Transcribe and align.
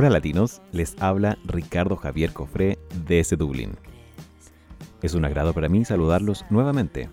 Hola 0.00 0.10
latinos, 0.10 0.62
les 0.70 0.94
habla 1.00 1.38
Ricardo 1.44 1.96
Javier 1.96 2.32
Cofré 2.32 2.78
desde 3.04 3.34
Dublín. 3.34 3.72
Es 5.02 5.14
un 5.14 5.24
agrado 5.24 5.52
para 5.52 5.68
mí 5.68 5.84
saludarlos 5.84 6.44
nuevamente. 6.50 7.10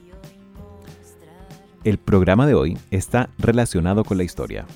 El 1.83 1.97
programa 1.97 2.45
de 2.45 2.53
hoy 2.53 2.77
está 2.91 3.31
relacionado 3.39 4.03
con 4.03 4.19
la 4.19 4.23
historia. 4.23 4.67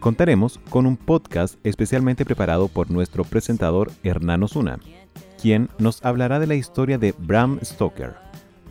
Contaremos 0.00 0.60
con 0.68 0.84
un 0.84 0.98
podcast 0.98 1.58
especialmente 1.64 2.26
preparado 2.26 2.68
por 2.68 2.90
nuestro 2.90 3.24
presentador 3.24 3.90
Hernán 4.02 4.42
Osuna, 4.42 4.78
quien 5.40 5.70
nos 5.78 6.04
hablará 6.04 6.40
de 6.40 6.46
la 6.46 6.56
historia 6.56 6.98
de 6.98 7.14
Bram 7.16 7.58
Stoker, 7.64 8.16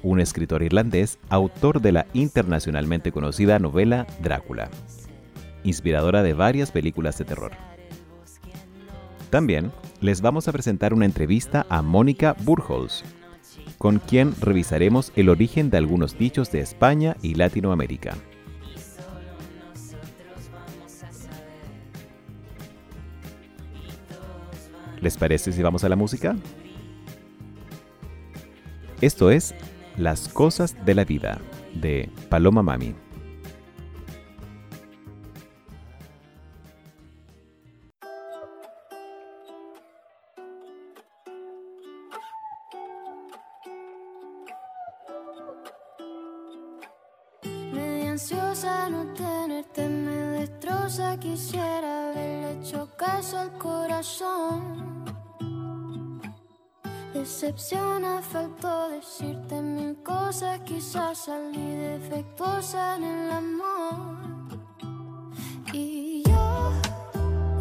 un 0.03 0.19
escritor 0.19 0.61
irlandés, 0.61 1.17
autor 1.29 1.81
de 1.81 1.91
la 1.91 2.05
internacionalmente 2.13 3.11
conocida 3.11 3.57
novela 3.57 4.05
Drácula, 4.21 4.69
inspiradora 5.63 6.21
de 6.21 6.33
varias 6.33 6.69
películas 6.69 7.17
de 7.17 7.25
terror. 7.25 7.53
También 9.31 9.71
les 10.01 10.19
vamos 10.21 10.49
a 10.49 10.51
presentar 10.51 10.93
una 10.93 11.05
entrevista 11.05 11.65
a 11.69 11.81
Mónica 11.81 12.35
Burholz, 12.43 13.03
con 13.77 13.99
quien 13.99 14.35
revisaremos 14.41 15.13
el 15.15 15.29
origen 15.29 15.69
de 15.69 15.77
algunos 15.77 16.17
dichos 16.17 16.51
de 16.51 16.59
España 16.59 17.15
y 17.21 17.35
Latinoamérica. 17.35 18.13
¿Les 24.99 25.17
parece 25.17 25.53
si 25.53 25.63
vamos 25.63 25.85
a 25.85 25.89
la 25.89 25.95
música? 25.95 26.35
Esto 28.99 29.31
es 29.31 29.55
Las 29.95 30.27
cosas 30.27 30.75
de 30.85 30.93
la 30.93 31.05
vida 31.05 31.39
de 31.73 32.09
Paloma 32.29 32.63
Mami. 32.63 32.93
Decepciona, 57.13 58.21
faltó 58.21 58.89
decirte 58.89 59.61
mil 59.61 59.95
cosas, 60.03 60.59
quizás 60.61 61.25
salí 61.25 61.75
defectuosa 61.75 62.95
en 62.97 63.03
el 63.03 63.31
amor. 63.31 63.93
Y 65.73 66.23
yo, 66.23 66.71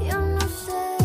yo 0.08 0.20
no 0.20 0.40
sé. 0.40 0.99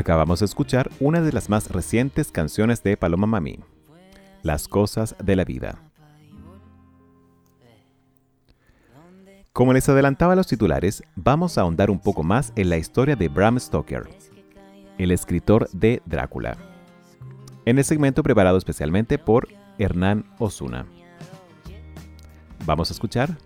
Acabamos 0.00 0.40
de 0.40 0.46
escuchar 0.46 0.90
una 0.98 1.20
de 1.20 1.30
las 1.30 1.50
más 1.50 1.70
recientes 1.70 2.32
canciones 2.32 2.82
de 2.82 2.96
Paloma 2.96 3.26
Mami, 3.26 3.60
Las 4.42 4.66
cosas 4.66 5.14
de 5.22 5.36
la 5.36 5.44
vida. 5.44 5.78
Como 9.52 9.74
les 9.74 9.86
adelantaba 9.90 10.34
los 10.36 10.46
titulares, 10.46 11.02
vamos 11.16 11.58
a 11.58 11.60
ahondar 11.60 11.90
un 11.90 12.00
poco 12.00 12.22
más 12.22 12.54
en 12.56 12.70
la 12.70 12.78
historia 12.78 13.14
de 13.14 13.28
Bram 13.28 13.60
Stoker, 13.60 14.08
el 14.96 15.10
escritor 15.10 15.68
de 15.74 16.00
Drácula, 16.06 16.56
en 17.66 17.76
el 17.76 17.84
segmento 17.84 18.22
preparado 18.22 18.56
especialmente 18.56 19.18
por 19.18 19.48
Hernán 19.78 20.24
Osuna. 20.38 20.86
Vamos 22.64 22.90
a 22.90 22.94
escuchar 22.94 23.36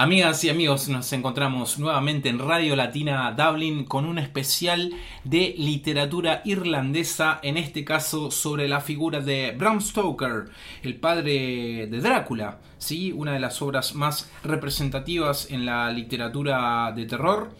Amigas 0.00 0.44
y 0.44 0.48
amigos, 0.48 0.88
nos 0.88 1.12
encontramos 1.12 1.80
nuevamente 1.80 2.28
en 2.28 2.38
Radio 2.38 2.76
Latina 2.76 3.34
Dublin 3.36 3.84
con 3.84 4.04
un 4.04 4.20
especial 4.20 4.92
de 5.24 5.56
literatura 5.58 6.40
irlandesa, 6.44 7.40
en 7.42 7.56
este 7.56 7.84
caso 7.84 8.30
sobre 8.30 8.68
la 8.68 8.80
figura 8.80 9.18
de 9.18 9.56
Bram 9.58 9.80
Stoker, 9.80 10.50
el 10.84 11.00
padre 11.00 11.88
de 11.88 12.00
Drácula, 12.00 12.60
¿sí? 12.78 13.10
una 13.10 13.32
de 13.32 13.40
las 13.40 13.60
obras 13.60 13.96
más 13.96 14.30
representativas 14.44 15.50
en 15.50 15.66
la 15.66 15.90
literatura 15.90 16.92
de 16.94 17.04
terror, 17.04 17.50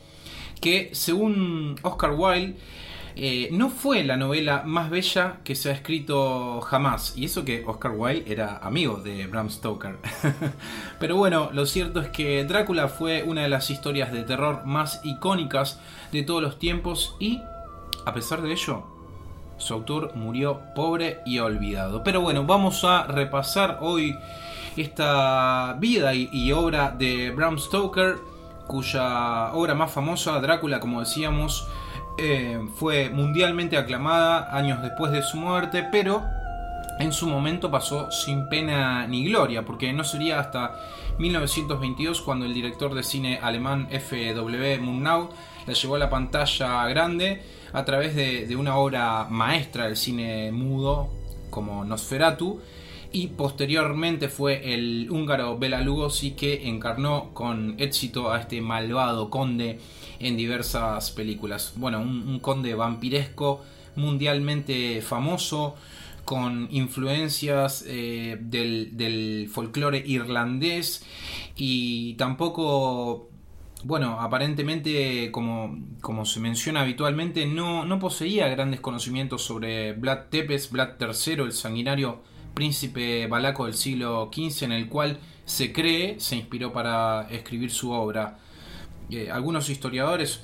que 0.60 0.90
según 0.92 1.74
Oscar 1.82 2.12
Wilde 2.12 2.56
eh, 3.20 3.48
no 3.50 3.68
fue 3.68 4.04
la 4.04 4.16
novela 4.16 4.62
más 4.64 4.90
bella 4.90 5.38
que 5.42 5.56
se 5.56 5.70
ha 5.70 5.72
escrito 5.72 6.60
jamás. 6.60 7.14
Y 7.16 7.24
eso 7.24 7.44
que 7.44 7.64
Oscar 7.66 7.90
Wilde 7.96 8.32
era 8.32 8.58
amigo 8.58 8.98
de 8.98 9.26
Bram 9.26 9.50
Stoker. 9.50 9.96
Pero 11.00 11.16
bueno, 11.16 11.50
lo 11.52 11.66
cierto 11.66 12.00
es 12.00 12.10
que 12.10 12.44
Drácula 12.44 12.86
fue 12.86 13.24
una 13.24 13.42
de 13.42 13.48
las 13.48 13.70
historias 13.70 14.12
de 14.12 14.22
terror 14.22 14.64
más 14.66 15.00
icónicas 15.02 15.80
de 16.12 16.22
todos 16.22 16.40
los 16.40 16.60
tiempos 16.60 17.16
y, 17.18 17.42
a 18.06 18.14
pesar 18.14 18.40
de 18.40 18.52
ello, 18.52 18.84
su 19.56 19.74
autor 19.74 20.14
murió 20.14 20.60
pobre 20.76 21.18
y 21.26 21.40
olvidado. 21.40 22.04
Pero 22.04 22.20
bueno, 22.20 22.44
vamos 22.44 22.84
a 22.84 23.02
repasar 23.08 23.78
hoy 23.80 24.16
esta 24.76 25.76
vida 25.80 26.14
y 26.14 26.52
obra 26.52 26.94
de 26.96 27.32
Bram 27.32 27.58
Stoker, 27.58 28.18
cuya 28.68 29.52
obra 29.54 29.74
más 29.74 29.90
famosa, 29.90 30.38
Drácula, 30.38 30.78
como 30.78 31.00
decíamos, 31.00 31.66
eh, 32.18 32.58
fue 32.74 33.10
mundialmente 33.10 33.76
aclamada 33.76 34.56
años 34.56 34.82
después 34.82 35.12
de 35.12 35.22
su 35.22 35.36
muerte, 35.36 35.86
pero 35.90 36.24
en 36.98 37.12
su 37.12 37.28
momento 37.28 37.70
pasó 37.70 38.10
sin 38.10 38.48
pena 38.48 39.06
ni 39.06 39.24
gloria, 39.24 39.64
porque 39.64 39.92
no 39.92 40.02
sería 40.02 40.40
hasta 40.40 40.74
1922 41.18 42.20
cuando 42.22 42.44
el 42.44 42.54
director 42.54 42.94
de 42.94 43.04
cine 43.04 43.38
alemán 43.40 43.86
F.W. 43.90 44.78
Murnau 44.80 45.30
la 45.66 45.72
llevó 45.72 45.94
a 45.94 45.98
la 45.98 46.10
pantalla 46.10 46.86
grande 46.88 47.42
a 47.72 47.84
través 47.84 48.16
de, 48.16 48.46
de 48.46 48.56
una 48.56 48.76
obra 48.76 49.26
maestra 49.30 49.84
del 49.84 49.96
cine 49.96 50.50
mudo 50.50 51.08
como 51.50 51.84
Nosferatu, 51.84 52.60
y 53.12 53.28
posteriormente 53.28 54.28
fue 54.28 54.74
el 54.74 55.08
húngaro 55.10 55.56
Bela 55.56 55.80
Lugosi 55.80 56.32
que 56.32 56.68
encarnó 56.68 57.30
con 57.32 57.76
éxito 57.78 58.30
a 58.30 58.40
este 58.40 58.60
malvado 58.60 59.30
conde 59.30 59.78
en 60.20 60.36
diversas 60.36 61.10
películas. 61.10 61.72
Bueno, 61.76 62.00
un, 62.00 62.38
conde 62.40 62.74
vampiresco 62.74 63.64
mundialmente 63.96 65.02
famoso, 65.02 65.74
con 66.24 66.68
influencias 66.70 67.84
eh, 67.88 68.36
del, 68.40 69.48
folclore 69.50 70.02
irlandés 70.06 71.02
y 71.56 72.14
tampoco 72.14 73.30
bueno, 73.84 74.20
aparentemente, 74.20 75.30
como, 75.30 75.78
como, 76.00 76.24
se 76.26 76.40
menciona 76.40 76.80
habitualmente, 76.80 77.46
no, 77.46 77.84
no, 77.84 77.98
poseía 78.00 78.48
grandes 78.48 78.80
conocimientos 78.80 79.42
sobre 79.42 79.92
Vlad 79.92 80.26
Tepes, 80.30 80.70
Vlad 80.70 80.96
III, 81.00 81.44
el 81.44 81.52
sanguinario 81.52 82.20
príncipe 82.54 83.28
balaco 83.28 83.66
del 83.66 83.74
siglo 83.74 84.30
XV, 84.32 84.64
en 84.64 84.72
el 84.72 84.88
cual 84.88 85.20
se 85.44 85.72
cree 85.72 86.18
se 86.18 86.34
inspiró 86.34 86.72
para 86.72 87.28
escribir 87.30 87.70
su 87.70 87.92
obra. 87.92 88.38
Eh, 89.10 89.30
algunos 89.30 89.70
historiadores 89.70 90.40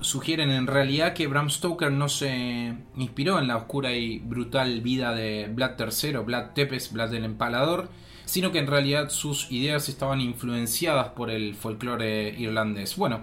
sugieren 0.00 0.50
en 0.50 0.66
realidad 0.66 1.12
que 1.12 1.26
Bram 1.26 1.50
Stoker 1.50 1.92
no 1.92 2.08
se 2.08 2.74
inspiró 2.96 3.38
en 3.38 3.48
la 3.48 3.56
oscura 3.56 3.92
y 3.92 4.18
brutal 4.18 4.80
vida 4.80 5.14
de 5.14 5.48
Vlad 5.52 5.78
III, 5.78 6.18
Vlad 6.24 6.50
Tepes, 6.54 6.92
Vlad 6.92 7.12
el 7.14 7.24
Empalador, 7.24 7.90
sino 8.24 8.52
que 8.52 8.58
en 8.58 8.66
realidad 8.66 9.10
sus 9.10 9.50
ideas 9.50 9.88
estaban 9.88 10.20
influenciadas 10.20 11.08
por 11.08 11.30
el 11.30 11.54
folclore 11.54 12.30
irlandés. 12.38 12.96
Bueno, 12.96 13.22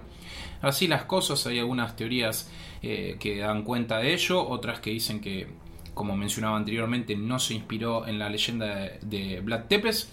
así 0.62 0.86
las 0.86 1.04
cosas, 1.04 1.46
hay 1.46 1.58
algunas 1.58 1.96
teorías 1.96 2.50
eh, 2.82 3.16
que 3.18 3.38
dan 3.38 3.62
cuenta 3.64 3.98
de 3.98 4.14
ello, 4.14 4.46
otras 4.46 4.80
que 4.80 4.90
dicen 4.90 5.20
que, 5.20 5.48
como 5.94 6.16
mencionaba 6.16 6.56
anteriormente, 6.56 7.16
no 7.16 7.38
se 7.38 7.54
inspiró 7.54 8.06
en 8.06 8.18
la 8.18 8.28
leyenda 8.28 8.66
de, 8.66 8.98
de 9.02 9.40
Vlad 9.40 9.64
Tepes. 9.64 10.10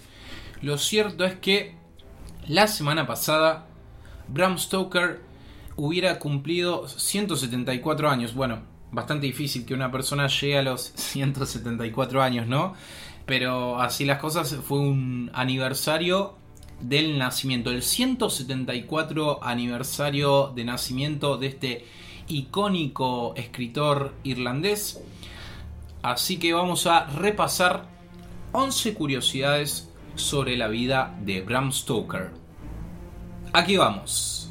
Lo 0.62 0.78
cierto 0.78 1.24
es 1.24 1.34
que 1.34 1.74
la 2.48 2.66
semana 2.66 3.06
pasada 3.06 3.68
Bram 4.28 4.58
Stoker 4.58 5.20
hubiera 5.76 6.18
cumplido 6.18 6.88
174 6.88 8.10
años. 8.10 8.34
Bueno, 8.34 8.62
bastante 8.90 9.26
difícil 9.26 9.64
que 9.64 9.74
una 9.74 9.90
persona 9.90 10.26
llegue 10.28 10.58
a 10.58 10.62
los 10.62 10.82
174 10.94 12.22
años, 12.22 12.46
¿no? 12.46 12.74
Pero 13.26 13.80
así 13.80 14.04
las 14.04 14.18
cosas, 14.18 14.56
fue 14.64 14.78
un 14.78 15.30
aniversario 15.34 16.36
del 16.80 17.18
nacimiento, 17.18 17.70
el 17.70 17.82
174 17.82 19.42
aniversario 19.42 20.52
de 20.54 20.64
nacimiento 20.64 21.36
de 21.36 21.46
este 21.46 21.84
icónico 22.28 23.34
escritor 23.36 24.14
irlandés. 24.22 25.00
Así 26.02 26.38
que 26.38 26.52
vamos 26.52 26.86
a 26.86 27.06
repasar 27.06 27.88
11 28.52 28.94
curiosidades 28.94 29.90
sobre 30.14 30.56
la 30.56 30.68
vida 30.68 31.16
de 31.22 31.40
Bram 31.40 31.72
Stoker. 31.72 32.45
Aquí 33.56 33.78
vamos. 33.78 34.50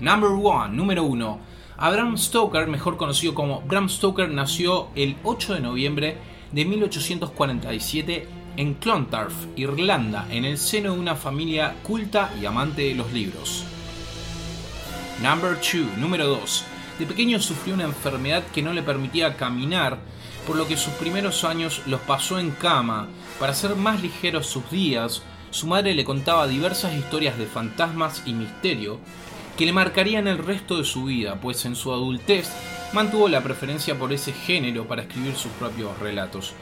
Number 0.00 0.30
one, 0.30 0.74
número 0.74 1.04
uno. 1.04 1.38
Abraham 1.76 2.16
Stoker, 2.16 2.66
mejor 2.66 2.96
conocido 2.96 3.34
como 3.34 3.60
Bram 3.60 3.90
Stoker, 3.90 4.30
nació 4.30 4.88
el 4.94 5.18
8 5.22 5.52
de 5.52 5.60
noviembre 5.60 6.16
de 6.52 6.64
1847 6.64 8.26
en 8.56 8.72
Clontarf, 8.72 9.34
Irlanda, 9.54 10.26
en 10.30 10.46
el 10.46 10.56
seno 10.56 10.94
de 10.94 10.98
una 10.98 11.14
familia 11.14 11.74
culta 11.82 12.32
y 12.40 12.46
amante 12.46 12.88
de 12.88 12.94
los 12.94 13.12
libros. 13.12 13.64
Number 15.22 15.56
2, 15.56 15.98
número 15.98 16.26
2. 16.28 16.64
De 17.00 17.04
pequeño 17.04 17.40
sufrió 17.40 17.74
una 17.74 17.84
enfermedad 17.84 18.44
que 18.44 18.62
no 18.62 18.72
le 18.72 18.82
permitía 18.82 19.36
caminar, 19.36 19.98
por 20.46 20.56
lo 20.56 20.66
que 20.66 20.78
sus 20.78 20.94
primeros 20.94 21.44
años 21.44 21.82
los 21.84 22.00
pasó 22.00 22.38
en 22.38 22.52
cama 22.52 23.08
para 23.38 23.52
hacer 23.52 23.76
más 23.76 24.00
ligeros 24.00 24.46
sus 24.46 24.70
días 24.70 25.22
su 25.50 25.66
madre 25.66 25.94
le 25.94 26.04
contaba 26.04 26.46
diversas 26.46 26.94
historias 26.94 27.38
de 27.38 27.46
fantasmas 27.46 28.22
y 28.26 28.32
misterio 28.32 28.98
que 29.56 29.66
le 29.66 29.72
marcarían 29.72 30.28
el 30.28 30.38
resto 30.38 30.78
de 30.78 30.84
su 30.84 31.04
vida, 31.04 31.40
pues 31.40 31.64
en 31.64 31.74
su 31.74 31.92
adultez 31.92 32.50
mantuvo 32.92 33.28
la 33.28 33.42
preferencia 33.42 33.98
por 33.98 34.12
ese 34.12 34.32
género 34.32 34.86
para 34.86 35.02
escribir 35.02 35.34
sus 35.34 35.50
propios 35.52 35.98
relatos. 35.98 36.52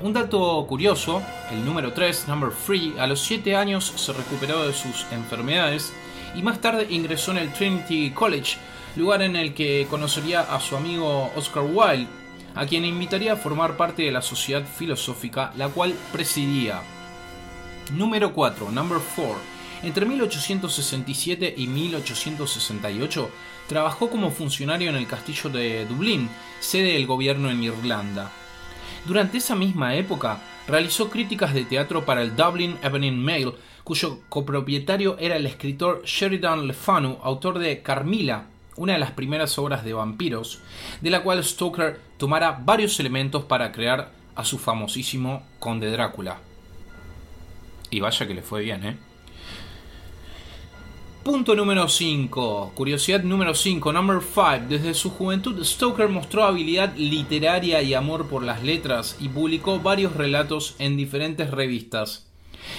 Un 0.00 0.12
dato 0.12 0.64
curioso, 0.66 1.22
el 1.50 1.64
número 1.64 1.92
3, 1.92 2.28
number 2.28 2.50
3, 2.66 2.98
a 2.98 3.06
los 3.06 3.20
7 3.20 3.56
años 3.56 3.84
se 3.96 4.12
recuperó 4.12 4.66
de 4.66 4.72
sus 4.72 5.06
enfermedades 5.10 5.92
y 6.34 6.42
más 6.42 6.60
tarde 6.60 6.86
ingresó 6.90 7.32
en 7.32 7.38
el 7.38 7.52
Trinity 7.52 8.10
College, 8.10 8.58
lugar 8.96 9.22
en 9.22 9.36
el 9.36 9.54
que 9.54 9.86
conocería 9.90 10.40
a 10.40 10.60
su 10.60 10.76
amigo 10.76 11.30
Oscar 11.34 11.64
Wilde, 11.64 12.08
a 12.54 12.66
quien 12.66 12.84
invitaría 12.84 13.34
a 13.34 13.36
formar 13.36 13.76
parte 13.76 14.02
de 14.02 14.10
la 14.10 14.22
sociedad 14.22 14.64
filosófica, 14.64 15.52
la 15.56 15.68
cual 15.68 15.94
presidía. 16.12 16.80
Número 17.92 18.32
4, 18.32 18.72
number 18.72 18.98
4. 19.14 19.36
Entre 19.84 20.06
1867 20.06 21.54
y 21.56 21.68
1868 21.68 23.30
trabajó 23.68 24.10
como 24.10 24.32
funcionario 24.32 24.90
en 24.90 24.96
el 24.96 25.06
castillo 25.06 25.50
de 25.50 25.86
Dublín, 25.86 26.28
sede 26.58 26.94
del 26.94 27.06
gobierno 27.06 27.48
en 27.48 27.62
Irlanda. 27.62 28.32
Durante 29.06 29.38
esa 29.38 29.54
misma 29.54 29.94
época 29.94 30.40
realizó 30.66 31.10
críticas 31.10 31.54
de 31.54 31.64
teatro 31.64 32.04
para 32.04 32.22
el 32.22 32.34
Dublin 32.34 32.76
Evening 32.82 33.18
Mail, 33.18 33.52
cuyo 33.84 34.18
copropietario 34.28 35.16
era 35.20 35.36
el 35.36 35.46
escritor 35.46 36.02
Sheridan 36.04 36.66
Le 36.66 36.74
Fanu, 36.74 37.18
autor 37.22 37.60
de 37.60 37.82
Carmilla, 37.82 38.46
una 38.74 38.94
de 38.94 38.98
las 38.98 39.12
primeras 39.12 39.56
obras 39.58 39.84
de 39.84 39.92
vampiros, 39.92 40.58
de 41.00 41.10
la 41.10 41.22
cual 41.22 41.44
Stoker 41.44 42.00
tomara 42.18 42.58
varios 42.64 42.98
elementos 42.98 43.44
para 43.44 43.70
crear 43.70 44.10
a 44.34 44.44
su 44.44 44.58
famosísimo 44.58 45.44
Conde 45.60 45.90
Drácula. 45.90 46.45
Y 47.90 48.00
vaya 48.00 48.26
que 48.26 48.34
le 48.34 48.42
fue 48.42 48.62
bien, 48.62 48.84
¿eh? 48.84 48.96
Punto 51.26 51.56
número 51.56 51.88
5. 51.88 52.72
Curiosidad 52.74 53.24
número 53.24 53.52
5. 53.52 53.92
Number 53.92 54.20
5. 54.22 54.66
Desde 54.68 54.94
su 54.94 55.10
juventud, 55.10 55.60
Stoker 55.64 56.08
mostró 56.08 56.44
habilidad 56.44 56.94
literaria 56.96 57.82
y 57.82 57.94
amor 57.94 58.28
por 58.28 58.44
las 58.44 58.62
letras 58.62 59.16
y 59.18 59.28
publicó 59.28 59.80
varios 59.80 60.14
relatos 60.14 60.76
en 60.78 60.96
diferentes 60.96 61.50
revistas. 61.50 62.26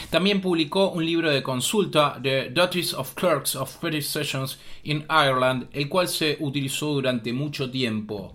También 0.10 0.40
publicó 0.40 0.92
un 0.92 1.06
libro 1.06 1.30
de 1.30 1.44
consulta, 1.44 2.20
The 2.24 2.50
Duties 2.52 2.94
of 2.94 3.16
Clerks 3.16 3.56
of 3.58 3.76
Petty 3.78 4.02
Sessions 4.02 4.60
in 4.84 5.06
Ireland, 5.10 5.68
el 5.74 5.90
cual 5.90 6.08
se 6.08 6.38
utilizó 6.40 6.94
durante 6.94 7.34
mucho 7.34 7.70
tiempo. 7.70 8.34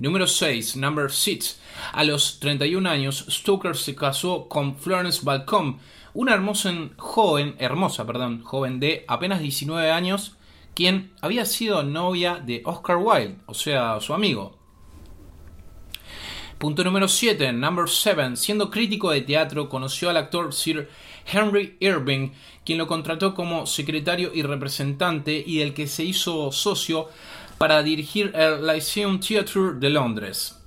Número 0.00 0.28
6. 0.28 0.76
Number 0.76 1.10
6. 1.10 1.60
A 1.92 2.04
los 2.04 2.38
31 2.38 2.88
años, 2.88 3.26
Stoker 3.28 3.76
se 3.76 3.96
casó 3.96 4.48
con 4.48 4.76
Florence 4.76 5.22
Balcom, 5.24 5.78
una 6.14 6.34
hermosa 6.34 6.72
joven, 6.96 7.56
hermosa, 7.58 8.06
perdón, 8.06 8.42
joven 8.42 8.78
de 8.78 9.04
apenas 9.08 9.40
19 9.40 9.90
años, 9.90 10.36
quien 10.74 11.12
había 11.20 11.44
sido 11.44 11.82
novia 11.82 12.36
de 12.36 12.62
Oscar 12.64 12.98
Wilde, 12.98 13.38
o 13.46 13.54
sea, 13.54 14.00
su 14.00 14.14
amigo. 14.14 14.56
Punto 16.58 16.84
número 16.84 17.08
7, 17.08 17.52
number 17.52 17.88
7. 17.88 18.36
Siendo 18.36 18.70
crítico 18.70 19.10
de 19.10 19.22
teatro, 19.22 19.68
conoció 19.68 20.10
al 20.10 20.16
actor 20.16 20.52
Sir 20.52 20.88
Henry 21.24 21.76
Irving, 21.80 22.30
quien 22.64 22.78
lo 22.78 22.86
contrató 22.86 23.34
como 23.34 23.66
secretario 23.66 24.30
y 24.34 24.42
representante 24.42 25.42
y 25.44 25.58
del 25.58 25.74
que 25.74 25.86
se 25.86 26.04
hizo 26.04 26.50
socio 26.52 27.08
para 27.58 27.82
dirigir 27.82 28.30
el 28.36 28.64
Lyceum 28.64 29.18
Theatre 29.18 29.72
de 29.74 29.90
Londres. 29.90 30.62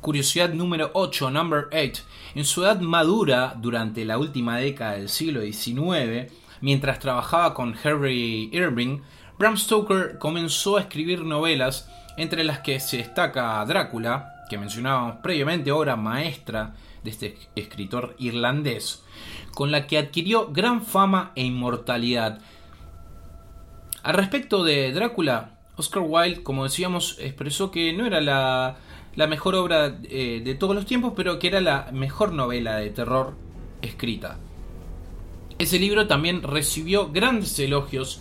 Curiosidad 0.00 0.50
número 0.54 0.92
8, 0.94 1.30
number 1.30 1.66
8. 1.72 2.02
En 2.36 2.44
su 2.44 2.62
edad 2.62 2.78
madura, 2.78 3.54
durante 3.58 4.04
la 4.04 4.18
última 4.18 4.58
década 4.58 4.92
del 4.92 5.08
siglo 5.08 5.40
XIX, 5.40 6.32
mientras 6.60 7.00
trabajaba 7.00 7.54
con 7.54 7.74
Henry 7.82 8.50
Irving, 8.52 9.00
Bram 9.36 9.56
Stoker 9.56 10.18
comenzó 10.18 10.76
a 10.76 10.82
escribir 10.82 11.24
novelas, 11.24 11.90
entre 12.16 12.44
las 12.44 12.60
que 12.60 12.78
se 12.78 12.98
destaca 12.98 13.64
Drácula, 13.66 14.44
que 14.48 14.58
mencionábamos 14.58 15.16
previamente, 15.24 15.72
obra 15.72 15.96
maestra 15.96 16.74
de 17.02 17.10
este 17.10 17.36
escritor 17.56 18.14
irlandés, 18.20 19.02
con 19.52 19.72
la 19.72 19.88
que 19.88 19.98
adquirió 19.98 20.52
gran 20.52 20.82
fama 20.82 21.32
e 21.34 21.42
inmortalidad. 21.42 22.38
Al 24.04 24.14
respecto 24.14 24.62
de 24.62 24.92
Drácula, 24.92 25.53
Oscar 25.76 26.02
Wilde, 26.06 26.42
como 26.42 26.64
decíamos, 26.64 27.16
expresó 27.20 27.70
que 27.70 27.92
no 27.92 28.06
era 28.06 28.20
la 28.20 29.26
mejor 29.26 29.54
obra 29.54 29.98
eh, 30.04 30.40
de 30.44 30.54
todos 30.54 30.74
los 30.74 30.86
tiempos, 30.86 31.12
pero 31.16 31.38
que 31.38 31.48
era 31.48 31.60
la 31.60 31.90
mejor 31.92 32.32
novela 32.32 32.76
de 32.76 32.90
terror 32.90 33.34
escrita. 33.82 34.38
Ese 35.58 35.78
libro 35.78 36.06
también 36.06 36.42
recibió 36.42 37.10
grandes 37.10 37.58
elogios 37.58 38.20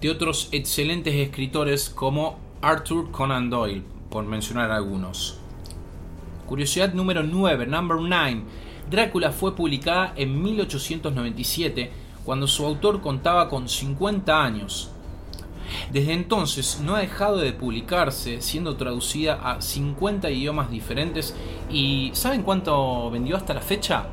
de 0.00 0.10
otros 0.10 0.48
excelentes 0.52 1.14
escritores 1.14 1.88
como 1.88 2.38
Arthur 2.60 3.10
Conan 3.10 3.48
Doyle, 3.48 3.82
por 4.10 4.24
mencionar 4.24 4.70
algunos. 4.70 5.38
Curiosidad 6.46 6.92
número 6.92 7.22
9, 7.22 7.66
number 7.66 7.98
9. 7.98 8.42
Drácula 8.90 9.32
fue 9.32 9.56
publicada 9.56 10.12
en 10.16 10.42
1897, 10.42 11.90
cuando 12.24 12.46
su 12.46 12.66
autor 12.66 13.00
contaba 13.00 13.48
con 13.48 13.68
50 13.68 14.42
años. 14.42 14.93
Desde 15.90 16.12
entonces 16.12 16.80
no 16.80 16.96
ha 16.96 17.00
dejado 17.00 17.38
de 17.38 17.52
publicarse, 17.52 18.40
siendo 18.42 18.76
traducida 18.76 19.34
a 19.42 19.60
50 19.60 20.30
idiomas 20.30 20.70
diferentes 20.70 21.34
y 21.70 22.10
¿saben 22.14 22.42
cuánto 22.42 23.10
vendió 23.10 23.36
hasta 23.36 23.54
la 23.54 23.60
fecha? 23.60 24.06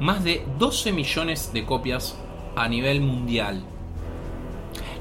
Más 0.00 0.24
de 0.24 0.44
12 0.58 0.92
millones 0.92 1.52
de 1.52 1.64
copias 1.64 2.16
a 2.56 2.68
nivel 2.68 3.00
mundial. 3.00 3.62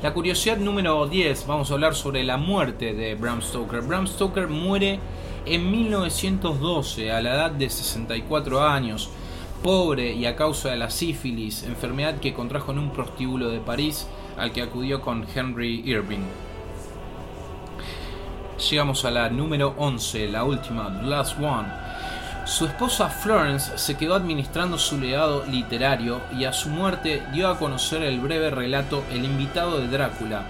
La 0.02 0.14
curiosidad 0.14 0.58
número 0.58 1.08
10, 1.08 1.48
vamos 1.48 1.72
a 1.72 1.76
hablar 1.76 1.96
sobre 1.96 2.24
la 2.24 2.38
muerte 2.38 2.94
de 2.94 3.16
Bram 3.16 3.42
Stoker. 3.42 3.82
Bram 3.82 4.06
Stoker 4.06 4.50
muere 4.50 5.00
en 5.46 5.72
1912 5.72 7.12
a 7.12 7.22
la 7.22 7.36
edad 7.36 7.52
de 7.52 7.70
64 7.70 8.62
años, 8.62 9.10
pobre 9.62 10.12
y 10.14 10.26
a 10.26 10.36
causa 10.36 10.72
de 10.72 10.78
la 10.78 10.90
sífilis, 10.90 11.64
enfermedad 11.64 12.20
que 12.20 12.34
contrajo 12.34 12.74
en 12.74 12.80
un 12.80 12.90
prostíbulo 12.92 13.50
de 13.50 13.60
París 13.60 14.06
al 14.38 14.52
que 14.52 14.62
acudió 14.62 15.02
con 15.02 15.26
Henry 15.34 15.82
Irving. 15.86 16.26
Llegamos 18.70 19.04
a 19.06 19.12
la 19.12 19.30
número 19.30 19.74
11, 19.78 20.30
la 20.30 20.44
última, 20.44 20.90
Last 21.04 21.38
One. 21.40 21.68
Su 22.46 22.66
esposa 22.66 23.10
Florence 23.10 23.78
se 23.78 23.96
quedó 23.96 24.16
administrando 24.16 24.78
su 24.78 25.00
legado 25.00 25.46
literario 25.46 26.22
y 26.38 26.46
a 26.46 26.54
su 26.54 26.70
muerte 26.70 27.24
dio 27.32 27.48
a 27.48 27.58
conocer 27.58 28.04
el 28.04 28.20
breve 28.20 28.50
relato 28.50 29.04
El 29.12 29.26
invitado 29.26 29.80
de 29.80 29.88
Drácula. 29.88 30.44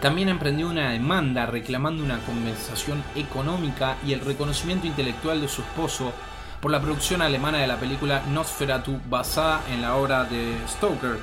También 0.00 0.28
emprendió 0.28 0.68
una 0.68 0.90
demanda 0.90 1.46
reclamando 1.46 2.02
una 2.04 2.18
compensación 2.18 3.02
económica 3.14 3.96
y 4.06 4.12
el 4.12 4.20
reconocimiento 4.20 4.86
intelectual 4.86 5.40
de 5.40 5.48
su 5.48 5.62
esposo 5.62 6.12
por 6.60 6.70
la 6.70 6.80
producción 6.80 7.22
alemana 7.22 7.58
de 7.58 7.66
la 7.66 7.76
película 7.76 8.22
Nosferatu 8.28 9.00
basada 9.08 9.62
en 9.72 9.80
la 9.80 9.96
obra 9.96 10.24
de 10.24 10.56
Stoker, 10.68 11.18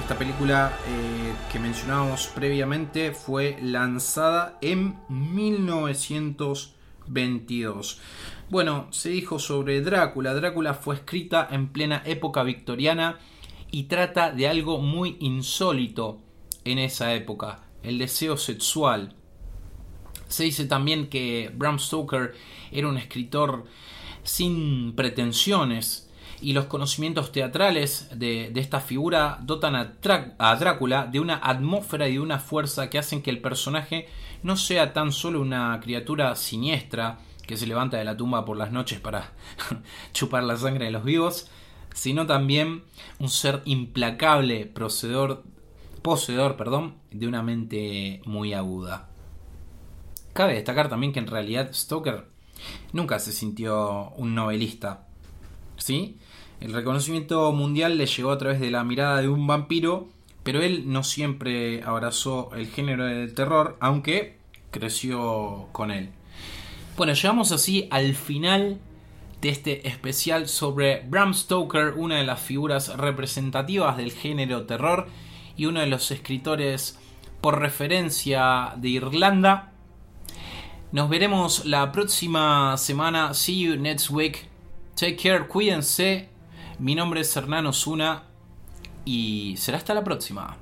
esta 0.00 0.18
película 0.18 0.76
eh, 0.86 1.34
que 1.52 1.58
mencionábamos 1.58 2.28
previamente 2.28 3.12
fue 3.12 3.58
lanzada 3.62 4.58
en 4.60 4.98
1922. 5.08 8.00
Bueno, 8.50 8.88
se 8.90 9.10
dijo 9.10 9.38
sobre 9.38 9.82
Drácula. 9.82 10.34
Drácula 10.34 10.74
fue 10.74 10.96
escrita 10.96 11.46
en 11.50 11.68
plena 11.68 12.02
época 12.06 12.42
victoriana 12.42 13.18
y 13.70 13.84
trata 13.84 14.30
de 14.30 14.48
algo 14.48 14.78
muy 14.78 15.16
insólito 15.20 16.20
en 16.64 16.78
esa 16.78 17.14
época, 17.14 17.60
el 17.82 17.98
deseo 17.98 18.36
sexual. 18.36 19.14
Se 20.28 20.44
dice 20.44 20.66
también 20.66 21.08
que 21.08 21.50
Bram 21.54 21.78
Stoker 21.78 22.34
era 22.70 22.88
un 22.88 22.98
escritor 22.98 23.64
sin 24.22 24.94
pretensiones, 24.94 26.07
y 26.40 26.52
los 26.52 26.66
conocimientos 26.66 27.32
teatrales 27.32 28.08
de, 28.14 28.52
esta 28.54 28.80
figura 28.80 29.38
dotan 29.42 29.74
a, 29.76 30.56
Drácula 30.56 31.06
de 31.06 31.20
una 31.20 31.36
atmósfera 31.36 32.08
y 32.08 32.14
de 32.14 32.20
una 32.20 32.38
fuerza 32.38 32.90
que 32.90 32.98
hacen 32.98 33.22
que 33.22 33.30
el 33.30 33.40
personaje 33.40 34.08
no 34.42 34.56
sea 34.56 34.92
tan 34.92 35.12
solo 35.12 35.40
una 35.40 35.78
criatura 35.80 36.34
siniestra 36.36 37.18
que 37.46 37.56
se 37.56 37.66
levanta 37.66 37.96
de 37.96 38.04
la 38.04 38.16
tumba 38.16 38.44
por 38.44 38.56
las 38.56 38.72
noches 38.72 39.00
para 39.00 39.32
chupar 40.12 40.44
la 40.44 40.56
sangre 40.56 40.86
de 40.86 40.90
los 40.90 41.04
vivos, 41.04 41.50
sino 41.94 42.26
también 42.26 42.84
un 43.18 43.28
ser 43.28 43.62
implacable, 43.64 44.66
poseedor 44.66 45.44
perdón, 46.56 46.96
de 47.10 47.26
una 47.26 47.42
mente 47.42 48.20
muy 48.24 48.52
aguda. 48.52 49.08
Cabe 50.34 50.54
destacar 50.54 50.88
también 50.88 51.12
que 51.12 51.18
en 51.18 51.26
realidad 51.26 51.72
Stoker 51.72 52.28
nunca 52.92 53.18
se 53.18 53.32
sintió 53.32 54.10
un 54.10 54.34
novelista, 54.34 55.06
¿sí? 55.76 56.18
El 56.60 56.72
reconocimiento 56.72 57.52
mundial 57.52 57.98
le 57.98 58.06
llegó 58.06 58.32
a 58.32 58.38
través 58.38 58.58
de 58.58 58.70
la 58.70 58.82
mirada 58.82 59.20
de 59.20 59.28
un 59.28 59.46
vampiro, 59.46 60.08
pero 60.42 60.60
él 60.60 60.84
no 60.86 61.04
siempre 61.04 61.82
abrazó 61.84 62.50
el 62.54 62.66
género 62.66 63.04
del 63.04 63.32
terror, 63.32 63.76
aunque 63.80 64.38
creció 64.72 65.68
con 65.72 65.90
él. 65.90 66.10
Bueno, 66.96 67.12
llegamos 67.12 67.52
así 67.52 67.86
al 67.90 68.14
final 68.14 68.80
de 69.40 69.50
este 69.50 69.86
especial 69.86 70.48
sobre 70.48 71.02
Bram 71.08 71.32
Stoker, 71.32 71.94
una 71.96 72.16
de 72.16 72.24
las 72.24 72.40
figuras 72.40 72.96
representativas 72.96 73.96
del 73.96 74.10
género 74.10 74.66
terror 74.66 75.06
y 75.56 75.66
uno 75.66 75.78
de 75.78 75.86
los 75.86 76.10
escritores 76.10 76.98
por 77.40 77.60
referencia 77.60 78.72
de 78.76 78.88
Irlanda. 78.88 79.72
Nos 80.90 81.08
veremos 81.08 81.66
la 81.66 81.92
próxima 81.92 82.76
semana. 82.78 83.32
See 83.32 83.60
you 83.60 83.76
next 83.76 84.10
week. 84.10 84.48
Take 84.96 85.16
care, 85.16 85.46
cuídense 85.46 86.30
mi 86.78 86.94
nombre 86.94 87.20
es 87.20 87.36
Hernán 87.36 87.66
Osuna 87.66 88.22
y 89.04 89.56
será 89.58 89.78
hasta 89.78 89.94
la 89.94 90.04
próxima. 90.04 90.56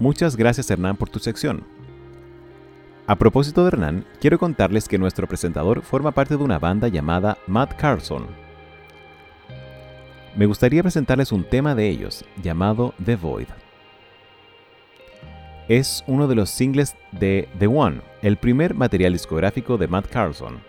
Muchas 0.00 0.34
gracias 0.34 0.70
Hernán 0.70 0.96
por 0.96 1.10
tu 1.10 1.18
sección. 1.18 1.62
A 3.06 3.16
propósito 3.16 3.60
de 3.60 3.68
Hernán, 3.68 4.06
quiero 4.18 4.38
contarles 4.38 4.88
que 4.88 4.96
nuestro 4.96 5.26
presentador 5.26 5.82
forma 5.82 6.12
parte 6.12 6.38
de 6.38 6.42
una 6.42 6.58
banda 6.58 6.88
llamada 6.88 7.36
Matt 7.46 7.74
Carlson. 7.76 8.26
Me 10.34 10.46
gustaría 10.46 10.82
presentarles 10.82 11.32
un 11.32 11.44
tema 11.44 11.74
de 11.74 11.90
ellos, 11.90 12.24
llamado 12.42 12.94
The 13.04 13.16
Void. 13.16 13.48
es 15.68 16.02
uno 16.06 16.26
de 16.28 16.34
los 16.34 16.48
singles 16.48 16.96
de 17.12 17.46
The 17.58 17.66
One, 17.66 18.00
el 18.22 18.38
primer 18.38 18.74
material 18.74 19.12
discográfico 19.12 19.76
de 19.76 19.86
Matt 19.86 20.06
Carlson. 20.06 20.62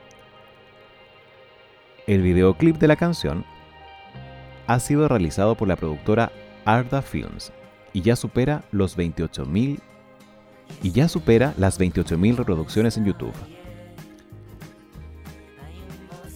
El 2.06 2.22
videoclip 2.22 2.76
de 2.80 2.88
la 2.90 2.98
canción 2.98 3.46
ha 4.68 4.78
sido 4.82 5.08
realizado 5.08 5.56
por 5.56 5.70
la 5.70 5.78
productora 5.78 6.34
Arda 6.66 7.02
Films 7.02 7.54
y 7.94 8.02
ya 8.02 8.16
supera 8.16 8.64
los 8.72 8.98
28.000 8.98 9.80
y 10.84 10.92
ya 10.92 11.08
supera 11.08 11.54
las 11.58 11.80
28.000 11.80 12.36
reproducciones 12.36 12.98
en 12.98 13.06
YouTube. 13.06 13.34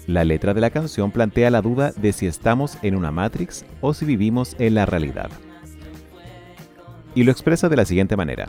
La 0.08 0.24
letra 0.24 0.54
de 0.54 0.62
la 0.62 0.70
canción 0.70 1.12
plantea 1.12 1.50
la 1.50 1.62
duda 1.62 1.92
de 1.92 2.14
si 2.14 2.28
estamos 2.28 2.78
en 2.84 2.96
una 2.96 3.12
Matrix 3.12 3.66
o 3.82 3.94
si 3.94 4.06
vivimos 4.06 4.56
en 4.60 4.76
la 4.76 4.86
realidad. 4.86 5.32
Y 7.16 7.24
lo 7.24 7.32
expresa 7.32 7.70
de 7.70 7.78
la 7.78 7.86
siguiente 7.86 8.16
manera. 8.16 8.48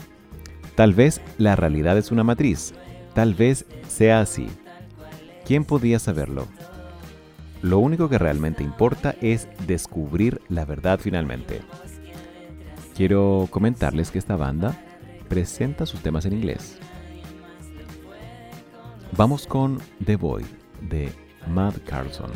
Tal 0.74 0.92
vez 0.92 1.22
la 1.38 1.56
realidad 1.56 1.96
es 1.96 2.10
una 2.10 2.24
matriz, 2.24 2.74
tal 3.14 3.32
vez 3.32 3.64
sea 3.88 4.20
así. 4.20 4.48
¿Quién 5.46 5.64
podía 5.64 5.98
saberlo? 5.98 6.46
Lo 7.62 7.78
único 7.78 8.10
que 8.10 8.18
realmente 8.18 8.62
importa 8.62 9.14
es 9.22 9.48
descubrir 9.66 10.42
la 10.48 10.66
verdad 10.66 11.00
finalmente. 11.00 11.62
Quiero 12.96 13.46
comentarles 13.50 14.10
que 14.10 14.18
esta 14.18 14.36
banda 14.36 14.74
presenta 15.28 15.84
sus 15.84 16.00
temas 16.00 16.24
en 16.24 16.32
inglés. 16.32 16.78
Vamos 19.12 19.46
con 19.46 19.82
The 20.02 20.16
Boy 20.16 20.46
de 20.80 21.12
Matt 21.46 21.76
Carlson. 21.84 22.30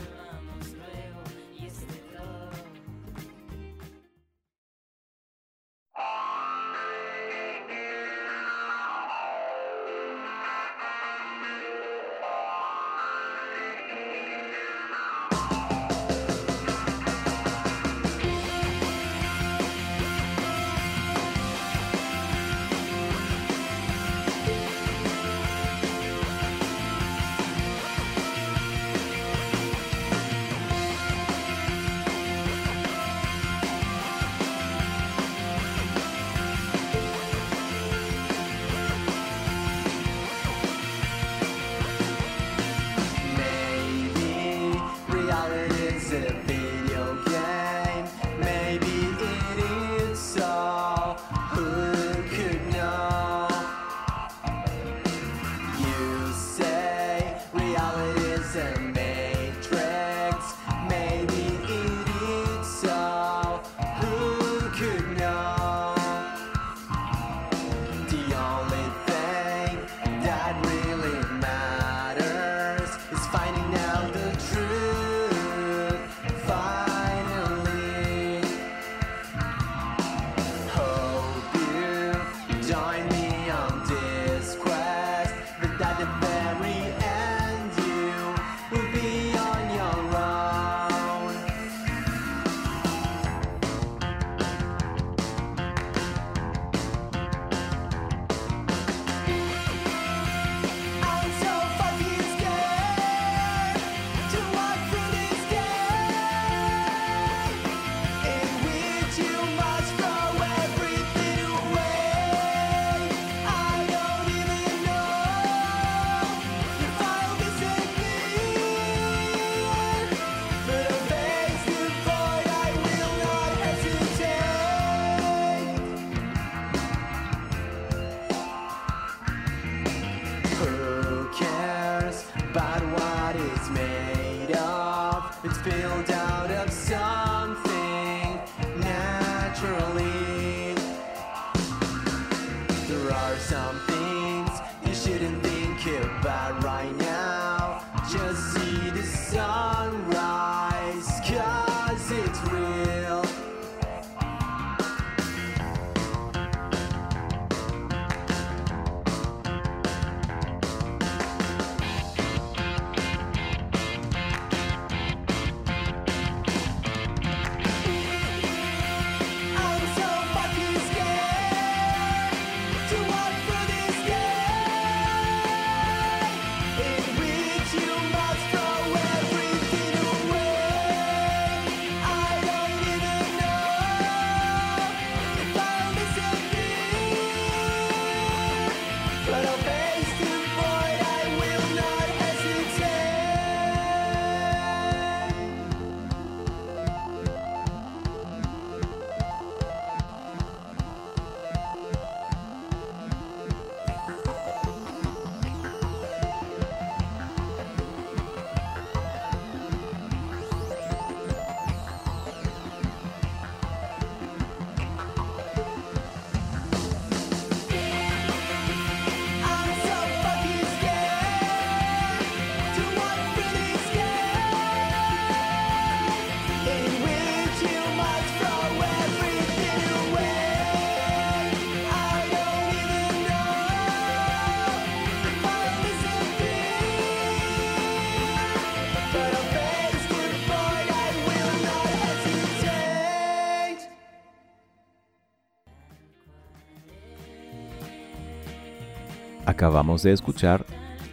Acabamos 249.60 250.02
de 250.02 250.12
escuchar 250.12 250.64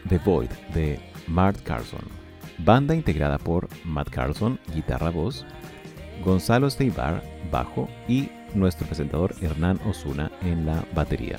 The 0.08 0.20
Void 0.20 0.50
de 0.74 1.02
Matt 1.28 1.62
Carson, 1.64 2.00
banda 2.60 2.96
integrada 2.96 3.38
por 3.38 3.68
Matt 3.84 4.10
Carson, 4.10 4.58
guitarra 4.74 5.10
voz, 5.10 5.46
Gonzalo 6.24 6.70
Steibar, 6.70 7.22
bajo 7.52 7.90
y 8.08 8.30
nuestro 8.54 8.88
presentador 8.88 9.36
Hernán 9.42 9.82
Osuna 9.86 10.32
en 10.44 10.66
la 10.66 10.86
batería. 10.96 11.36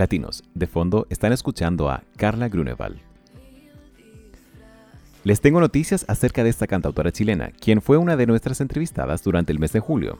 Latinos, 0.00 0.42
de 0.54 0.66
fondo 0.66 1.06
están 1.10 1.30
escuchando 1.30 1.90
a 1.90 2.02
Carla 2.16 2.48
Grunewald. 2.48 2.98
Les 5.24 5.42
tengo 5.42 5.60
noticias 5.60 6.06
acerca 6.08 6.42
de 6.42 6.48
esta 6.48 6.66
cantautora 6.66 7.12
chilena, 7.12 7.50
quien 7.50 7.82
fue 7.82 7.98
una 7.98 8.16
de 8.16 8.26
nuestras 8.26 8.62
entrevistadas 8.62 9.22
durante 9.22 9.52
el 9.52 9.58
mes 9.58 9.74
de 9.74 9.80
julio. 9.80 10.18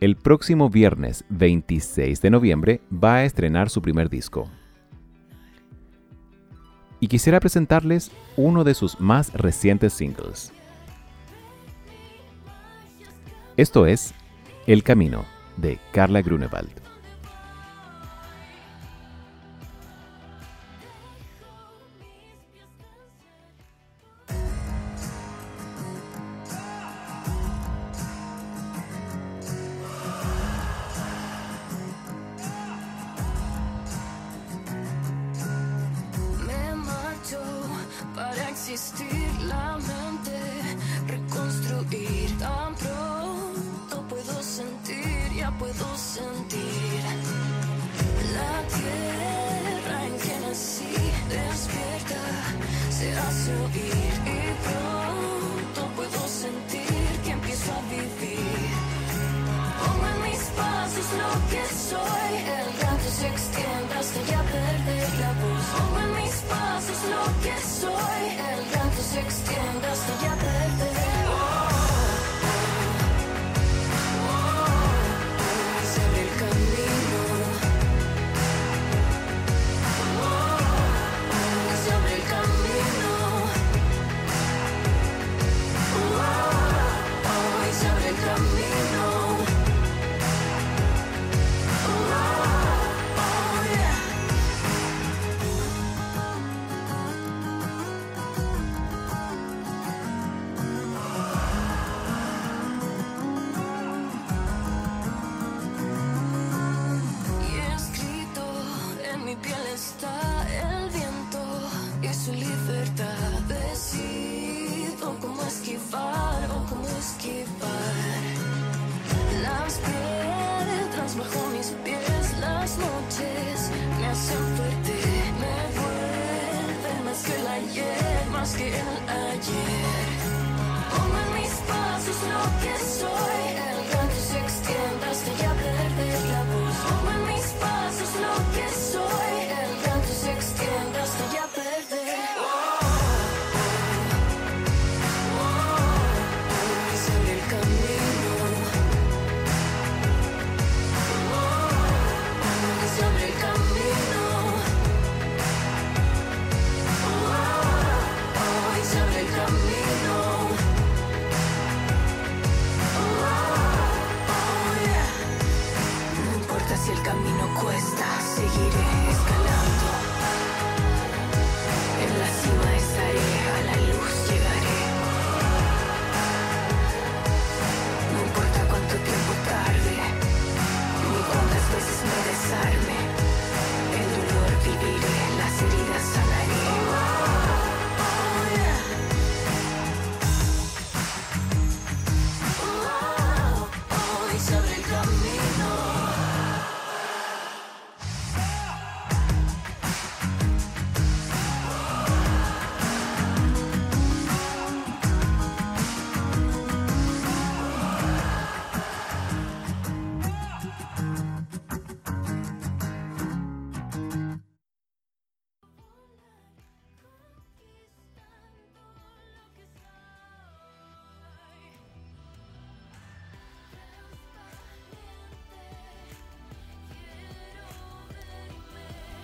El 0.00 0.16
próximo 0.16 0.70
viernes 0.70 1.22
26 1.28 2.22
de 2.22 2.30
noviembre 2.30 2.80
va 2.90 3.16
a 3.16 3.24
estrenar 3.24 3.68
su 3.68 3.82
primer 3.82 4.08
disco. 4.08 4.48
Y 6.98 7.08
quisiera 7.08 7.40
presentarles 7.40 8.10
uno 8.38 8.64
de 8.64 8.72
sus 8.72 8.98
más 9.00 9.34
recientes 9.34 9.92
singles. 9.92 10.50
Esto 13.58 13.84
es 13.84 14.14
El 14.66 14.82
Camino 14.82 15.26
de 15.60 15.78
Carla 15.92 16.22
Grunewald. 16.22 16.87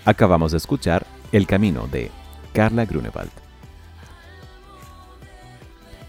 Acabamos 0.06 0.52
de 0.52 0.58
escuchar 0.58 1.06
El 1.32 1.46
Camino 1.46 1.88
de 1.88 2.10
Carla 2.52 2.84
Grunewald. 2.84 3.30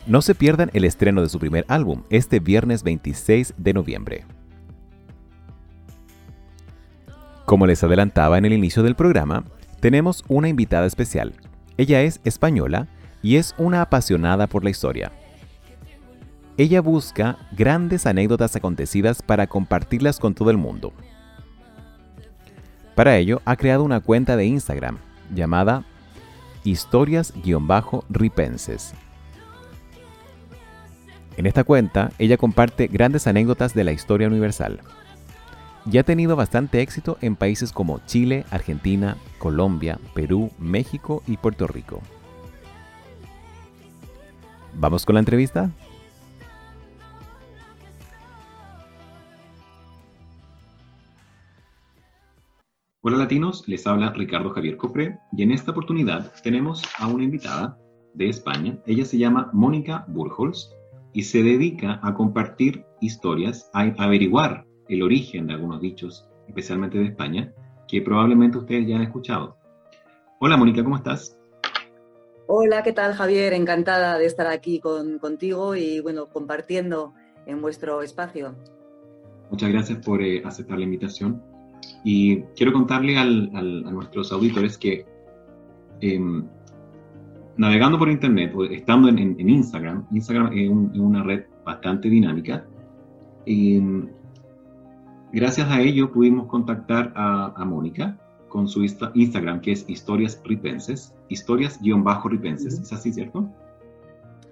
No 0.06 0.22
se 0.22 0.36
pierdan 0.36 0.70
el 0.74 0.84
estreno 0.84 1.22
de 1.22 1.30
su 1.30 1.40
primer 1.40 1.66
álbum 1.70 2.04
este 2.10 2.42
viernes 2.42 2.84
26 2.84 3.54
de 3.58 3.74
noviembre. 3.74 4.26
Como 7.46 7.68
les 7.68 7.84
adelantaba 7.84 8.38
en 8.38 8.44
el 8.44 8.52
inicio 8.52 8.84
del 8.84 8.96
programa, 8.96 9.46
tenemos 9.80 10.26
una 10.28 10.50
invitada 10.50 10.88
especial. 10.88 11.34
Ella 11.78 12.02
es 12.02 12.20
española 12.26 12.88
y 13.22 13.38
es 13.38 13.56
una 13.58 13.82
apasionada 13.82 14.48
por 14.48 14.64
la 14.64 14.72
historia. 14.72 15.12
ella 16.58 16.82
busca 16.82 17.38
grandes 17.52 18.06
anécdotas 18.06 18.56
acontecidas 18.56 19.22
para 19.22 19.48
compartirlas 19.48 20.20
con 20.20 20.34
todo 20.34 20.52
el 20.52 20.58
mundo. 20.58 20.94
Para 22.96 23.18
ello, 23.18 23.42
ha 23.46 23.56
creado 23.58 23.84
una 23.84 24.00
cuenta 24.00 24.38
de 24.38 24.46
Instagram 24.46 25.00
llamada 25.34 25.84
historias-ripenses. 26.64 28.94
En 31.38 31.46
esta 31.46 31.66
cuenta, 31.66 32.12
ella 32.18 32.38
comparte 32.38 32.88
grandes 32.88 33.28
anécdotas 33.28 33.74
de 33.74 33.84
la 33.84 33.92
historia 33.92 34.28
universal. 34.28 34.80
Y 35.92 35.98
ha 35.98 36.04
tenido 36.04 36.38
bastante 36.38 36.82
éxito 36.82 37.18
en 37.22 37.36
países 37.36 37.72
como 37.72 38.00
Chile, 38.06 38.46
Argentina, 38.50 39.18
Colombia, 39.38 40.00
Perú, 40.14 40.52
México 40.58 41.22
y 41.28 41.38
Puerto 41.38 41.68
Rico. 41.68 42.02
¿Vamos 44.74 45.06
con 45.06 45.14
la 45.16 45.20
entrevista? 45.20 45.70
Hola 53.08 53.18
latinos, 53.18 53.68
les 53.68 53.86
habla 53.86 54.14
Ricardo 54.14 54.50
Javier 54.50 54.78
Cofré 54.78 55.20
y 55.32 55.44
en 55.44 55.52
esta 55.52 55.70
oportunidad 55.70 56.34
tenemos 56.42 56.82
a 56.98 57.08
una 57.08 57.24
invitada 57.24 57.78
de 58.16 58.30
España. 58.30 58.80
Ella 58.88 59.06
se 59.06 59.20
llama 59.20 59.52
Mónica 59.54 60.06
Burholz 60.08 60.72
y 61.14 61.22
se 61.22 61.44
dedica 61.44 62.00
a 62.02 62.16
compartir 62.16 62.84
historias, 63.02 63.70
a 63.74 63.82
averiguar 64.00 64.66
el 64.90 65.04
origen 65.04 65.46
de 65.46 65.54
algunos 65.54 65.82
dichos, 65.82 66.28
especialmente 66.48 66.98
de 66.98 67.06
España, 67.06 67.54
que 67.88 68.02
probablemente 68.02 68.58
ustedes 68.58 68.88
ya 68.88 68.96
han 68.96 69.04
escuchado. 69.04 69.56
Hola 70.40 70.58
Mónica, 70.58 70.84
¿cómo 70.84 70.96
estás? 70.96 71.38
Hola, 72.48 72.82
¿qué 72.82 72.92
tal 72.92 73.14
Javier? 73.14 73.54
Encantada 73.54 74.18
de 74.18 74.26
estar 74.26 74.48
aquí 74.48 74.80
con, 74.80 75.20
contigo 75.20 75.76
y 75.76 76.00
bueno, 76.00 76.26
compartiendo 76.30 77.14
en 77.46 77.62
vuestro 77.62 78.02
espacio. 78.02 78.56
Muchas 79.52 79.72
gracias 79.72 80.04
por 80.04 80.24
eh, 80.24 80.42
aceptar 80.44 80.80
la 80.80 80.86
invitación. 80.86 81.55
Y 82.04 82.42
quiero 82.56 82.72
contarle 82.74 83.18
al- 83.18 83.50
al- 83.56 83.86
a 83.88 83.92
nuestros 83.92 84.32
auditores 84.32 84.78
que 84.78 85.06
em, 86.02 86.44
navegando 87.58 87.98
por 87.98 88.10
internet, 88.10 88.54
o 88.56 88.66
estando 88.66 89.08
en, 89.10 89.18
en- 89.18 89.40
en 89.40 89.50
Instagram, 89.50 90.06
Instagram 90.12 90.52
es, 90.54 90.70
un- 90.70 90.92
es 90.94 91.00
una 91.00 91.24
red 91.24 91.44
bastante 91.66 92.10
dinámica, 92.10 92.66
y 93.46 93.78
em, 93.78 94.10
gracias 95.32 95.70
a 95.72 95.82
ello 95.82 96.12
pudimos 96.12 96.48
contactar 96.48 97.12
a, 97.16 97.54
a 97.56 97.66
Mónica 97.66 98.18
con 98.50 98.68
su 98.68 98.82
Insta- 98.84 99.12
Instagram, 99.16 99.62
que 99.62 99.72
es 99.72 99.90
historias 99.90 100.42
ripenses, 100.46 101.14
historias-ripenses. 101.30 102.80
¿es 102.80 102.94
así, 102.94 103.12
cierto? 103.12 103.50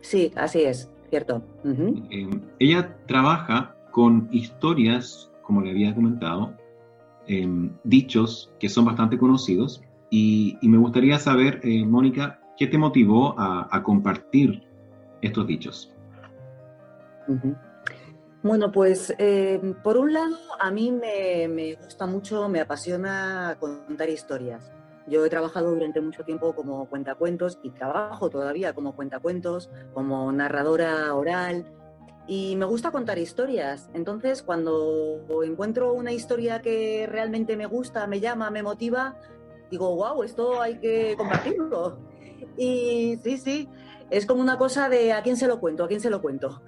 Sí, 0.02 0.32
así 0.36 0.62
es, 0.62 0.90
cierto. 1.10 1.42
Ujú. 1.64 2.04
Eh, 2.10 2.30
ella 2.60 2.98
trabaja 3.06 3.76
con 3.92 4.28
historias, 4.32 5.32
como 5.44 5.62
le 5.62 5.72
había 5.72 5.94
comentado, 5.96 6.54
em, 7.28 7.72
dichos 7.84 8.52
que 8.60 8.70
son 8.70 8.86
bastante 8.86 9.18
conocidos 9.18 9.82
y, 10.10 10.58
y 10.62 10.68
me 10.68 10.78
gustaría 10.78 11.18
saber, 11.20 11.60
eh, 11.64 11.86
Mónica, 11.86 12.40
¿qué 12.58 12.68
te 12.68 12.78
motivó 12.78 13.40
a, 13.40 13.68
a 13.72 13.84
compartir 13.84 14.64
estos 15.22 15.48
dichos? 15.48 15.94
Bueno, 18.44 18.72
pues 18.72 19.14
eh, 19.18 19.74
por 19.84 19.98
un 19.98 20.14
lado, 20.14 20.38
a 20.60 20.70
mí 20.70 20.92
me, 20.92 21.48
me 21.48 21.76
gusta 21.76 22.06
mucho, 22.06 22.50
me 22.50 22.60
apasiona 22.60 23.56
contar 23.60 24.10
historias. 24.10 24.72
Yo 25.08 25.26
he 25.26 25.30
trabajado 25.30 25.72
durante 25.72 26.00
mucho 26.02 26.24
tiempo 26.24 26.54
como 26.54 26.86
cuentacuentos 26.88 27.60
y 27.64 27.72
trabajo 27.72 28.30
todavía 28.30 28.74
como 28.74 28.96
cuentacuentos, 28.96 29.70
como 29.94 30.32
narradora 30.32 31.14
oral 31.14 31.66
y 32.28 32.56
me 32.56 32.66
gusta 32.66 32.92
contar 32.92 33.18
historias. 33.18 33.90
Entonces, 33.94 34.42
cuando 34.44 35.20
encuentro 35.44 35.94
una 35.94 36.12
historia 36.12 36.62
que 36.62 37.08
realmente 37.10 37.58
me 37.58 37.66
gusta, 37.66 38.08
me 38.08 38.20
llama, 38.20 38.50
me 38.50 38.64
motiva, 38.64 39.18
digo, 39.70 39.96
wow, 39.96 40.24
esto 40.24 40.62
hay 40.62 40.80
que 40.80 41.16
compartirlo. 41.18 42.00
Y 42.56 43.18
sí, 43.24 43.38
sí, 43.38 43.70
es 44.12 44.28
como 44.28 44.42
una 44.42 44.60
cosa 44.60 44.88
de 44.88 45.12
a 45.12 45.24
quién 45.24 45.38
se 45.38 45.48
lo 45.48 45.60
cuento, 45.60 45.86
a 45.86 45.88
quién 45.88 46.02
se 46.02 46.12
lo 46.12 46.22
cuento. 46.22 46.62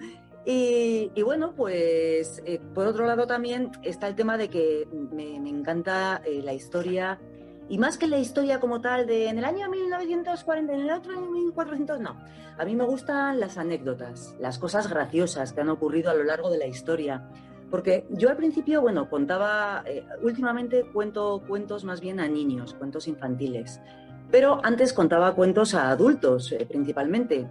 Y, 0.46 1.12
bueno, 1.24 1.54
pues 1.56 2.41
eh, 2.46 2.60
por 2.74 2.88
otro 2.88 3.06
lado 3.06 3.28
también 3.28 3.72
está 3.84 4.08
el 4.08 4.15
tema 4.15 4.38
de 4.38 4.50
que 4.50 4.88
me, 4.91 5.39
me 5.39 5.50
encanta 5.50 6.22
eh, 6.24 6.41
la 6.44 6.54
historia, 6.54 7.20
y 7.67 7.78
más 7.78 7.97
que 7.97 8.08
la 8.08 8.19
historia 8.19 8.60
como 8.60 8.82
tal 8.82 9.08
de 9.08 9.28
en 9.28 9.39
el 9.39 9.45
año 9.45 9.69
1940, 9.69 10.73
en 10.73 10.82
el 10.82 10.91
otro 10.91 11.13
año 11.13 11.32
1400, 11.32 11.99
no. 11.99 12.15
A 12.58 12.65
mí 12.65 12.75
me 12.75 12.86
gustan 12.86 13.39
las 13.39 13.58
anécdotas, 13.58 14.36
las 14.39 14.60
cosas 14.60 14.89
graciosas 14.89 15.51
que 15.51 15.62
han 15.62 15.69
ocurrido 15.69 16.12
a 16.12 16.13
lo 16.13 16.23
largo 16.23 16.49
de 16.49 16.60
la 16.60 16.67
historia. 16.67 17.28
Porque 17.71 18.06
yo 18.12 18.30
al 18.30 18.38
principio, 18.38 18.82
bueno, 18.82 19.10
contaba, 19.10 19.84
eh, 19.88 20.06
últimamente 20.21 20.84
cuento 20.93 21.41
cuentos 21.47 21.84
más 21.84 21.99
bien 21.99 22.19
a 22.19 22.28
niños, 22.28 22.75
cuentos 22.75 23.08
infantiles. 23.08 23.82
Pero 24.30 24.60
antes 24.63 24.93
contaba 24.93 25.34
cuentos 25.34 25.73
a 25.73 25.89
adultos, 25.89 26.51
eh, 26.51 26.65
principalmente. 26.69 27.47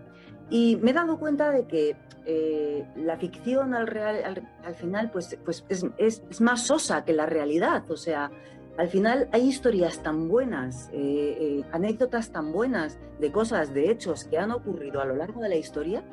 Y 0.48 0.76
me 0.76 0.92
he 0.92 0.94
dado 0.94 1.18
cuenta 1.18 1.50
de 1.50 1.66
que 1.66 1.96
eh, 2.24 2.86
la 2.96 3.16
ficción 3.16 3.74
al, 3.74 3.86
real, 3.88 4.22
al, 4.24 4.48
al 4.64 4.74
final 4.74 5.10
pues, 5.10 5.36
pues 5.44 5.64
es, 5.68 5.84
es, 5.98 6.22
es, 6.30 6.40
más 6.40 6.66
sosa 6.66 7.04
que 7.04 7.12
la 7.12 7.26
realidad. 7.26 7.90
O 7.90 7.96
sea, 7.96 8.30
al 8.76 8.88
final 8.88 9.28
hay 9.32 9.48
historias 9.48 10.02
tan 10.02 10.28
buenas, 10.28 10.90
eh, 10.92 11.36
eh, 11.40 11.64
anécdotas 11.72 12.30
tan 12.30 12.52
buenas 12.52 12.98
de 13.20 13.30
cosas, 13.30 13.72
de 13.72 13.90
hechos 13.90 14.24
que 14.24 14.38
han 14.38 14.50
ocurrido 14.50 15.00
a 15.00 15.04
lo 15.04 15.14
largo 15.14 15.40
de 15.40 15.48
la 15.48 15.56
historia, 15.56 16.04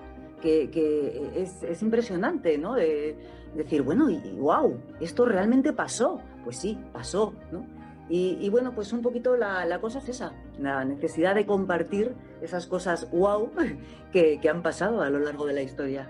que, 0.41 1.31
es, 1.35 1.61
es, 1.63 1.81
impresionante, 1.83 2.57
¿no? 2.57 2.73
De 2.73 3.15
decir, 3.55 3.83
bueno, 3.83 4.09
y, 4.09 4.17
wow, 4.39 4.75
esto 4.99 5.25
realmente 5.25 5.71
pasó. 5.71 6.19
Pues 6.43 6.57
sí, 6.57 6.79
pasó, 6.91 7.35
¿no? 7.51 7.63
Y, 8.09 8.49
bueno, 8.49 8.73
pues 8.75 8.91
un 8.91 9.01
poquito 9.01 9.37
la, 9.37 9.79
cosa 9.79 9.99
es 9.99 10.09
esa, 10.09 10.33
la 10.59 10.83
necesidad 10.83 11.33
de 11.33 11.45
compartir 11.45 12.13
esas 12.41 12.67
cosas 12.67 13.09
wow 13.11 13.51
que, 14.11 14.39
que 14.41 14.49
han 14.49 14.61
pasado 14.61 15.01
a 15.01 15.09
lo 15.09 15.19
largo 15.19 15.45
de 15.45 15.53
la 15.53 15.61
historia. 15.61 16.09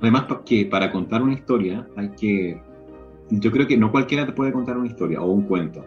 Además, 0.00 0.24
que 0.44 0.66
para 0.66 0.90
contar 0.90 1.22
una 1.22 1.34
historia 1.34 1.86
hay 1.96 2.08
que, 2.10 2.60
yo 3.30 3.50
creo 3.50 3.66
que 3.66 3.76
no 3.76 3.90
cualquiera 3.90 4.26
te 4.26 4.32
puede 4.32 4.52
contar 4.52 4.76
una 4.76 4.86
historia 4.86 5.20
o 5.20 5.30
un 5.30 5.42
cuento. 5.42 5.84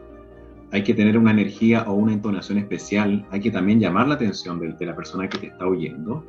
Hay 0.72 0.84
que 0.84 0.94
tener 0.94 1.18
una 1.18 1.32
energía 1.32 1.84
o 1.84 1.94
una 1.94 2.14
entonación 2.14 2.58
especial, 2.58 3.26
hay 3.30 3.40
que 3.40 3.52
también 3.52 3.80
llamar 3.80 4.08
la 4.08 4.16
atención 4.16 4.60
de, 4.60 4.74
de 4.74 4.86
la 4.86 4.96
persona 4.96 5.30
que 5.30 5.38
te 5.38 5.48
está 5.48 5.68
oyendo. 5.68 6.26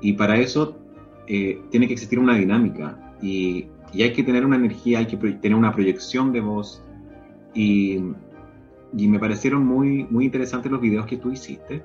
Y 0.00 0.14
para 0.14 0.36
eso 0.36 0.76
eh, 1.26 1.60
tiene 1.70 1.86
que 1.86 1.92
existir 1.92 2.18
una 2.18 2.34
dinámica 2.34 3.14
y, 3.22 3.66
y 3.92 4.02
hay 4.02 4.12
que 4.12 4.22
tener 4.22 4.44
una 4.44 4.56
energía, 4.56 4.98
hay 4.98 5.06
que 5.06 5.16
tener 5.16 5.56
una 5.56 5.72
proyección 5.72 6.32
de 6.32 6.40
voz, 6.40 6.82
y, 7.54 8.00
y, 8.96 9.08
me 9.08 9.20
parecieron 9.20 9.64
muy, 9.64 10.04
muy 10.10 10.24
interesantes 10.24 10.70
los 10.70 10.80
videos 10.80 11.06
que 11.06 11.16
tú 11.16 11.30
hiciste. 11.30 11.82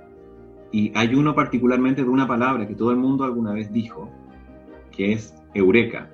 Y 0.72 0.92
hay 0.96 1.14
uno 1.14 1.36
particularmente 1.36 2.04
de 2.04 2.10
una 2.10 2.28
palabra 2.28 2.68
que 2.68 2.76
todo 2.76 2.92
el 2.92 2.98
mundo 2.98 3.24
alguna 3.24 3.54
vez 3.54 3.72
dijo, 3.72 4.10
que 4.92 5.14
es 5.14 5.36
eureka. 5.54 6.10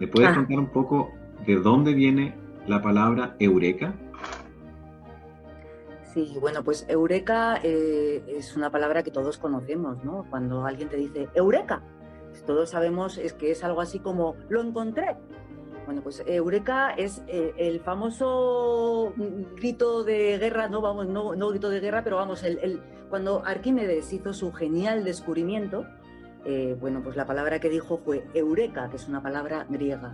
¿Me 0.00 0.06
puedes 0.06 0.30
ah. 0.30 0.34
contar 0.34 0.58
un 0.58 0.70
poco 0.70 1.12
de 1.46 1.56
dónde 1.56 1.94
viene 1.94 2.34
la 2.66 2.82
palabra 2.82 3.36
eureka? 3.38 3.94
Sí, 6.12 6.36
bueno, 6.40 6.62
pues 6.62 6.86
eureka 6.88 7.58
eh, 7.62 8.22
es 8.28 8.56
una 8.56 8.70
palabra 8.70 9.02
que 9.02 9.10
todos 9.10 9.38
conocemos, 9.38 10.04
¿no? 10.04 10.26
Cuando 10.30 10.64
alguien 10.64 10.88
te 10.88 10.96
dice 10.96 11.28
eureka, 11.34 11.82
pues 12.30 12.44
todos 12.44 12.70
sabemos 12.70 13.18
es 13.18 13.32
que 13.32 13.50
es 13.50 13.64
algo 13.64 13.80
así 13.80 13.98
como 13.98 14.36
lo 14.48 14.60
encontré, 14.60 15.16
bueno, 15.86 16.00
pues 16.02 16.22
Eureka 16.26 16.92
es 16.92 17.22
eh, 17.26 17.52
el 17.58 17.80
famoso 17.80 19.12
grito 19.56 20.02
de 20.02 20.38
guerra, 20.38 20.68
no 20.68 20.80
vamos, 20.80 21.06
no, 21.06 21.48
grito 21.50 21.68
de 21.68 21.80
guerra, 21.80 22.02
pero 22.02 22.16
vamos, 22.16 22.42
cuando 23.10 23.44
Arquímedes 23.44 24.12
hizo 24.12 24.32
su 24.32 24.50
genial 24.52 25.04
descubrimiento, 25.04 25.84
eh, 26.46 26.76
bueno, 26.80 27.02
pues 27.02 27.16
la 27.16 27.26
palabra 27.26 27.60
que 27.60 27.68
dijo 27.68 27.98
fue 27.98 28.24
Eureka, 28.32 28.88
que 28.88 28.96
es 28.96 29.08
una 29.08 29.22
palabra 29.22 29.66
griega. 29.68 30.12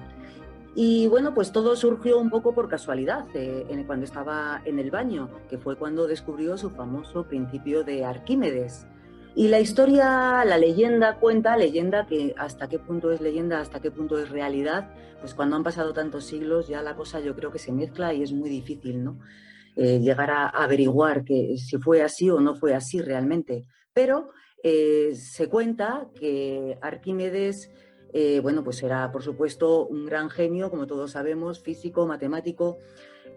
Y 0.74 1.08
bueno, 1.08 1.34
pues 1.34 1.52
todo 1.52 1.74
surgió 1.74 2.18
un 2.18 2.30
poco 2.30 2.54
por 2.54 2.68
casualidad, 2.68 3.26
eh, 3.34 3.66
en, 3.68 3.84
cuando 3.84 4.04
estaba 4.04 4.62
en 4.64 4.78
el 4.78 4.90
baño, 4.90 5.28
que 5.48 5.58
fue 5.58 5.76
cuando 5.76 6.06
descubrió 6.06 6.56
su 6.56 6.70
famoso 6.70 7.24
principio 7.24 7.82
de 7.82 8.04
Arquímedes. 8.04 8.86
Y 9.34 9.48
la 9.48 9.60
historia, 9.60 10.44
la 10.44 10.58
leyenda 10.58 11.16
cuenta, 11.16 11.56
leyenda 11.56 12.06
que 12.06 12.34
hasta 12.36 12.68
qué 12.68 12.78
punto 12.78 13.10
es 13.12 13.20
leyenda, 13.20 13.60
hasta 13.60 13.80
qué 13.80 13.90
punto 13.90 14.18
es 14.18 14.30
realidad, 14.30 14.90
pues 15.20 15.34
cuando 15.34 15.56
han 15.56 15.62
pasado 15.62 15.92
tantos 15.92 16.24
siglos 16.24 16.68
ya 16.68 16.82
la 16.82 16.96
cosa 16.96 17.20
yo 17.20 17.36
creo 17.36 17.52
que 17.52 17.58
se 17.58 17.72
mezcla 17.72 18.12
y 18.12 18.22
es 18.22 18.32
muy 18.32 18.48
difícil, 18.48 19.04
¿no? 19.04 19.18
Eh, 19.76 20.00
llegar 20.00 20.30
a 20.30 20.48
averiguar 20.48 21.24
que 21.24 21.56
si 21.58 21.78
fue 21.78 22.02
así 22.02 22.28
o 22.28 22.40
no 22.40 22.54
fue 22.54 22.74
así 22.74 23.00
realmente. 23.00 23.66
Pero 23.92 24.30
eh, 24.62 25.12
se 25.14 25.48
cuenta 25.48 26.08
que 26.18 26.76
Arquímedes, 26.82 27.70
eh, 28.12 28.40
bueno, 28.40 28.64
pues 28.64 28.82
era 28.82 29.10
por 29.12 29.22
supuesto 29.22 29.86
un 29.86 30.06
gran 30.06 30.30
genio, 30.30 30.70
como 30.70 30.86
todos 30.86 31.12
sabemos, 31.12 31.60
físico, 31.60 32.06
matemático, 32.06 32.78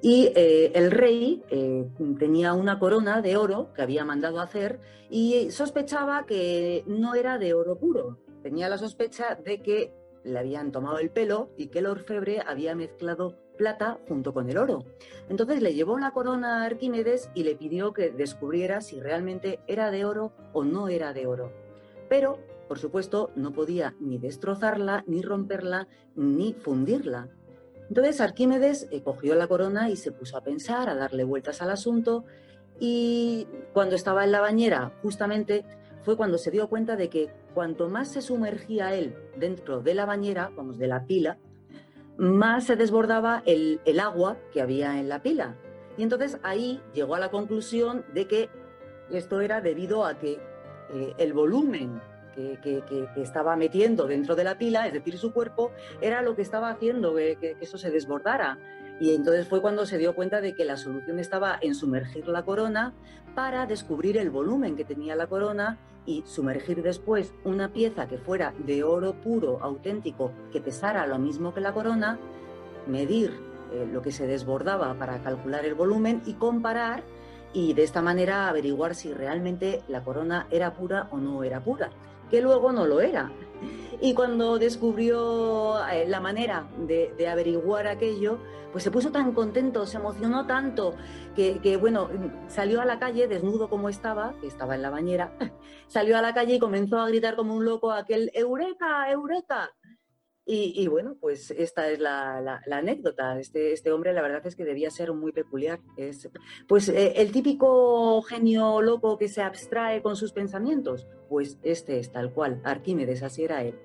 y 0.01 0.31
eh, 0.35 0.71
el 0.75 0.91
rey 0.91 1.43
eh, 1.49 1.87
tenía 2.19 2.53
una 2.53 2.77
corona 2.77 3.21
de 3.21 3.37
oro 3.37 3.71
que 3.73 3.81
había 3.81 4.03
mandado 4.03 4.41
hacer 4.41 4.79
y 5.09 5.49
sospechaba 5.51 6.25
que 6.25 6.83
no 6.87 7.15
era 7.15 7.37
de 7.37 7.53
oro 7.53 7.77
puro, 7.77 8.17
tenía 8.41 8.67
la 8.67 8.77
sospecha 8.77 9.35
de 9.35 9.61
que 9.61 9.93
le 10.23 10.39
habían 10.39 10.71
tomado 10.71 10.99
el 10.99 11.09
pelo 11.09 11.49
y 11.57 11.67
que 11.67 11.79
el 11.79 11.85
orfebre 11.85 12.41
había 12.45 12.75
mezclado 12.75 13.37
plata 13.57 13.99
junto 14.07 14.33
con 14.33 14.49
el 14.49 14.57
oro. 14.57 14.83
Entonces 15.29 15.61
le 15.61 15.73
llevó 15.73 15.99
la 15.99 16.11
corona 16.11 16.63
a 16.63 16.65
Arquímedes 16.65 17.29
y 17.33 17.43
le 17.43 17.55
pidió 17.55 17.93
que 17.93 18.09
descubriera 18.09 18.81
si 18.81 18.99
realmente 18.99 19.59
era 19.67 19.91
de 19.91 20.05
oro 20.05 20.33
o 20.53 20.63
no 20.63 20.87
era 20.87 21.13
de 21.13 21.27
oro. 21.27 21.51
Pero, 22.09 22.39
por 22.73 22.79
supuesto, 22.79 23.29
no 23.35 23.51
podía 23.51 23.93
ni 23.99 24.17
destrozarla, 24.17 25.03
ni 25.05 25.21
romperla, 25.21 25.87
ni 26.15 26.55
fundirla. 26.55 27.29
Entonces 27.87 28.19
Arquímedes 28.19 28.87
eh, 28.89 29.03
cogió 29.03 29.35
la 29.35 29.45
corona 29.45 29.91
y 29.91 29.95
se 29.95 30.11
puso 30.11 30.37
a 30.37 30.41
pensar, 30.41 30.89
a 30.89 30.95
darle 30.95 31.23
vueltas 31.23 31.61
al 31.61 31.69
asunto 31.69 32.25
y 32.79 33.45
cuando 33.73 33.95
estaba 33.95 34.23
en 34.23 34.31
la 34.31 34.41
bañera, 34.41 34.91
justamente 35.03 35.63
fue 36.01 36.17
cuando 36.17 36.39
se 36.39 36.49
dio 36.49 36.67
cuenta 36.67 36.95
de 36.95 37.09
que 37.09 37.29
cuanto 37.53 37.89
más 37.89 38.07
se 38.07 38.23
sumergía 38.23 38.95
él 38.95 39.15
dentro 39.37 39.81
de 39.81 39.93
la 39.93 40.07
bañera, 40.07 40.49
vamos, 40.55 40.79
de 40.79 40.87
la 40.87 41.05
pila, 41.05 41.37
más 42.17 42.63
se 42.63 42.75
desbordaba 42.75 43.43
el, 43.45 43.81
agua 43.99 44.39
que 44.51 44.63
había 44.63 44.99
en 44.99 45.09
la 45.09 45.21
pila. 45.21 45.57
Y 45.95 46.01
entonces 46.01 46.39
ahí 46.41 46.81
llegó 46.95 47.13
a 47.13 47.19
la 47.19 47.29
conclusión 47.29 48.03
de 48.15 48.27
que 48.27 48.49
esto 49.11 49.41
era 49.41 49.61
debido 49.61 50.07
a 50.07 50.17
que 50.17 50.39
eh, 50.89 51.13
el 51.19 51.33
volumen 51.33 52.01
que, 52.35 52.83
estaba 53.17 53.55
metiendo 53.55 54.07
dentro 54.07 54.35
de 54.35 54.43
la 54.43 54.57
pila, 54.57 54.87
es 54.87 54.93
decir, 54.93 55.17
su 55.17 55.33
cuerpo, 55.33 55.71
era 56.01 56.21
lo 56.21 56.35
que 56.35 56.41
estaba 56.41 56.69
haciendo 56.69 57.15
que 57.15 57.57
eso 57.61 57.77
se 57.77 57.91
desbordara. 57.91 58.57
Y 58.99 59.15
entonces 59.15 59.47
fue 59.47 59.61
cuando 59.61 59.85
se 59.85 59.97
dio 59.97 60.15
cuenta 60.15 60.39
de 60.39 60.53
que 60.55 60.65
la 60.65 60.77
solución 60.77 61.19
estaba 61.19 61.57
en 61.61 61.75
sumergir 61.75 62.27
la 62.27 62.43
corona 62.43 62.93
para 63.35 63.65
descubrir 63.65 64.17
el 64.17 64.29
volumen 64.29 64.75
que 64.75 64.85
tenía 64.85 65.15
la 65.15 65.27
corona 65.27 65.77
y 66.05 66.23
sumergir 66.25 66.81
después 66.83 67.33
una 67.43 67.71
pieza 67.71 68.07
que 68.07 68.17
fuera 68.17 68.53
de 68.65 68.83
oro 68.83 69.13
puro, 69.13 69.59
auténtico, 69.61 70.31
que 70.51 70.61
pesara 70.61 71.07
lo 71.07 71.17
mismo 71.17 71.53
que 71.53 71.61
la 71.61 71.73
corona, 71.73 72.19
medir 72.87 73.31
eh, 73.73 73.87
lo 73.91 74.01
que 74.01 74.11
se 74.11 74.27
desbordaba 74.27 74.93
para 74.95 75.21
calcular 75.23 75.65
el 75.65 75.73
volumen 75.73 76.21
y 76.25 76.33
comparar 76.33 77.03
y 77.53 77.73
de 77.73 77.83
esta 77.83 78.01
manera 78.01 78.49
averiguar 78.49 78.95
si 78.95 79.13
realmente 79.13 79.81
la 79.87 80.03
corona 80.03 80.47
era 80.51 80.73
pura 80.73 81.07
o 81.11 81.17
no 81.17 81.43
era 81.43 81.61
pura, 81.61 81.91
que 82.33 82.41
luego 82.41 82.71
no 82.71 82.87
lo 82.87 82.99
era. 82.99 83.31
Y 84.01 84.15
cuando 84.15 84.57
descubrió 84.57 85.77
eh, 85.87 86.07
la 86.07 86.19
manera 86.19 86.67
de, 86.79 87.27
averiguar 87.27 87.85
aquello, 87.85 88.39
pues 88.71 88.83
se 88.83 88.89
puso 88.89 89.11
tan 89.11 89.33
contento, 89.33 89.85
se 89.85 89.97
emocionó 89.97 90.47
tanto, 90.47 90.95
que, 91.35 91.59
que, 91.59 91.77
bueno, 91.77 92.09
salió 92.47 92.81
a 92.81 92.85
la 92.85 92.97
calle 92.97 93.27
desnudo 93.27 93.69
como 93.69 93.87
estaba, 93.87 94.33
que 94.41 94.47
estaba 94.47 94.73
en 94.73 94.81
la 94.81 94.89
bañera, 94.89 95.37
salió 95.87 96.17
a 96.17 96.23
la 96.23 96.33
calle 96.33 96.55
y 96.55 96.59
comenzó 96.59 96.99
a 96.99 97.07
gritar 97.07 97.35
como 97.35 97.53
un 97.53 97.65
loco 97.65 97.91
aquel 97.91 98.31
¡Eureka! 98.33 99.11
¡Eureka! 99.11 99.69
Y, 100.45 100.73
y 100.75 100.87
bueno, 100.89 101.15
pues 101.21 101.51
esta 101.51 101.89
es 101.89 101.99
la, 101.99 102.41
la- 102.41 102.61
la 102.65 102.77
anécdota. 102.79 103.39
Este, 103.39 103.71
este 103.71 103.91
hombre 103.93 104.11
la 104.11 104.21
verdad 104.21 104.45
es 104.45 104.55
que 104.57 104.65
debía 104.65 104.91
ser 104.91 105.13
muy 105.13 105.31
peculiar. 105.31 105.79
Es, 105.95 106.29
pues 106.67 106.89
eh, 106.89 107.13
el 107.15 107.31
típico 107.31 108.21
genio 108.23 108.81
loco 108.81 109.17
que 109.17 109.29
se 109.29 109.41
abstrae 109.41 110.01
con 110.01 110.17
sus 110.17 110.33
pensamientos, 110.33 111.07
pues 111.29 111.57
este 111.63 111.97
es 111.99 112.11
tal 112.11 112.33
cual, 112.33 112.59
Arquímedes, 112.65 113.23
así 113.23 113.43
era 113.45 113.63
él. 113.63 113.79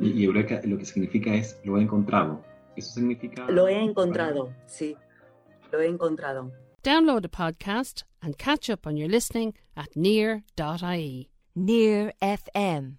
Y, 0.00 0.10
y 0.20 0.24
Eureka 0.24 0.60
lo 0.64 0.78
que 0.78 0.84
significa 0.84 1.32
es 1.34 1.60
lo 1.64 1.78
he 1.78 1.82
encontrado. 1.82 2.42
Eso 2.76 2.94
significa. 2.94 3.46
Lo 3.48 3.68
he 3.68 3.78
encontrado, 3.80 4.52
sí, 4.66 4.96
lo 5.70 5.80
he 5.80 5.86
encontrado. 5.86 6.50
Download 6.82 7.22
the 7.22 7.28
podcast 7.28 8.02
and 8.20 8.36
catch 8.36 8.68
up 8.68 8.84
on 8.84 8.96
your 8.96 9.08
listening 9.08 9.54
at 9.76 9.94
near.ie. 9.94 11.30
Near 11.54 12.12
FM. 12.20 12.98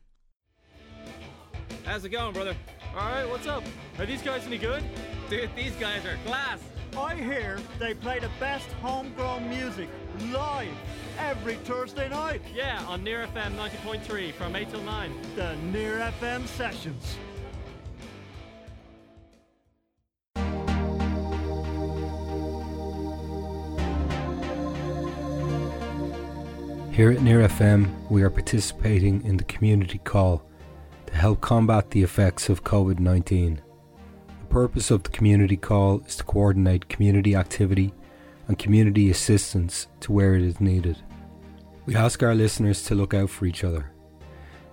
How's 1.86 2.05
it 2.05 2.10
going, 2.12 2.34
brother? 2.34 2.55
All 2.97 3.12
right, 3.12 3.27
what's 3.27 3.45
up? 3.45 3.62
Are 3.99 4.05
these 4.05 4.21
guys 4.21 4.47
any 4.47 4.58
good? 4.58 4.81
Dude, 5.29 5.49
these 5.53 5.73
guys 5.73 6.05
are 6.05 6.15
class. 6.25 6.60
I 6.97 7.15
hear 7.15 7.60
they 7.77 7.93
play 7.93 8.19
the 8.19 8.29
best 8.39 8.71
homegrown 8.81 9.49
music 9.49 9.89
live 10.31 10.69
every 11.19 11.55
Thursday 11.55 12.08
night. 12.08 12.41
Yeah, 12.53 12.81
on 12.88 13.03
Near 13.03 13.27
FM 13.27 13.58
90.3 13.58 14.31
from 14.36 14.55
8 14.55 14.69
till 14.69 14.81
9. 14.84 15.12
The 15.36 15.58
Near 15.73 16.10
FM 16.21 16.47
sessions. 16.47 17.17
Here 26.93 27.12
at 27.12 27.21
Near 27.21 27.41
FM, 27.41 28.10
we 28.10 28.23
are 28.23 28.29
participating 28.29 29.21
in 29.25 29.36
the 29.36 29.43
community 29.43 29.97
call 29.97 30.45
to 31.15 31.21
help 31.21 31.39
combat 31.39 31.91
the 31.91 32.04
effects 32.04 32.49
of 32.49 32.65
COVID 32.65 32.99
19. 32.99 33.62
The 34.41 34.45
purpose 34.47 34.91
of 34.91 35.04
the 35.04 35.10
community 35.12 35.56
call 35.56 36.01
is 36.01 36.17
to 36.17 36.25
coordinate 36.25 36.89
community 36.89 37.36
activity 37.36 37.93
and 38.49 38.60
community 38.60 39.10
assistance 39.10 39.88
to 40.01 40.12
where 40.12 40.36
it 40.36 40.41
is 40.41 40.60
needed. 40.60 40.97
We 41.86 41.95
ask 41.95 42.21
our 42.21 42.36
listeners 42.36 42.84
to 42.84 42.95
look 42.95 43.13
out 43.13 43.30
for 43.30 43.45
each 43.45 43.63
other. 43.63 43.93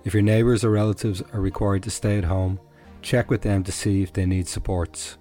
If 0.03 0.15
your 0.15 0.25
neighbours 0.25 0.65
or 0.65 0.71
relatives 0.71 1.23
are 1.33 1.41
required 1.41 1.85
to 1.85 1.91
stay 1.91 2.19
at 2.19 2.25
home, 2.25 2.59
check 3.03 3.31
with 3.31 3.43
them 3.43 3.63
to 3.63 3.71
see 3.71 4.03
if 4.03 4.13
they 4.13 4.27
need 4.27 4.49
supports. 4.49 5.19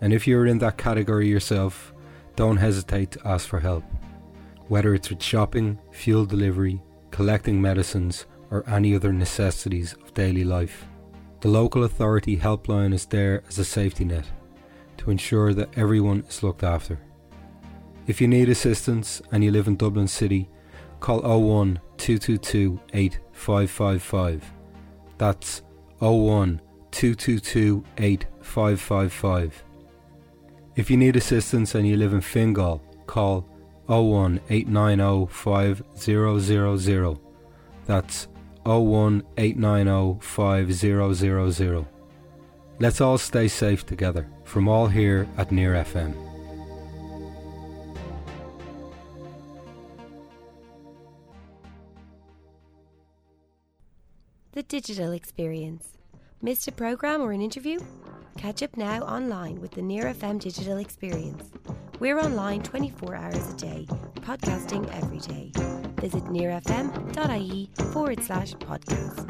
And 0.00 0.12
if 0.12 0.28
you're 0.28 0.46
in 0.46 0.58
that 0.58 0.78
category 0.78 1.28
yourself, 1.28 1.92
don't 2.36 2.58
hesitate 2.58 3.10
to 3.12 3.26
ask 3.26 3.48
for 3.48 3.58
help 3.58 3.82
whether 4.68 4.94
it's 4.94 5.10
with 5.10 5.22
shopping, 5.22 5.78
fuel 5.90 6.24
delivery, 6.24 6.80
collecting 7.10 7.60
medicines, 7.60 8.26
or 8.50 8.68
any 8.68 8.94
other 8.94 9.12
necessities 9.12 9.94
of 9.94 10.14
daily 10.14 10.44
life. 10.44 10.86
The 11.40 11.48
local 11.48 11.84
authority 11.84 12.36
helpline 12.38 12.94
is 12.94 13.06
there 13.06 13.42
as 13.48 13.58
a 13.58 13.64
safety 13.64 14.04
net 14.04 14.24
to 14.98 15.10
ensure 15.10 15.52
that 15.54 15.76
everyone 15.76 16.24
is 16.28 16.42
looked 16.42 16.62
after. 16.62 16.98
If 18.06 18.20
you 18.20 18.28
need 18.28 18.48
assistance 18.48 19.20
and 19.32 19.42
you 19.42 19.50
live 19.50 19.66
in 19.66 19.76
Dublin 19.76 20.08
City, 20.08 20.48
call 21.00 21.20
01 21.20 21.80
222 21.98 22.80
8555. 22.92 24.44
That's 25.18 25.62
01 25.98 26.60
222 26.90 27.84
8555. 27.98 29.64
If 30.76 30.90
you 30.90 30.96
need 30.96 31.16
assistance 31.16 31.74
and 31.74 31.86
you 31.86 31.96
live 31.96 32.12
in 32.12 32.20
Fingal, 32.20 32.82
call 33.06 33.46
01 33.86 34.40
890 34.48 35.26
5000. 35.32 37.18
That's 37.86 38.28
01 38.66 39.22
890 39.38 40.18
5000. 40.20 41.86
Let's 42.78 43.00
all 43.00 43.16
stay 43.16 43.48
safe 43.48 43.86
together 43.86 44.28
from 44.44 44.68
all 44.68 44.86
here 44.86 45.26
at 45.38 45.50
Near 45.50 45.74
FM. 45.74 46.14
The 54.52 54.62
digital 54.62 55.12
experience. 55.12 55.92
Missed 56.42 56.68
a 56.68 56.72
program 56.72 57.20
or 57.22 57.32
an 57.32 57.42
interview? 57.42 57.78
Catch 58.36 58.62
up 58.62 58.76
now 58.76 59.00
online 59.02 59.60
with 59.60 59.70
the 59.72 59.82
Near 59.82 60.04
FM 60.04 60.40
digital 60.40 60.78
experience. 60.78 61.50
We're 61.98 62.18
online 62.18 62.62
24 62.62 63.14
hours 63.14 63.54
a 63.54 63.56
day, 63.56 63.86
podcasting 64.20 64.86
every 64.98 65.18
day. 65.18 65.50
Visit 65.98 66.24
nearfm.ie 66.24 67.70
forward 67.90 68.22
slash 68.22 68.54
podcast. 68.56 69.26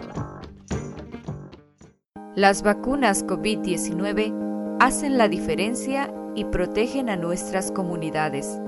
Las 2.34 2.62
vacunas 2.62 3.24
COVID-19 3.24 4.78
hacen 4.80 5.16
la 5.16 5.28
diferencia 5.28 6.12
y 6.34 6.45
protegen 6.47 7.09
a 7.09 7.14
nuestras 7.14 7.70
comunidades. 7.70 8.59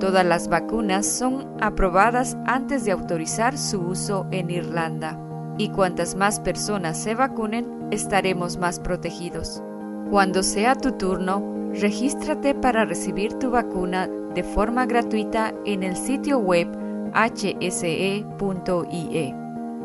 Todas 0.00 0.26
las 0.26 0.48
vacunas 0.48 1.06
son 1.06 1.56
aprobadas 1.62 2.36
antes 2.44 2.84
de 2.84 2.92
autorizar 2.92 3.56
su 3.56 3.80
uso 3.80 4.26
en 4.32 4.50
Irlanda. 4.50 5.18
Y 5.56 5.70
cuantas 5.70 6.14
más 6.14 6.40
personas 6.40 7.02
se 7.02 7.14
vacunen, 7.14 7.88
estaremos 7.90 8.58
más 8.58 8.80
protegidos. 8.80 9.62
Cuando 10.10 10.42
sea 10.42 10.74
tu 10.74 10.92
turno, 10.92 11.55
regístrate 11.80 12.54
para 12.54 12.84
recibir 12.84 13.32
tu 13.34 13.50
vacuna 13.50 14.08
de 14.34 14.42
forma 14.42 14.86
gratuita 14.86 15.54
en 15.64 15.82
el 15.82 15.96
sitio 15.96 16.38
web 16.38 16.68
hse.ie. 17.14 18.24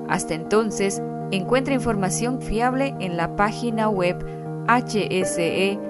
Hasta 0.10 0.34
entonces, 0.34 1.02
encuentra 1.32 1.74
información 1.74 2.42
fiable 2.42 2.94
en 3.00 3.16
la 3.18 3.36
página 3.36 3.90
web 3.90 4.26
hse.ie 4.68 5.82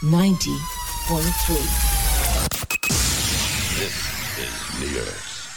90.3. 0.02 0.48
This 3.76 3.96
is 4.40 4.54
Near 4.80 5.04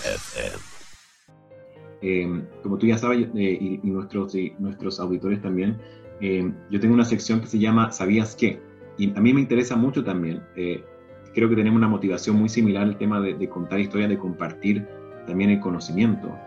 FM. 0.03 0.59
Eh, 2.01 2.43
como 2.61 2.77
tú 2.77 2.85
ya 2.87 2.97
sabes, 2.97 3.29
eh, 3.35 3.79
y, 3.81 3.89
nuestros, 3.89 4.35
y 4.35 4.53
nuestros 4.59 4.99
auditores 4.99 5.41
también, 5.41 5.77
eh, 6.19 6.51
yo 6.69 6.79
tengo 6.81 6.93
una 6.93 7.05
sección 7.05 7.39
que 7.39 7.47
se 7.47 7.57
llama 7.57 7.93
¿Sabías 7.93 8.35
qué? 8.35 8.59
Y 8.97 9.17
a 9.17 9.21
mí 9.21 9.33
me 9.33 9.39
interesa 9.39 9.77
mucho 9.77 10.03
también. 10.03 10.43
creo 11.33 11.47
que 11.47 11.55
tenemos 11.55 11.77
una 11.77 11.87
motivación 11.87 12.35
muy 12.35 12.49
similar 12.49 12.83
al 12.83 12.97
tema 12.97 13.21
de, 13.21 13.47
contar 13.47 13.79
historias, 13.79 14.09
de 14.09 14.17
compartir 14.17 14.85
también 15.25 15.51
el 15.51 15.61
conocimiento. 15.61 16.37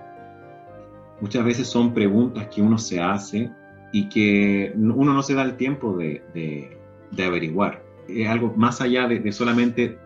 Muchas 1.22 1.46
veces 1.46 1.66
son 1.66 1.94
preguntas 1.94 2.46
que 2.54 2.60
uno 2.60 2.76
se 2.76 3.00
hace 3.00 3.50
y 3.90 4.10
que 4.10 4.74
uno 4.76 5.14
no 5.14 5.22
se 5.22 5.32
da 5.32 5.44
el 5.44 5.56
tiempo 5.56 5.96
de 5.96 6.78
averiguar. 7.18 7.85
Es 8.08 8.28
algo 8.28 8.52
más 8.56 8.80
allá 8.80 9.06
de, 9.08 9.32
solamente 9.32 9.98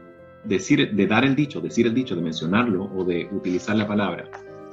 decir, 0.44 0.94
de 0.94 1.06
dar 1.06 1.24
el 1.24 1.34
dicho, 1.34 1.60
decir 1.60 1.86
el 1.86 1.94
dicho, 1.94 2.16
de 2.16 2.22
mencionarlo 2.22 2.84
o 2.84 3.04
de 3.04 3.28
utilizar 3.32 3.76
la 3.76 3.86
palabra. 3.86 4.28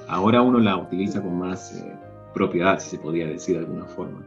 Ahora 0.07 0.41
uno 0.41 0.59
la 0.59 0.77
utiliza 0.77 1.21
con 1.21 1.37
más 1.37 1.73
eh, 1.75 1.95
propiedad, 2.33 2.79
si 2.79 2.91
se 2.91 2.99
podría 2.99 3.27
decir 3.27 3.55
de 3.55 3.65
alguna 3.65 3.85
forma. 3.85 4.23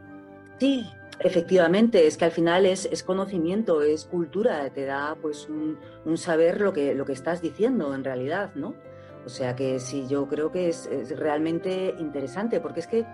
Sí, 0.59 0.85
efectivamente, 1.19 2.05
es 2.05 2.17
que 2.17 2.25
al 2.25 2.31
final 2.31 2.65
es, 2.65 2.85
es 2.91 3.03
conocimiento, 3.03 3.81
es 3.81 4.05
cultura, 4.05 4.69
te 4.69 4.85
da 4.85 5.15
pues 5.21 5.47
un, 5.49 5.77
un 6.05 6.17
saber 6.17 6.61
lo 6.61 6.73
que, 6.73 6.93
lo 6.93 7.05
que 7.05 7.13
estás 7.13 7.41
diciendo 7.41 7.95
en 7.95 8.03
realidad, 8.03 8.51
¿no? 8.55 8.75
O 9.25 9.29
sea 9.29 9.55
que 9.55 9.79
sí, 9.79 10.05
yo 10.09 10.27
creo 10.27 10.51
que 10.51 10.69
es, 10.69 10.87
es 10.87 11.17
realmente 11.17 11.95
interesante, 11.99 12.59
porque 12.59 12.79
es 12.79 12.87
que 12.87 13.05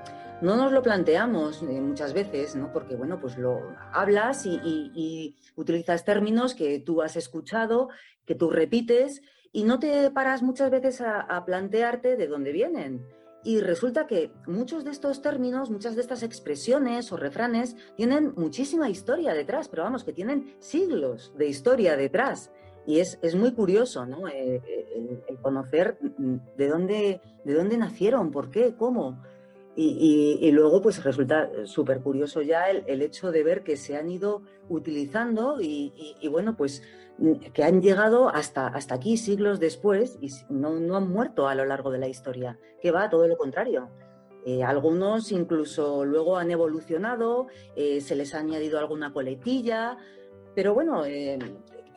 no 0.42 0.56
nos 0.56 0.72
lo 0.72 0.84
planteamos 0.84 1.64
eh, 1.64 1.82
muchas 1.82 2.14
veces, 2.14 2.56
¿no? 2.56 2.72
Porque, 2.72 2.96
bueno, 2.96 3.20
pues 3.20 3.38
lo 3.38 3.76
hablas 3.92 4.46
y, 4.46 5.36
utilizas 5.56 6.06
términos 6.06 6.54
que 6.54 6.80
tú 6.80 7.02
has 7.02 7.16
escuchado, 7.16 7.90
que 8.26 8.36
tú 8.36 8.50
repites, 8.50 9.22
y 9.52 9.64
no 9.64 9.80
te 9.80 10.12
paras 10.12 10.44
muchas 10.44 10.70
veces 10.70 11.02
a, 11.02 11.44
plantearte 11.46 12.16
de 12.16 12.28
dónde 12.28 12.52
vienen. 12.52 13.06
Y 13.44 13.62
resulta 13.62 14.06
que 14.06 14.32
muchos 14.46 14.84
de 14.84 14.92
estos 14.92 15.22
términos, 15.22 15.72
muchas 15.72 15.96
de 15.96 16.02
estas 16.02 16.22
expresiones 16.22 17.12
o 17.12 17.18
refranes 17.18 17.76
tienen 17.96 18.34
muchísima 18.36 18.90
historia 18.90 19.34
detrás, 19.34 19.70
pero 19.70 19.84
vamos, 19.84 20.04
que 20.04 20.14
tienen 20.14 20.56
siglos 20.60 21.34
de 21.38 21.48
historia 21.48 21.96
detrás. 21.96 22.52
Y 22.86 23.00
es, 23.00 23.18
es 23.22 23.36
muy 23.36 23.54
curioso, 23.54 24.06
¿no? 24.06 24.28
Eh, 24.28 24.62
eh, 24.66 25.24
el, 25.28 25.38
conocer 25.40 25.98
de 26.00 26.68
dónde, 26.68 27.22
de 27.44 27.54
dónde 27.54 27.78
nacieron, 27.78 28.32
por 28.32 28.52
qué, 28.52 28.76
cómo. 28.76 29.22
Y, 29.80 30.50
luego, 30.54 30.82
pues 30.82 31.04
resulta 31.04 31.52
súper 31.66 32.02
curioso 32.02 32.42
ya 32.42 32.68
el, 32.72 33.02
hecho 33.04 33.32
de 33.32 33.44
ver 33.44 33.64
que 33.64 33.78
se 33.78 33.96
han 33.96 34.10
ido 34.10 34.42
utilizando 34.70 35.62
y, 35.62 36.28
bueno, 36.32 36.58
pues 36.58 36.82
mm, 37.20 37.52
que 37.54 37.64
han 37.64 37.82
llegado 37.82 38.30
hasta, 38.30 38.68
hasta 38.68 38.96
aquí 38.96 39.18
siglos 39.18 39.60
después 39.60 40.18
y 40.20 40.32
no, 40.50 40.80
no 40.80 40.98
han 40.98 41.08
muerto 41.08 41.48
a 41.48 41.54
lo 41.54 41.64
largo 41.66 41.92
de 41.92 42.00
la 42.00 42.08
historia, 42.08 42.58
que 42.82 42.90
va 42.90 43.10
todo 43.10 43.28
lo 43.28 43.38
contrario. 43.38 43.88
Eh, 44.48 44.64
algunos 44.64 45.34
incluso 45.34 46.06
luego 46.06 46.38
han 46.38 46.50
evolucionado, 46.52 47.48
eh, 47.76 48.00
se 48.00 48.16
les 48.16 48.34
ha 48.34 48.40
añadido 48.40 48.80
alguna 48.80 49.12
coletilla, 49.12 49.98
pero 50.56 50.74
bueno, 50.74 51.06
eh, 51.06 51.38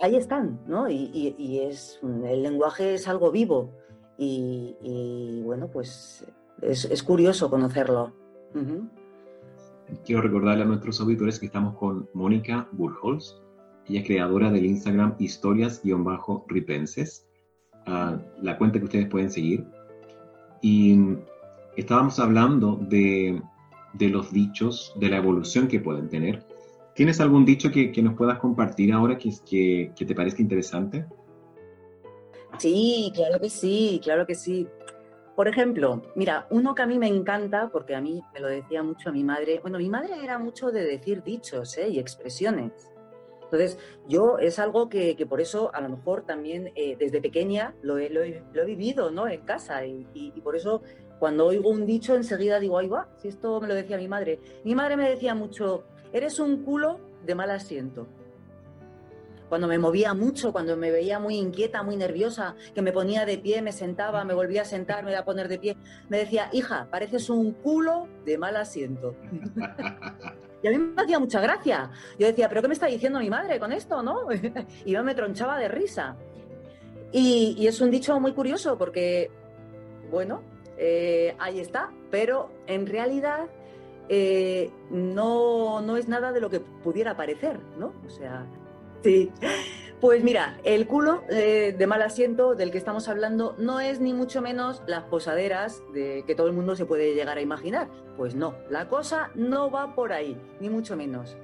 ahí 0.01 0.17
están, 0.17 0.61
¿no? 0.67 0.91
Y, 0.91 1.61
es, 1.63 2.01
el 2.03 2.43
lenguaje 2.43 2.95
es 2.95 3.07
algo 3.07 3.31
vivo 3.31 3.71
y, 4.19 5.41
bueno, 5.45 5.69
pues 5.69 6.27
es, 6.63 6.85
es 6.85 7.03
curioso 7.03 7.51
conocerlo. 7.51 8.13
Quiero 10.05 10.23
recordarle 10.23 10.65
a 10.65 10.67
nuestros 10.67 11.01
auditores 11.01 11.39
que 11.39 11.47
estamos 11.47 11.77
con 11.77 12.09
Mónica 12.15 12.69
Burholz, 12.73 13.37
ella 13.87 14.01
es 14.01 14.07
creadora 14.07 14.51
del 14.51 14.67
Instagram 14.67 15.17
historias-ripenses, 15.19 17.27
ah, 17.87 18.19
la 18.41 18.57
cuenta 18.57 18.79
que 18.79 18.85
ustedes 18.85 19.09
pueden 19.09 19.31
seguir. 19.31 19.67
Y 20.63 20.99
estábamos 21.77 22.19
hablando 22.21 22.77
de, 22.77 23.43
de 23.95 24.09
los 24.09 24.33
dichos, 24.33 24.93
de 24.97 25.09
la 25.09 25.17
evolución 25.17 25.67
que 25.67 25.81
pueden 25.81 26.09
tener. 26.09 26.45
¿Tienes 26.95 27.21
algún 27.21 27.45
dicho 27.45 27.71
que, 27.71 27.91
que 27.91 28.03
nos 28.03 28.15
puedas 28.15 28.39
compartir 28.39 28.93
ahora 28.93 29.19
que, 29.19 29.31
que, 29.49 29.93
que 29.97 30.05
te 30.05 30.15
parezca 30.15 30.43
interesante? 30.43 31.07
Sí, 32.59 33.11
claro 33.15 33.41
que 33.41 33.49
sí, 33.49 34.01
claro 34.03 34.27
que 34.27 34.35
sí. 34.35 34.69
Por 35.41 35.49
ejemplo, 35.49 36.03
mira, 36.17 36.47
uno 36.51 36.75
que 36.75 36.83
a 36.83 36.87
mí 36.87 36.99
me 36.99 37.07
encanta, 37.09 37.71
porque 37.73 37.95
a 37.95 38.03
mí 38.03 38.23
me 38.35 38.41
lo 38.41 38.49
decía 38.49 38.83
mucho 38.83 39.11
mi 39.11 39.25
madre, 39.25 39.59
bueno, 39.63 39.79
mi 39.79 39.89
madre 39.89 40.23
era 40.23 40.39
mucho 40.39 40.71
de 40.71 40.85
decir 40.85 41.23
dichos 41.23 41.79
¿eh? 41.79 41.89
y 41.89 41.99
expresiones. 41.99 42.93
Entonces, 43.45 43.79
yo 44.07 44.37
es 44.37 44.59
algo 44.59 44.91
que, 44.91 45.17
que 45.17 45.25
por 45.25 45.41
eso 45.41 45.75
a 45.75 45.81
lo 45.81 45.89
mejor 45.89 46.27
también 46.27 46.73
eh, 46.75 46.95
desde 46.99 47.23
pequeña 47.23 47.75
lo 47.81 47.97
he, 47.97 48.11
lo 48.11 48.23
he- 48.23 48.45
lo 48.53 48.61
he 48.61 48.67
vivido 48.67 49.11
¿no? 49.11 49.29
en 49.29 49.41
casa 49.41 49.87
y, 49.87 50.31
por 50.45 50.57
eso 50.57 50.83
cuando 51.19 51.47
oigo 51.47 51.71
un 51.71 51.87
dicho 51.87 52.15
enseguida 52.15 52.61
digo, 52.61 52.77
ahí 52.77 52.89
va, 52.89 53.09
si 53.17 53.29
esto 53.29 53.63
me 53.63 53.67
lo 53.69 53.75
decía 53.75 53.97
mi 53.97 54.09
madre. 54.09 54.41
Mi 54.63 54.75
madre 54.75 54.99
me 54.99 55.09
decía 55.09 55.35
mucho, 55.35 55.85
eres 56.13 56.39
un 56.39 56.65
culo 56.65 57.01
de 57.25 57.35
mal 57.35 57.51
asiento 57.51 58.07
cuando 59.51 59.67
me 59.67 59.79
movía 59.79 60.15
mucho, 60.15 60.53
cuando 60.53 60.77
me 60.77 60.91
veía 60.91 61.19
muy 61.19 61.37
inquieta, 61.37 61.83
muy 61.83 61.97
nerviosa, 61.97 62.55
que 62.73 62.81
me 62.81 62.93
ponía 62.93 63.27
de 63.27 63.37
pie, 63.37 63.61
me 63.61 63.73
sentaba, 63.73 64.25
me 64.25 64.33
volvía 64.33 64.63
a 64.63 64.65
sentar, 64.65 65.05
me 65.05 65.11
iba 65.11 65.21
a 65.21 65.25
poner 65.25 65.49
de 65.49 65.59
pie, 65.59 65.77
me 66.09 66.19
decía, 66.19 66.49
hija, 66.53 66.87
pareces 66.91 67.29
un 67.29 67.53
culo 67.53 68.07
de 68.25 68.39
mal 68.39 68.57
asiento. 68.57 69.15
Y 70.63 70.69
a 70.69 70.73
mí 70.73 70.77
me 70.77 71.03
hacía 71.03 71.19
mucha 71.19 71.41
gracia. 71.41 71.91
Yo 72.19 72.27
decía, 72.27 72.47
¿pero 72.51 72.61
qué 72.61 72.69
me 72.69 72.75
está 72.75 72.85
diciendo 72.85 73.19
mi 73.19 73.31
madre 73.31 73.59
con 73.59 73.73
esto, 73.73 74.03
no? 74.03 74.29
Y 74.85 74.91
yo 74.91 75.03
me 75.03 75.15
tronchaba 75.15 75.59
de 75.59 75.69
risa. 75.69 76.17
Y, 77.13 77.57
y 77.59 77.67
es 77.67 77.81
un 77.81 77.91
dicho 77.91 78.21
muy 78.21 78.35
curioso 78.35 78.77
porque, 78.77 79.31
bueno, 80.11 80.43
eh, 80.77 81.35
ahí 81.39 81.61
está, 81.61 81.91
pero 82.11 82.51
en 82.67 82.87
realidad 82.87 83.47
eh, 84.11 84.71
no, 84.91 85.81
no 85.81 85.97
es 85.97 86.09
nada 86.09 86.33
de 86.33 86.41
lo 86.41 86.51
que 86.51 86.59
pudiera 86.59 87.17
parecer, 87.17 87.61
¿no? 87.79 87.93
O 88.05 88.11
sea, 88.11 88.45
sí. 89.03 89.31
Pues 90.01 90.25
mira, 90.25 90.59
el 90.65 90.87
culo 90.87 91.25
eh, 91.29 91.75
de 91.77 91.87
mal 91.87 92.01
asiento 92.01 92.55
del 92.55 92.71
que 92.71 92.79
estamos 92.79 93.07
hablando 93.09 93.55
no 93.59 93.81
es 93.81 94.01
ni 94.01 94.15
mucho 94.15 94.41
menos 94.41 94.83
las 94.87 95.05
posaderas 95.05 95.83
de 95.93 96.25
que 96.27 96.35
todo 96.35 96.47
el 96.47 96.55
mundo 96.55 96.75
se 96.75 96.87
puede 96.87 97.15
llegar 97.15 97.37
a 97.37 97.43
imaginar. 97.43 97.89
Pues 98.17 98.35
no, 98.35 98.55
la 98.71 98.89
cosa 98.89 99.31
no 99.35 99.71
va 99.71 99.95
por 99.95 100.13
ahí, 100.13 100.41
ni 100.59 100.71
mucho 100.71 100.97
menos. 100.97 101.37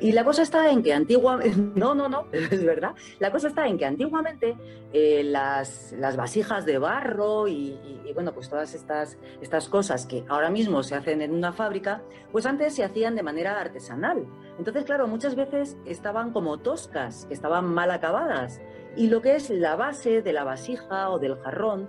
Y 0.00 0.10
la 0.10 0.24
cosa 0.24 0.42
está 0.42 0.70
en 0.70 0.82
que 0.82 0.92
antiguamente, 0.92 1.56
no, 1.76 1.94
no, 1.94 2.08
no, 2.08 2.26
es 2.32 2.64
verdad, 2.64 2.94
la 3.20 3.30
cosa 3.30 3.46
está 3.46 3.68
en 3.68 3.78
que 3.78 3.86
antiguamente 3.86 4.56
eh, 4.92 5.22
las, 5.24 5.92
las 5.92 6.16
vasijas 6.16 6.66
de 6.66 6.78
barro 6.78 7.46
y, 7.46 7.78
bueno, 8.14 8.32
pues 8.32 8.48
todas 8.48 8.74
estas, 8.74 9.18
estas 9.40 9.68
cosas 9.68 10.06
que 10.06 10.24
ahora 10.28 10.50
mismo 10.50 10.82
se 10.82 10.96
hacen 10.96 11.22
en 11.22 11.32
una 11.32 11.52
fábrica, 11.52 12.02
pues 12.32 12.44
antes 12.44 12.74
se 12.74 12.82
hacían 12.82 13.14
de 13.14 13.22
manera 13.22 13.60
artesanal. 13.60 14.26
Entonces, 14.58 14.84
claro, 14.84 15.06
muchas 15.06 15.36
veces 15.36 15.78
estaban 15.86 16.32
como 16.32 16.58
toscas, 16.58 17.26
estaban 17.30 17.72
mal 17.72 17.90
acabadas. 18.00 18.60
Y 18.96 19.08
lo 19.08 19.22
que 19.22 19.36
es 19.36 19.50
la 19.50 19.76
base 19.76 20.22
de 20.22 20.32
la 20.32 20.42
vasija 20.42 21.10
o 21.10 21.18
del 21.18 21.36
jarrón, 21.36 21.88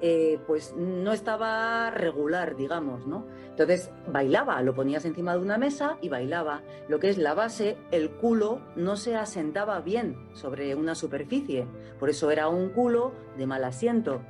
eh, 0.00 0.40
pues 0.46 0.74
no 0.74 1.12
estaba 1.12 1.90
regular, 1.90 2.56
digamos, 2.56 3.06
¿no? 3.06 3.26
Entonces 3.50 3.90
bailaba, 4.06 4.62
lo 4.62 4.74
ponías 4.74 5.04
encima 5.04 5.34
de 5.34 5.40
una 5.40 5.58
mesa 5.58 5.98
y 6.00 6.08
bailaba. 6.08 6.62
Lo 6.88 6.98
que 6.98 7.10
es 7.10 7.18
la 7.18 7.34
base, 7.34 7.76
el 7.90 8.10
culo 8.10 8.62
no 8.76 8.96
se 8.96 9.14
asentaba 9.14 9.78
bien 9.80 10.16
sobre 10.32 10.74
una 10.74 10.94
superficie. 10.94 11.66
Por 11.98 12.08
eso 12.08 12.30
era 12.30 12.48
un 12.48 12.70
culo 12.70 13.12
de 13.36 13.46
mal 13.46 13.62
asiento. 13.64 14.22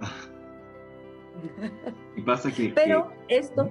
Y 2.16 2.22
pasa 2.22 2.50
que, 2.50 2.72
Pero 2.74 3.12
esto, 3.28 3.70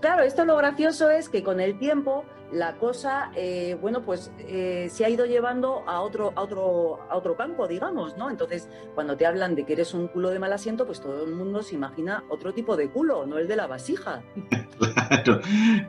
claro, 0.00 0.22
esto 0.22 0.44
lo 0.44 0.56
gracioso 0.56 1.10
es 1.10 1.28
que 1.28 1.42
con 1.42 1.60
el 1.60 1.78
tiempo 1.78 2.24
la 2.52 2.76
cosa, 2.76 3.32
eh, 3.34 3.76
bueno, 3.80 4.02
pues 4.02 4.30
eh, 4.38 4.88
se 4.90 5.04
ha 5.04 5.08
ido 5.08 5.26
llevando 5.26 5.82
a 5.86 6.00
otro, 6.00 6.32
a, 6.36 6.42
otro, 6.42 7.00
a 7.10 7.16
otro 7.16 7.36
campo, 7.36 7.66
digamos, 7.66 8.16
¿no? 8.16 8.30
Entonces, 8.30 8.68
cuando 8.94 9.16
te 9.16 9.26
hablan 9.26 9.54
de 9.54 9.64
que 9.64 9.72
eres 9.72 9.94
un 9.94 10.06
culo 10.08 10.30
de 10.30 10.38
mal 10.38 10.52
asiento, 10.52 10.86
pues 10.86 11.00
todo 11.00 11.24
el 11.24 11.34
mundo 11.34 11.62
se 11.62 11.74
imagina 11.74 12.22
otro 12.28 12.54
tipo 12.54 12.76
de 12.76 12.88
culo, 12.88 13.26
no 13.26 13.38
el 13.38 13.48
de 13.48 13.56
la 13.56 13.66
vasija. 13.66 14.22
Claro. 14.76 15.40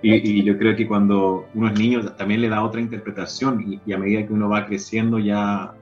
Y, 0.01 0.43
yo 0.43 0.58
creo 0.58 0.74
que 0.76 0.88
cuando 0.88 1.47
uno 1.53 1.68
es 1.68 1.78
niño 1.78 2.05
también 2.14 2.39
le 2.39 2.47
da 2.47 2.64
otra 2.64 2.80
interpretación 2.80 3.82
y 3.86 3.93
a 3.93 3.97
medida 3.97 4.26
que 4.26 4.32
uno 4.32 4.47
va 4.47 4.66
creciendo 4.66 5.20
ya 5.20 5.76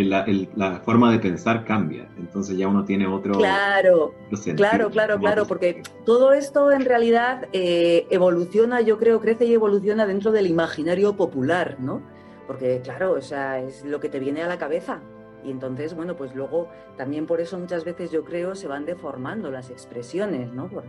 el- 0.00 0.10
la, 0.10 0.22
el- 0.24 0.48
la 0.56 0.80
forma 0.80 1.10
de 1.12 1.18
pensar 1.18 1.64
cambia. 1.64 2.08
Entonces 2.18 2.56
ya 2.56 2.68
uno 2.68 2.84
tiene 2.84 3.06
otro... 3.06 3.34
Claro, 3.34 4.14
otro 4.32 4.54
claro, 4.56 4.90
claro, 4.90 5.18
claro, 5.18 5.46
porque 5.46 5.82
todo 6.04 6.32
esto 6.32 6.70
en 6.72 6.84
realidad 6.84 7.48
eh, 7.52 8.06
evoluciona, 8.10 8.80
yo 8.80 8.98
creo, 8.98 9.20
crece 9.20 9.44
y 9.46 9.54
evoluciona 9.54 10.06
dentro 10.06 10.32
del 10.32 10.46
imaginario 10.46 11.14
popular, 11.16 11.76
¿no? 11.80 12.00
Porque, 12.46 12.80
claro, 12.82 13.12
o 13.12 13.20
sea, 13.20 13.60
es 13.60 13.84
lo 13.84 14.00
que 14.00 14.08
te 14.08 14.18
viene 14.18 14.42
a 14.42 14.46
la 14.48 14.58
cabeza. 14.58 15.00
Y 15.44 15.50
entonces, 15.50 15.94
bueno, 15.94 16.16
pues 16.16 16.34
luego 16.34 16.68
también 16.96 17.26
por 17.26 17.40
eso 17.40 17.58
muchas 17.58 17.84
veces 17.84 18.10
yo 18.10 18.24
creo 18.24 18.54
se 18.54 18.66
van 18.66 18.84
deformando 18.84 19.50
las 19.50 19.70
expresiones, 19.70 20.52
¿no? 20.52 20.68
Por- 20.68 20.84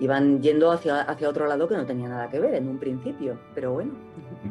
iban 0.00 0.40
yendo 0.42 0.72
hacia, 0.72 1.02
hacia 1.02 1.28
otro 1.28 1.46
lado 1.46 1.68
que 1.68 1.76
no 1.76 1.84
tenía 1.86 2.08
nada 2.08 2.28
que 2.30 2.40
ver 2.40 2.54
en 2.54 2.68
un 2.68 2.78
principio, 2.78 3.38
pero 3.54 3.72
bueno. 3.74 3.92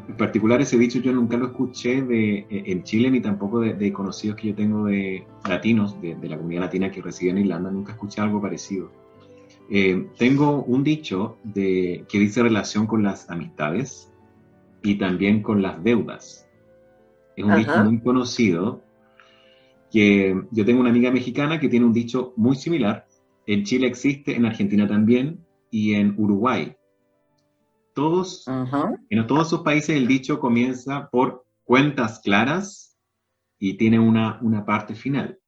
En 0.08 0.16
particular 0.16 0.62
ese 0.62 0.78
dicho 0.78 1.00
yo 1.00 1.12
nunca 1.12 1.38
lo 1.38 1.48
escuché 1.48 2.02
de, 2.04 2.40
eh, 2.40 2.64
en 2.68 2.84
Chile 2.84 3.10
ni 3.10 3.20
tampoco 3.20 3.60
de, 3.60 3.74
de 3.74 3.92
conocidos 3.92 4.38
que 4.38 4.50
yo 4.50 4.56
tengo 4.56 4.86
de 4.86 5.26
latinos, 5.48 6.00
de, 6.02 6.16
de 6.16 6.30
la 6.30 6.38
comunidad 6.38 6.62
latina 6.62 6.92
que 6.92 7.02
reside 7.02 7.32
en 7.32 7.40
Irlanda, 7.40 7.72
nunca 7.72 7.94
escuché 7.94 8.22
algo 8.22 8.42
parecido. 8.42 8.92
Eh, 9.72 10.08
tengo 10.18 10.64
un 10.64 10.84
dicho 10.84 11.38
de, 11.44 12.06
que 12.10 12.18
dice 12.18 12.42
relación 12.42 12.88
con 12.88 13.04
las 13.04 13.30
amistades 13.30 14.12
y 14.82 14.96
también 14.96 15.44
con 15.44 15.62
las 15.62 15.84
deudas. 15.84 16.48
Es 17.36 17.46
un 17.46 17.56
dicho 17.56 17.72
Ajá. 17.72 17.84
muy 17.84 18.00
conocido 18.00 18.82
que 19.92 20.42
yo 20.52 20.66
tengo 20.66 20.82
una 20.82 20.90
amiga 20.90 21.12
mexicana 21.12 21.60
que 21.60 21.70
tiene 21.70 21.86
un 21.86 21.94
dicho 21.94 22.34
muy 22.36 22.56
similar. 22.56 23.06
En 23.52 23.64
Chile 23.64 23.88
existe, 23.88 24.36
en 24.36 24.46
Argentina 24.46 24.88
también 24.88 25.44
y 25.72 25.96
en 25.96 26.14
Uruguay. 26.20 26.76
Todos, 27.96 28.46
en 29.10 29.26
todos 29.26 29.48
esos 29.48 29.62
países 29.62 29.98
el 29.98 30.06
dicho 30.06 30.40
comienza 30.40 31.10
por 31.10 31.48
cuentas 31.64 32.20
claras 32.20 32.96
y 33.58 33.74
tiene 33.74 33.98
una, 33.98 34.38
una 34.44 34.68
parte 34.68 34.94
final. 34.94 35.40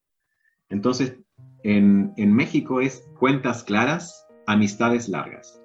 Entonces, 0.70 1.20
en, 1.62 2.12
en 2.18 2.34
México 2.34 2.82
es 2.82 3.08
cuentas 3.20 3.64
claras, 3.64 4.26
amistades 4.48 5.08
largas. 5.08 5.62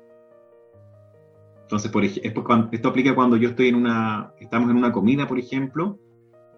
Entonces, 1.63 1.91
por 1.91 2.05
esto 2.05 2.89
aplica 2.89 3.15
cuando 3.15 3.39
yo 3.39 3.49
estoy 3.49 3.69
en 3.69 3.77
una, 3.77 4.35
estamos 4.41 4.69
en 4.69 4.77
una 4.77 4.93
comida, 4.93 5.27
por 5.27 5.39
ejemplo, 5.39 5.99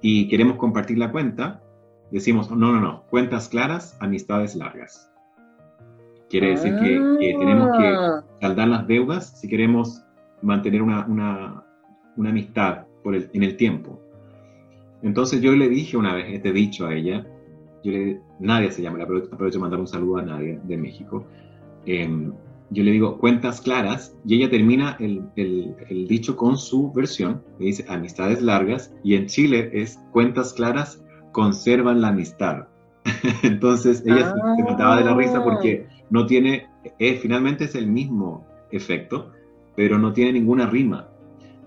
y 0.03 0.27
queremos 0.27 0.57
compartir 0.57 0.99
la 0.99 1.13
cuenta, 1.13 1.63
decimos, 2.11 2.51
no, 2.51 2.57
no, 2.57 2.81
no, 2.81 3.05
cuentas 3.11 3.49
claras, 3.49 3.97
amistades 4.01 4.57
largas. 4.57 5.09
Quiere 6.31 6.51
decir 6.51 6.75
que, 6.77 7.17
que 7.21 7.37
tenemos 7.39 7.77
que 7.79 7.87
Ah. 7.87 8.25
saldar 8.41 8.69
las 8.69 8.87
deudas 8.87 9.39
si 9.41 9.49
queremos 9.49 10.03
mantener 10.43 10.83
una, 10.83 11.07
una, 11.07 11.65
una 12.17 12.31
amistad 12.31 12.85
por 13.03 13.15
el- 13.15 13.31
en 13.33 13.43
el 13.43 13.57
tiempo. 13.57 13.99
Entonces 15.03 15.41
yo 15.41 15.53
le 15.53 15.69
dije 15.69 15.97
una 15.97 16.15
vez 16.15 16.27
este 16.29 16.53
dicho 16.53 16.87
a 16.87 16.95
ella, 16.95 17.27
yo 17.85 17.93
le, 17.93 18.21
Nadia 18.41 18.71
se 18.71 18.83
llama, 18.83 18.99
le 18.99 19.05
apro- 19.05 19.29
aprovecho 19.33 19.59
de 19.59 19.63
mandar 19.63 19.81
un 19.81 19.87
saludo 19.87 20.19
a 20.19 20.23
Nadia 20.23 20.61
de 20.63 20.77
México. 20.77 21.25
Em, 21.87 22.33
yo 22.71 22.83
le 22.85 22.91
digo 22.91 23.17
cuentas 23.19 23.61
claras 23.63 24.15
y 24.27 24.35
ella 24.37 24.51
termina 24.51 24.97
el, 25.01 25.23
el- 25.37 25.75
el 25.89 26.07
dicho 26.09 26.37
con 26.37 26.57
su 26.59 26.93
versión, 26.93 27.43
le 27.59 27.67
dice 27.67 27.85
amistades 27.89 28.43
largas 28.43 28.93
y 29.03 29.15
en 29.15 29.27
Chile 29.27 29.71
es 29.73 29.99
cuentas 30.13 30.53
claras 30.53 31.03
conservan 31.33 32.01
la 32.01 32.09
amistad. 32.09 32.67
Entonces 33.43 34.03
ella 34.05 34.33
se- 34.35 34.57
se 34.57 34.63
mataba 34.71 34.97
de 34.97 35.05
la 35.05 35.15
risa 35.15 35.43
porque 35.43 35.87
no 36.11 36.27
tiene, 36.27 36.69
eh, 36.99 37.19
finalmente 37.21 37.65
es 37.65 37.75
el 37.75 37.87
mismo 37.87 38.47
efecto, 38.71 39.33
pero 39.77 39.99
no 39.99 40.13
tiene 40.13 40.33
ninguna 40.33 40.67
rima. 40.67 41.09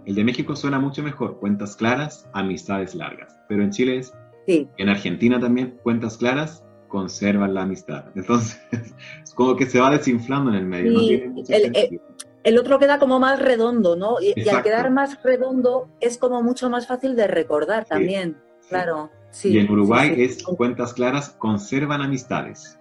El 0.06 0.16
de 0.16 0.24
México 0.24 0.56
suena 0.56 0.80
mucho 0.80 1.04
mejor, 1.04 1.40
cuentas 1.40 1.76
claras, 1.76 2.28
amistades 2.34 2.96
largas, 2.96 3.38
pero 3.48 3.64
en 3.64 3.70
Chile 3.72 3.98
es, 3.98 4.14
en 4.48 4.90
Argentina 4.90 5.40
también, 5.40 5.78
cuentas 5.84 6.18
claras 6.18 6.64
conservan 6.88 7.54
la 7.54 7.62
amistad. 7.62 8.06
Entonces, 8.16 8.60
es 9.24 9.34
como 9.34 9.56
que 9.56 9.66
se 9.66 9.80
va 9.80 9.92
desinflando 9.92 10.50
en 10.52 10.58
el 10.58 10.66
medio. 10.66 10.92
no 10.92 11.00
Sí, 11.00 11.08
tiene 11.08 11.30
mucho 11.30 11.54
el, 11.54 11.62
sentido. 11.62 11.86
el- 11.92 12.02
el 12.44 12.58
otro 12.58 12.80
queda 12.80 12.98
como 12.98 13.20
más 13.20 13.40
redondo, 13.40 13.96
¿no? 13.96 14.16
Y, 14.20 14.34
y 14.36 14.50
al 14.50 14.64
quedar 14.64 14.90
más 14.90 15.22
redondo 15.24 15.88
es 16.00 16.18
como 16.18 16.42
mucho 16.42 16.72
más 16.72 16.88
fácil 16.88 17.16
de 17.16 17.28
recordar 17.28 17.86
también. 17.86 18.36
Claro, 18.68 19.12
sí. 19.30 19.50
y 19.50 19.60
en 19.60 19.70
Uruguay 19.70 20.10
sí, 20.10 20.16
sí. 20.16 20.22
es 20.24 20.44
cuentas 20.44 20.94
claras 20.94 21.30
conservan 21.38 22.02
amistades. 22.02 22.80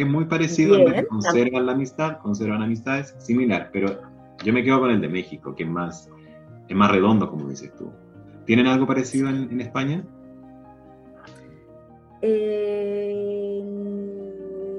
Es 0.00 0.08
muy 0.08 0.24
parecido 0.24 0.76
en 0.76 0.84
vez 0.86 0.94
de 0.94 1.00
Bien. 1.02 1.06
conservan 1.10 1.66
la 1.66 1.72
amistad, 1.72 2.16
conservan 2.22 2.62
amistades, 2.62 3.14
similar, 3.18 3.68
pero 3.70 4.00
yo 4.42 4.50
me 4.50 4.64
quedo 4.64 4.80
con 4.80 4.90
el 4.90 4.98
de 4.98 5.10
México, 5.10 5.54
que 5.54 5.64
es 5.64 5.68
más, 5.68 6.10
es 6.66 6.74
más 6.74 6.90
redondo, 6.90 7.28
como 7.28 7.46
dices 7.50 7.70
tú. 7.76 7.92
¿Tienen 8.46 8.66
algo 8.66 8.86
parecido 8.86 9.28
en, 9.28 9.50
en 9.50 9.60
España? 9.60 10.02
Eh, 12.22 13.62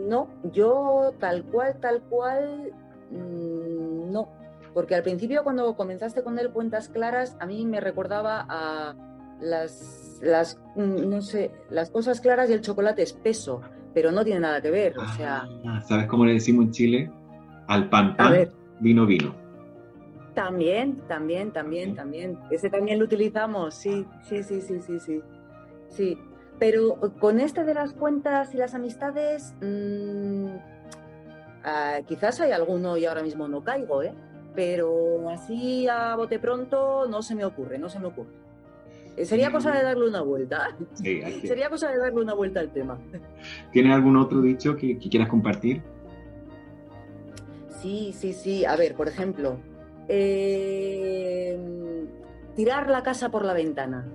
no, 0.07 0.27
yo 0.51 1.13
tal 1.19 1.43
cual, 1.43 1.75
tal 1.79 2.01
cual, 2.01 2.71
mm, 3.11 4.11
no. 4.11 4.27
Porque 4.73 4.95
al 4.95 5.03
principio 5.03 5.43
cuando 5.43 5.75
comenzaste 5.75 6.23
con 6.23 6.39
el 6.39 6.49
Cuentas 6.49 6.89
Claras, 6.89 7.37
a 7.39 7.45
mí 7.45 7.63
me 7.67 7.79
recordaba 7.79 8.43
a 8.49 8.95
las, 9.39 10.17
las, 10.23 10.59
mm, 10.75 11.07
no 11.07 11.21
sé, 11.21 11.51
las 11.69 11.91
cosas 11.91 12.21
claras 12.21 12.49
y 12.49 12.53
el 12.53 12.61
chocolate 12.61 13.03
espeso, 13.03 13.61
pero 13.93 14.11
no 14.11 14.23
tiene 14.23 14.39
nada 14.41 14.61
que 14.61 14.71
ver, 14.71 14.97
o 14.97 15.05
sea, 15.17 15.47
Ah, 15.67 15.81
¿Sabes 15.81 16.07
cómo 16.07 16.25
le 16.25 16.33
decimos 16.33 16.65
en 16.65 16.71
Chile? 16.71 17.11
Al 17.67 17.89
pan 17.89 18.11
A 18.11 18.17
pan, 18.17 18.31
ver. 18.31 18.51
vino 18.79 19.05
vino. 19.05 19.33
también, 20.33 20.95
también, 21.07 21.51
también, 21.51 21.95
también. 21.95 22.37
Ese 22.49 22.69
también 22.69 22.99
lo 22.99 23.05
utilizamos, 23.05 23.73
sí, 23.75 24.05
sí, 24.23 24.43
sí, 24.43 24.61
sí, 24.61 24.79
sí, 24.81 24.99
sí. 24.99 25.21
Sí, 25.89 26.17
pero 26.57 26.99
con 27.19 27.39
este 27.39 27.63
de 27.65 27.73
las 27.73 27.93
cuentas 27.93 28.53
y 28.53 28.57
las 28.57 28.73
amistades, 28.75 29.53
mm, 29.61 30.47
ah, 31.65 31.99
quizás 32.07 32.39
hay 32.41 32.51
alguno 32.51 32.97
y 32.97 33.05
ahora 33.05 33.23
mismo 33.23 33.47
no 33.47 33.63
caigo, 33.63 34.03
¿eh? 34.03 34.13
Pero 34.55 35.29
así 35.29 35.87
a 35.87 36.15
bote 36.15 36.39
pronto 36.39 37.07
no 37.09 37.21
se 37.21 37.35
me 37.35 37.45
ocurre, 37.45 37.77
no 37.77 37.89
se 37.89 37.99
me 37.99 38.07
ocurre. 38.07 38.31
Eh, 39.17 39.25
Sería 39.25 39.51
cosa 39.51 39.71
de 39.73 39.83
darle 39.83 40.07
una 40.07 40.21
vuelta. 40.21 40.75
Sí, 40.93 41.21
hay 41.23 41.41
que- 41.41 41.47
Sería 41.47 41.69
cosa 41.69 41.91
de 41.91 41.97
darle 41.97 42.21
una 42.21 42.33
vuelta 42.33 42.59
al 42.59 42.71
tema. 42.71 42.97
¿Tienes 43.71 43.93
algún 43.93 44.15
otro 44.17 44.41
dicho 44.41 44.75
que, 44.75 44.97
que 44.97 45.09
quieras 45.09 45.27
compartir? 45.29 45.81
Sí, 47.81 48.13
sí, 48.15 48.33
sí. 48.33 48.63
A 48.65 48.75
ver, 48.75 48.95
por 48.95 49.07
ejemplo, 49.07 49.57
eh, 50.07 51.57
tirar 52.55 52.89
la 52.89 53.03
casa 53.03 53.29
por 53.29 53.43
la 53.45 53.53
ventana. 53.53 54.05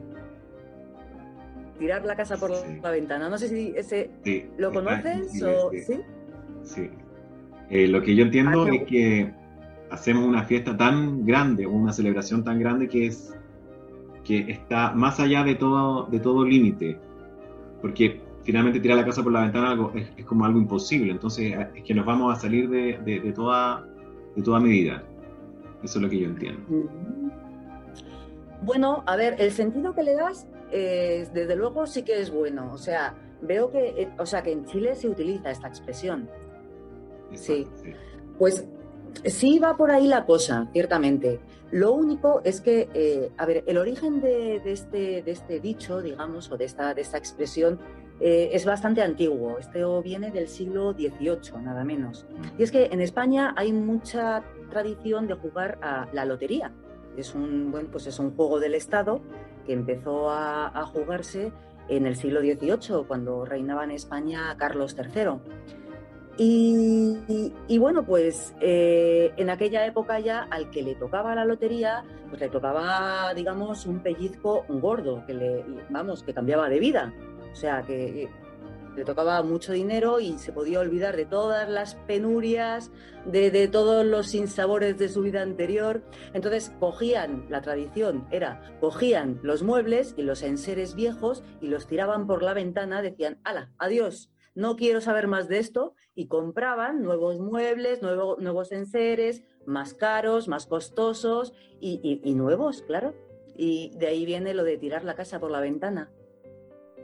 Tirar 1.79 2.05
la 2.07 2.17
casa 2.17 2.37
por 2.39 2.51
la 2.83 2.91
ventana. 2.91 3.29
No 3.29 3.37
sé 3.39 3.49
si 3.49 3.75
ese 3.77 4.11
Sí. 4.25 4.47
lo 4.57 4.73
conoces 4.73 5.43
o 5.43 5.71
sí. 5.73 5.81
sí. 5.83 6.01
Sí. 6.63 6.91
Eh, 7.69 7.87
lo 7.89 8.01
que 8.03 8.15
yo 8.15 8.25
entiendo 8.25 8.63
Ah, 8.65 8.75
es 8.75 8.85
que 8.85 9.33
hacemos 9.91 10.25
una 10.25 10.45
fiesta 10.45 10.77
tan 10.77 11.27
grande, 11.27 11.67
una 11.67 11.93
celebración 11.93 12.43
tan 12.45 12.59
grande 12.59 12.89
que 12.89 13.07
es 13.07 13.35
que 14.27 14.51
está 14.51 14.93
más 14.93 15.21
allá 15.21 15.45
de 15.45 15.55
todo, 15.55 16.07
de 16.07 16.19
todo 16.21 16.45
límite. 16.45 16.99
Porque 17.81 18.21
finalmente 18.43 18.81
tirar 18.81 18.97
la 18.99 19.05
casa 19.05 19.23
por 19.23 19.33
la 19.33 19.43
ventana 19.43 19.77
es, 19.95 20.09
es 20.17 20.25
como 20.25 20.45
algo 20.45 20.59
imposible. 20.59 21.13
Entonces 21.13 21.55
es 21.75 21.83
que 21.83 21.95
nos 21.95 22.05
vamos 22.07 22.37
a 22.37 22.41
salir 22.41 22.69
de, 22.69 22.99
de- 23.05 23.21
de 23.21 23.33
toda, 23.33 23.87
de 24.35 24.43
toda 24.43 24.59
medida. 24.61 25.03
Eso 25.83 25.99
es 25.99 26.03
lo 26.03 26.09
que 26.11 26.19
yo 26.19 26.27
entiendo. 26.27 26.61
Bueno, 28.63 29.03
a 29.07 29.17
ver, 29.17 29.37
el 29.39 29.53
sentido 29.53 29.95
que 29.95 30.03
le 30.03 30.15
das, 30.15 30.47
eh, 30.73 31.29
desde 31.33 31.55
luego 31.57 31.87
sí 31.87 32.03
que 32.03 32.21
es 32.21 32.31
bueno. 32.33 32.73
O 32.73 32.79
sea, 32.79 33.15
veo 33.43 33.71
que, 33.71 33.89
eh, 34.03 34.09
o 34.19 34.27
sea, 34.27 34.43
que 34.43 34.53
en 34.53 34.65
Chile 34.65 34.95
se 34.95 35.09
utiliza 35.09 35.51
esta 35.51 35.69
expresión. 35.69 36.29
Sí. 37.35 37.67
Pues 38.39 38.67
sí 39.25 39.59
va 39.59 39.77
por 39.77 39.91
ahí 39.91 40.07
la 40.07 40.27
cosa, 40.27 40.69
ciertamente. 40.73 41.41
Lo 41.71 41.93
único 41.93 42.41
es 42.45 42.61
que, 42.61 42.89
eh, 42.95 43.33
a 43.37 43.47
ver, 43.47 43.65
el 43.67 43.79
origen 43.79 44.23
este, 44.65 45.23
de 45.23 45.31
este 45.31 45.61
dicho, 45.61 46.01
digamos, 46.01 46.51
o 46.53 46.57
de 46.57 46.65
esta, 46.65 46.95
de 46.95 47.01
esta 47.01 47.19
expresión, 47.19 47.81
eh, 48.21 48.51
es 48.53 48.65
bastante 48.65 49.03
antiguo. 49.03 49.59
Esto 49.59 50.01
viene 50.03 50.31
del 50.31 50.49
siglo 50.49 50.93
XVIII, 50.93 51.61
nada 51.63 51.85
menos. 51.85 52.27
Y 52.57 52.63
es 52.63 52.71
que 52.71 52.87
en 52.87 53.01
España 53.01 53.53
hay 53.57 53.73
mucha 53.73 54.45
tradición 54.71 55.27
de 55.27 55.35
jugar 55.35 55.79
a 55.83 56.09
la 56.13 56.25
lotería. 56.25 56.73
Es 57.17 57.35
un, 57.35 57.73
bueno, 57.73 57.89
pues 57.91 58.07
es 58.07 58.19
un 58.19 58.35
juego 58.35 58.61
del 58.61 58.75
Estado 58.75 59.21
que 59.67 59.73
empezó 59.73 60.31
a, 60.31 60.69
a 60.69 60.87
jugarse 60.87 61.53
en 61.89 62.07
el 62.07 62.17
siglo 62.17 62.41
XVIII, 62.41 63.05
cuando 63.07 63.45
reinaba 63.45 63.85
en 63.85 63.93
España 63.93 64.57
Carlos 64.57 64.97
III. 64.99 65.41
Y, 66.39 67.79
bueno, 67.79 68.05
pues 68.05 68.55
eh, 68.61 69.33
en 69.37 69.49
aquella 69.49 69.87
época 69.87 70.21
ya 70.21 70.47
al 70.51 70.71
que 70.71 70.83
le 70.83 70.95
tocaba 70.95 71.35
la 71.35 71.45
lotería, 71.45 72.05
pues 72.29 72.41
le 72.41 72.49
tocaba, 72.49 73.33
digamos, 73.35 73.87
un 73.87 74.01
pellizco 74.01 74.65
gordo, 74.69 75.25
que 75.27 75.35
le, 75.35 75.65
vamos, 75.89 76.23
que 76.23 76.35
cambiaba 76.35 76.69
de 76.69 76.79
vida. 76.79 77.15
O 77.53 77.57
sea, 77.57 77.83
que 77.83 78.25
eh, 78.25 78.29
le 78.97 79.05
tocaba 79.05 79.43
mucho 79.43 79.73
dinero 79.73 80.21
y 80.21 80.37
se 80.39 80.53
podía 80.53 80.81
olvidar 80.81 81.17
de 81.17 81.25
todas 81.25 81.71
las 81.71 81.95
penurias, 81.95 82.91
de, 83.25 83.51
de 83.51 83.67
todos 83.69 84.05
los 84.05 84.27
sinsabores 84.27 84.99
de 84.99 85.09
su 85.09 85.23
vida 85.23 85.41
anterior. 85.41 86.03
Entonces 86.35 86.71
cogían, 86.79 87.47
la 87.49 87.63
tradición 87.63 88.27
era, 88.31 88.77
cogían 88.81 89.41
los 89.43 89.63
muebles 89.63 90.15
y 90.19 90.23
los 90.23 90.43
enseres 90.43 90.95
viejos 90.95 91.43
y 91.63 91.69
los 91.69 91.87
tiraban 91.87 92.27
por 92.27 92.43
la 92.43 92.53
ventana, 92.53 93.01
decían, 93.01 93.39
ala, 93.43 93.71
adiós, 93.79 94.31
no 94.57 94.75
quiero 94.75 95.01
saber 95.01 95.29
más 95.29 95.49
de 95.49 95.59
esto, 95.61 95.95
y 96.17 96.27
compraban 96.27 97.03
nuevos 97.03 97.39
muebles, 97.39 98.03
nuevo- 98.03 98.37
nuevos 98.41 98.73
enseres, 98.73 99.45
más 99.67 99.95
caros, 99.95 100.49
más 100.49 100.67
costosos 100.67 101.53
y, 101.81 102.01
y- 102.03 102.29
y 102.29 102.35
nuevos, 102.35 102.83
claro. 102.83 103.15
Y 103.57 103.93
de 103.97 104.09
ahí 104.09 104.27
viene 104.27 104.53
lo 104.55 104.65
de 104.65 104.77
tirar 104.79 105.05
la 105.05 105.15
casa 105.15 105.39
por 105.39 105.51
la 105.51 105.61
ventana. 105.61 106.11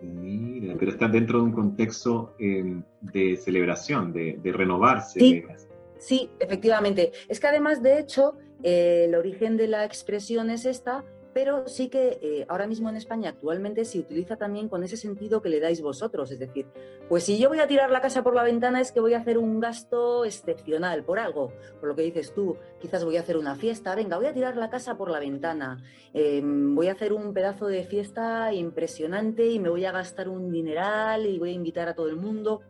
Mira, 0.02 0.74
pero 0.78 0.90
está 0.90 1.06
dentro 1.08 1.38
de 1.38 1.44
un 1.44 1.52
contexto 1.52 2.34
eh, 2.38 2.82
de 3.00 3.36
celebración, 3.36 4.12
de, 4.12 4.38
de 4.42 4.52
renovarse. 4.52 5.20
Sí. 5.20 5.40
de- 5.40 5.56
Sí, 5.98 6.30
efectivamente. 6.40 7.12
Es 7.28 7.38
que 7.38 7.46
además, 7.46 7.80
de 7.80 8.00
hecho, 8.00 8.34
eh, 8.64 9.04
el 9.06 9.14
origen 9.14 9.56
de 9.56 9.68
la 9.68 9.84
expresión 9.84 10.50
es 10.50 10.64
esta, 10.64 11.04
pero 11.32 11.66
sí 11.66 11.88
que 11.88 12.18
eh, 12.22 12.44
ahora 12.48 12.66
mismo 12.66 12.88
en 12.88 12.96
España 12.96 13.30
actualmente 13.30 13.84
se 13.84 13.98
utiliza 13.98 14.36
también 14.36 14.68
con 14.68 14.84
ese 14.84 14.96
sentido 14.96 15.40
que 15.40 15.48
le 15.48 15.60
dais 15.60 15.80
vosotros. 15.80 16.30
Es 16.30 16.38
decir, 16.38 16.66
pues 17.08 17.24
si 17.24 17.38
yo 17.38 17.48
voy 17.48 17.60
a 17.60 17.66
tirar 17.66 17.90
la 17.90 18.00
casa 18.00 18.22
por 18.22 18.34
la 18.34 18.42
ventana 18.42 18.80
es 18.80 18.92
que 18.92 19.00
voy 19.00 19.14
a 19.14 19.18
hacer 19.18 19.38
un 19.38 19.60
gasto 19.60 20.24
excepcional 20.24 21.04
por 21.04 21.18
algo, 21.18 21.52
por 21.80 21.88
lo 21.88 21.96
que 21.96 22.02
dices 22.02 22.34
tú, 22.34 22.56
quizás 22.80 23.04
voy 23.04 23.16
a 23.16 23.20
hacer 23.20 23.36
una 23.36 23.56
fiesta, 23.56 23.94
venga, 23.94 24.16
voy 24.16 24.26
a 24.26 24.34
tirar 24.34 24.56
la 24.56 24.70
casa 24.70 24.96
por 24.96 25.10
la 25.10 25.20
ventana, 25.20 25.82
eh, 26.14 26.42
voy 26.44 26.88
a 26.88 26.92
hacer 26.92 27.12
un 27.12 27.32
pedazo 27.32 27.66
de 27.66 27.84
fiesta 27.84 28.52
impresionante 28.52 29.46
y 29.46 29.58
me 29.58 29.68
voy 29.68 29.84
a 29.84 29.92
gastar 29.92 30.28
un 30.28 30.50
dineral 30.50 31.26
y 31.26 31.38
voy 31.38 31.50
a 31.50 31.54
invitar 31.54 31.88
a 31.88 31.94
todo 31.94 32.08
el 32.08 32.16
mundo, 32.16 32.60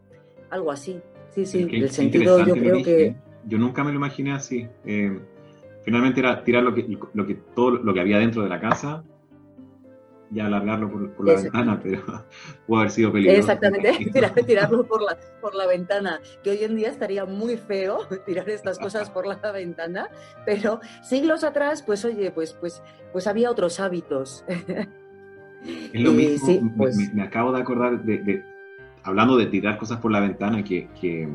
algo 0.51 0.71
así. 0.71 1.01
Sí, 1.31 1.47
sí, 1.47 1.69
el 1.73 1.91
sentido 1.91 2.45
yo 2.45 2.55
creo 2.55 2.83
que... 2.83 2.95
origen. 2.95 3.33
Yo 3.45 3.59
nunca 3.59 3.83
me 3.83 3.91
lo 3.91 3.97
imaginé 3.97 4.33
así. 4.33 4.69
Eh, 4.85 5.19
finalmente 5.85 6.21
era 6.21 6.43
tirar 6.45 6.63
lo 6.63 6.75
que, 6.75 6.99
lo 7.15 7.27
que, 7.27 7.35
todo 7.55 7.71
lo 7.73 7.93
que 7.95 8.01
había 8.01 8.19
dentro 8.19 8.43
de 8.43 8.49
la 8.49 8.61
casa 8.61 9.05
y 10.35 10.41
alargarlo 10.41 10.91
por, 10.91 11.11
por 11.13 11.27
la 11.27 11.35
ventana, 11.35 11.79
pero 11.83 12.01
pudo 12.67 12.79
haber 12.81 12.91
sido 12.91 13.13
peligroso. 13.13 13.39
Exactamente, 13.41 13.93
tirar- 14.13 14.35
tirarlo 14.47 14.87
por 14.87 15.03
la, 15.03 15.19
por 15.43 15.55
la 15.55 15.67
ventana, 15.67 16.21
que 16.43 16.51
hoy 16.51 16.65
en 16.65 16.75
día 16.77 16.89
estaría 16.89 17.25
muy 17.27 17.57
feo 17.59 17.99
tirar 18.27 18.49
estas 18.49 18.79
cosas 18.79 19.11
por 19.11 19.27
la 19.27 19.37
ventana, 19.53 20.09
pero 20.47 20.81
siglos 21.03 21.45
atrás, 21.45 21.83
pues 21.83 22.05
oye, 22.07 22.31
pues, 22.31 22.55
pues, 22.55 22.83
pues 23.13 23.27
había 23.27 23.51
otros 23.51 23.79
hábitos. 23.79 24.43
Es 24.49 26.01
lo 26.01 26.13
Y 26.13 26.15
mismo, 26.15 26.47
sí, 26.47 26.61
pues- 26.79 26.97
me, 26.97 27.11
me 27.15 27.23
acabo 27.23 27.53
de 27.53 27.61
acordar 27.61 28.03
de, 28.03 28.19
de- 28.19 28.45
hablando 29.03 29.37
de 29.37 29.47
tirar 29.47 29.77
cosas 29.77 29.99
por 30.01 30.11
la 30.13 30.21
ventana, 30.21 30.65
que, 30.65 30.89
que 30.99 31.29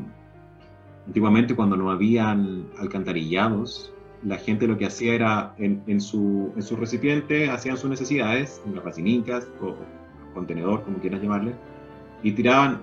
antiguamente 1.06 1.54
cuando 1.54 1.76
no 1.76 1.90
habían 1.92 2.66
alcantarillados, 2.78 3.92
la 4.24 4.36
gente 4.36 4.66
lo 4.66 4.76
que 4.76 4.86
hacía 4.86 5.14
era 5.14 5.54
en, 5.58 5.82
en 5.86 6.00
su, 6.00 6.52
en 6.56 6.62
su 6.62 6.76
recipiente, 6.76 7.50
hacían 7.50 7.76
sus 7.76 7.90
necesidades, 7.90 8.60
en 8.66 8.74
las 8.74 8.84
vacinicas 8.84 9.46
o 9.60 9.76
contenedor, 10.34 10.82
como 10.82 10.98
quieras 10.98 11.22
llamarle, 11.22 11.54
y 12.22 12.32
tiraban 12.32 12.82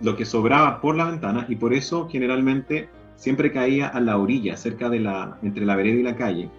lo 0.00 0.16
que 0.16 0.24
sobraba 0.24 0.80
por 0.80 0.96
la 0.96 1.10
ventana 1.10 1.46
y 1.48 1.56
por 1.56 1.72
eso 1.72 2.08
generalmente 2.08 2.88
siempre 3.16 3.52
caía 3.52 3.86
a 3.88 4.00
la 4.00 4.18
orilla, 4.18 4.56
cerca 4.56 4.88
de 4.88 5.00
la, 5.00 5.38
entre 5.42 5.64
la 5.64 5.76
vereda 5.76 6.00
y 6.00 6.02
la 6.02 6.16
calle. 6.16 6.50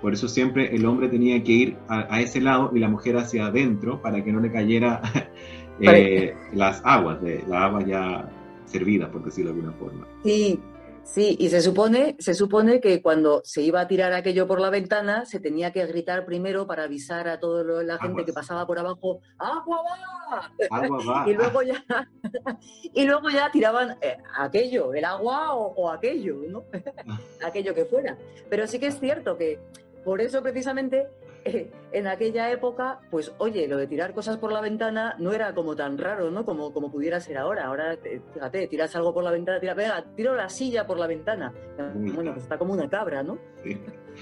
Por 0.00 0.12
eso 0.12 0.28
siempre 0.28 0.74
el 0.74 0.84
hombre 0.86 1.08
tenía 1.08 1.42
que 1.42 1.52
ir 1.52 1.76
a, 1.88 2.14
a 2.14 2.20
ese 2.20 2.40
lado 2.40 2.70
y 2.74 2.78
la 2.78 2.88
mujer 2.88 3.16
hacia 3.16 3.46
adentro 3.46 4.02
para 4.02 4.22
que 4.22 4.32
no 4.32 4.40
le 4.40 4.50
cayera 4.50 5.00
eh, 5.80 6.34
las 6.52 6.80
aguas, 6.84 7.20
de, 7.22 7.44
la 7.48 7.64
agua 7.64 7.84
ya 7.84 8.30
servida, 8.66 9.10
por 9.10 9.24
decirlo 9.24 9.52
de 9.52 9.60
alguna 9.60 9.76
forma. 9.78 10.06
Sí, 10.24 10.60
sí, 11.04 11.36
y 11.38 11.48
se 11.48 11.60
supone, 11.60 12.16
se 12.18 12.34
supone 12.34 12.80
que 12.80 13.02
cuando 13.02 13.42
se 13.44 13.62
iba 13.62 13.80
a 13.80 13.88
tirar 13.88 14.12
aquello 14.12 14.46
por 14.46 14.60
la 14.60 14.70
ventana, 14.70 15.24
se 15.24 15.40
tenía 15.40 15.72
que 15.72 15.84
gritar 15.86 16.24
primero 16.24 16.66
para 16.66 16.84
avisar 16.84 17.28
a 17.28 17.38
toda 17.38 17.82
la 17.82 17.98
gente 17.98 18.24
que 18.24 18.32
pasaba 18.32 18.66
por 18.66 18.78
abajo, 18.78 19.20
¡agua 19.38 19.82
va! 19.82 20.52
Agua 20.70 20.98
va. 21.06 21.24
y 21.30 21.34
luego 21.34 21.62
ya, 21.62 21.84
y 22.94 23.04
luego 23.04 23.30
ya 23.30 23.50
tiraban 23.50 23.96
eh, 24.00 24.18
aquello, 24.36 24.94
el 24.94 25.04
agua 25.04 25.54
o, 25.54 25.74
o 25.74 25.90
aquello, 25.90 26.36
¿no? 26.48 26.64
aquello 27.44 27.74
que 27.74 27.84
fuera. 27.84 28.16
Pero 28.48 28.66
sí 28.66 28.78
que 28.78 28.86
es 28.86 28.98
cierto 28.98 29.36
que 29.36 29.60
por 30.04 30.20
eso 30.20 30.42
precisamente 30.42 31.08
eh, 31.44 31.70
en 31.92 32.06
aquella 32.06 32.50
época, 32.50 33.00
pues 33.10 33.34
oye, 33.38 33.68
lo 33.68 33.76
de 33.76 33.86
tirar 33.86 34.14
cosas 34.14 34.38
por 34.38 34.52
la 34.52 34.60
ventana 34.60 35.16
no 35.18 35.32
era 35.32 35.54
como 35.54 35.76
tan 35.76 35.98
raro, 35.98 36.30
¿no? 36.30 36.44
Como, 36.44 36.72
como 36.72 36.90
pudiera 36.90 37.20
ser 37.20 37.38
ahora. 37.38 37.66
Ahora, 37.66 37.94
eh, 37.94 38.20
fíjate, 38.32 38.66
tiras 38.68 38.94
algo 38.96 39.12
por 39.12 39.24
la 39.24 39.30
ventana, 39.30 39.60
tira, 39.60 39.74
venga, 39.74 40.04
tiro 40.16 40.34
la 40.34 40.48
silla 40.48 40.86
por 40.86 40.98
la 40.98 41.06
ventana. 41.06 41.52
Bueno, 41.94 42.32
pues 42.32 42.44
está 42.44 42.58
como 42.58 42.72
una 42.72 42.88
cabra, 42.88 43.22
¿no? 43.22 43.38
Sí. 43.62 43.78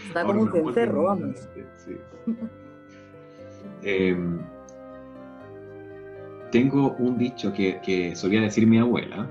Está 0.09 0.21
Ahora 0.21 0.39
como 0.39 0.43
un 0.43 0.53
cencerro, 0.53 1.05
vamos. 1.05 1.49
sí. 1.77 1.97
Eh, 3.83 4.14
tengo 6.51 6.95
un 6.99 7.16
dicho 7.16 7.53
que, 7.53 7.81
que 7.81 8.14
solía 8.16 8.41
decir 8.41 8.66
mi 8.66 8.79
abuela 8.79 9.31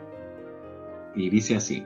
y 1.16 1.30
dice 1.30 1.56
así, 1.56 1.86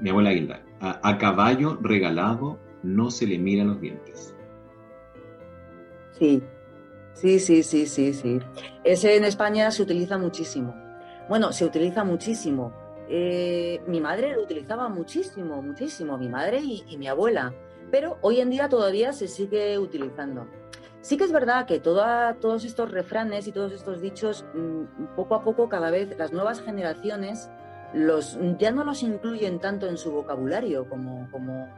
mi 0.00 0.10
abuela 0.10 0.32
Hilda, 0.32 0.62
a, 0.80 1.00
a 1.08 1.18
caballo 1.18 1.78
regalado 1.80 2.58
no 2.82 3.10
se 3.10 3.26
le 3.26 3.38
miran 3.38 3.68
los 3.68 3.80
dientes. 3.80 4.34
Sí, 6.20 6.42
sí, 7.14 7.38
sí, 7.40 7.62
sí, 7.62 7.86
sí, 7.86 8.12
sí. 8.12 8.38
Ese 8.84 9.16
en 9.16 9.24
España 9.24 9.70
se 9.70 9.82
utiliza 9.82 10.18
muchísimo. 10.18 10.74
Bueno, 11.30 11.50
se 11.52 11.64
utiliza 11.64 12.04
muchísimo. 12.04 12.74
Eh, 13.08 13.80
mi 13.86 14.00
madre 14.00 14.34
lo 14.34 14.42
utilizaba 14.42 14.88
muchísimo, 14.90 15.62
muchísimo, 15.62 16.18
mi 16.18 16.28
madre 16.28 16.60
y, 16.60 16.96
mi 16.98 17.08
abuela. 17.08 17.54
Pero 17.90 18.18
hoy 18.20 18.40
en 18.40 18.50
día 18.50 18.68
todavía 18.68 19.14
se 19.14 19.28
sigue 19.28 19.78
utilizando. 19.78 20.46
Sí 21.00 21.16
que 21.16 21.24
es 21.24 21.32
verdad 21.32 21.64
que 21.66 21.80
toda- 21.80 22.34
todos 22.34 22.66
estos 22.66 22.90
refranes 22.90 23.48
y 23.48 23.52
todos 23.52 23.72
estos 23.72 24.02
dichos, 24.02 24.44
mm, 24.54 25.16
poco 25.16 25.34
a 25.34 25.42
poco, 25.42 25.70
cada 25.70 25.90
vez 25.90 26.16
las 26.18 26.32
nuevas 26.32 26.60
generaciones 26.60 27.48
los, 27.94 28.38
ya 28.58 28.70
no 28.70 28.84
los 28.84 29.02
incluyen 29.02 29.58
tanto 29.58 29.88
en 29.88 29.96
su 29.96 30.12
vocabulario 30.12 30.88
como, 30.88 31.28
como, 31.30 31.68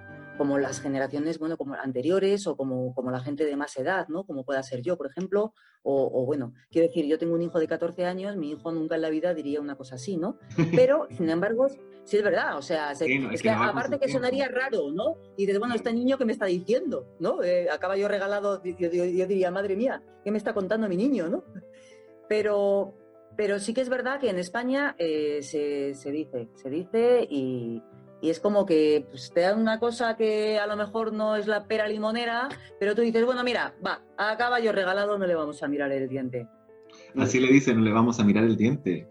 como 0.42 0.58
las 0.58 0.80
generaciones 0.80 1.38
bueno, 1.38 1.56
como 1.56 1.74
anteriores 1.74 2.48
o 2.48 2.56
como, 2.56 2.92
como 2.94 3.12
la 3.12 3.20
gente 3.20 3.44
de 3.44 3.54
más 3.54 3.76
edad, 3.76 4.08
¿no? 4.08 4.24
Como 4.24 4.44
pueda 4.44 4.60
ser 4.64 4.82
yo, 4.82 4.96
por 4.96 5.06
ejemplo. 5.06 5.54
O, 5.84 6.10
o, 6.12 6.26
bueno, 6.26 6.52
quiero 6.70 6.88
decir, 6.88 7.06
yo 7.06 7.16
tengo 7.16 7.34
un 7.34 7.42
hijo 7.42 7.60
de 7.60 7.68
14 7.68 8.04
años, 8.06 8.36
mi 8.36 8.50
hijo 8.50 8.72
nunca 8.72 8.96
en 8.96 9.02
la 9.02 9.10
vida 9.10 9.34
diría 9.34 9.60
una 9.60 9.76
cosa 9.76 9.94
así, 9.94 10.16
¿no? 10.16 10.36
Pero, 10.74 11.06
sin 11.16 11.30
embargo, 11.30 11.68
sí 12.04 12.16
es 12.16 12.24
verdad, 12.24 12.56
o 12.58 12.62
sea, 12.62 12.92
se- 12.96 13.04
Sí, 13.06 13.18
no, 13.20 13.28
es 13.28 13.34
es 13.36 13.42
que 13.42 13.48
que 13.50 13.54
aparte 13.54 13.98
que 14.00 14.08
sonaría 14.08 14.48
raro, 14.48 14.90
¿no? 14.92 15.16
Y 15.36 15.46
dices, 15.46 15.60
bueno, 15.60 15.74
este 15.76 15.92
niño, 15.92 16.18
¿qué 16.18 16.24
me 16.24 16.32
está 16.32 16.46
diciendo? 16.46 17.06
¿No? 17.20 17.40
Eh, 17.44 17.68
acaba 17.70 17.96
yo 17.96 18.08
regalado, 18.08 18.60
yo, 18.64 18.74
yo- 18.78 19.04
yo 19.04 19.26
diría, 19.28 19.52
madre 19.52 19.76
mía, 19.76 20.02
¿qué 20.24 20.32
me 20.32 20.38
está 20.38 20.52
contando 20.54 20.88
mi 20.88 20.96
niño, 20.96 21.28
no? 21.28 21.44
Pero, 22.28 22.94
pero 23.36 23.58
sí 23.58 23.74
que 23.74 23.80
es 23.80 23.88
verdad 23.88 24.20
que 24.20 24.30
en 24.30 24.38
España 24.38 24.94
eh, 24.98 25.40
se, 25.42 25.94
se 25.94 26.10
dice, 26.10 26.48
se 26.54 26.70
dice 26.70 27.26
y, 27.30 27.82
y 28.22 28.30
es 28.30 28.40
como 28.40 28.64
que 28.64 29.04
pues, 29.10 29.30
te 29.34 29.40
dan 29.40 29.60
una 29.60 29.78
cosa 29.78 30.16
que 30.16 30.58
a 30.58 30.66
lo 30.66 30.76
mejor 30.76 31.12
no 31.12 31.36
es 31.36 31.46
la 31.46 31.64
pera 31.66 31.86
limonera, 31.88 32.48
pero 32.80 32.94
tú 32.94 33.02
dices, 33.02 33.24
bueno, 33.26 33.44
mira, 33.44 33.74
va, 33.84 34.00
a 34.16 34.36
caballo 34.38 34.72
regalado 34.72 35.18
no 35.18 35.26
le 35.26 35.34
vamos 35.34 35.62
a 35.62 35.68
mirar 35.68 35.92
el 35.92 36.08
diente. 36.08 36.46
Así 37.18 37.40
le 37.40 37.52
dicen, 37.52 37.76
no 37.78 37.82
le 37.84 37.92
vamos 37.92 38.18
a 38.20 38.24
mirar 38.24 38.44
el 38.44 38.56
diente. 38.56 39.06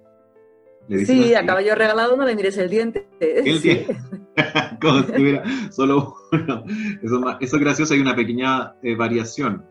Le 0.88 0.98
dicen 0.98 1.18
Sí, 1.18 1.24
así. 1.26 1.36
a 1.36 1.46
caballo 1.46 1.76
regalado 1.76 2.16
no 2.18 2.26
le 2.26 2.36
mires 2.36 2.58
el 2.58 2.70
diente. 2.70 3.08
El 3.20 3.60
Sí. 3.60 3.70
diente. 3.70 3.98
Como 4.82 5.04
si 5.04 5.12
tuviera 5.12 5.44
solo 5.72 6.16
uno. 6.32 6.64
Eso, 7.04 7.16
es 7.16 7.22
ma- 7.22 7.38
eso 7.40 7.56
es 7.58 7.62
gracioso, 7.62 7.94
hay 7.94 8.00
una 8.00 8.16
pequeña 8.16 8.76
eh, 8.82 8.96
variación. 8.96 9.66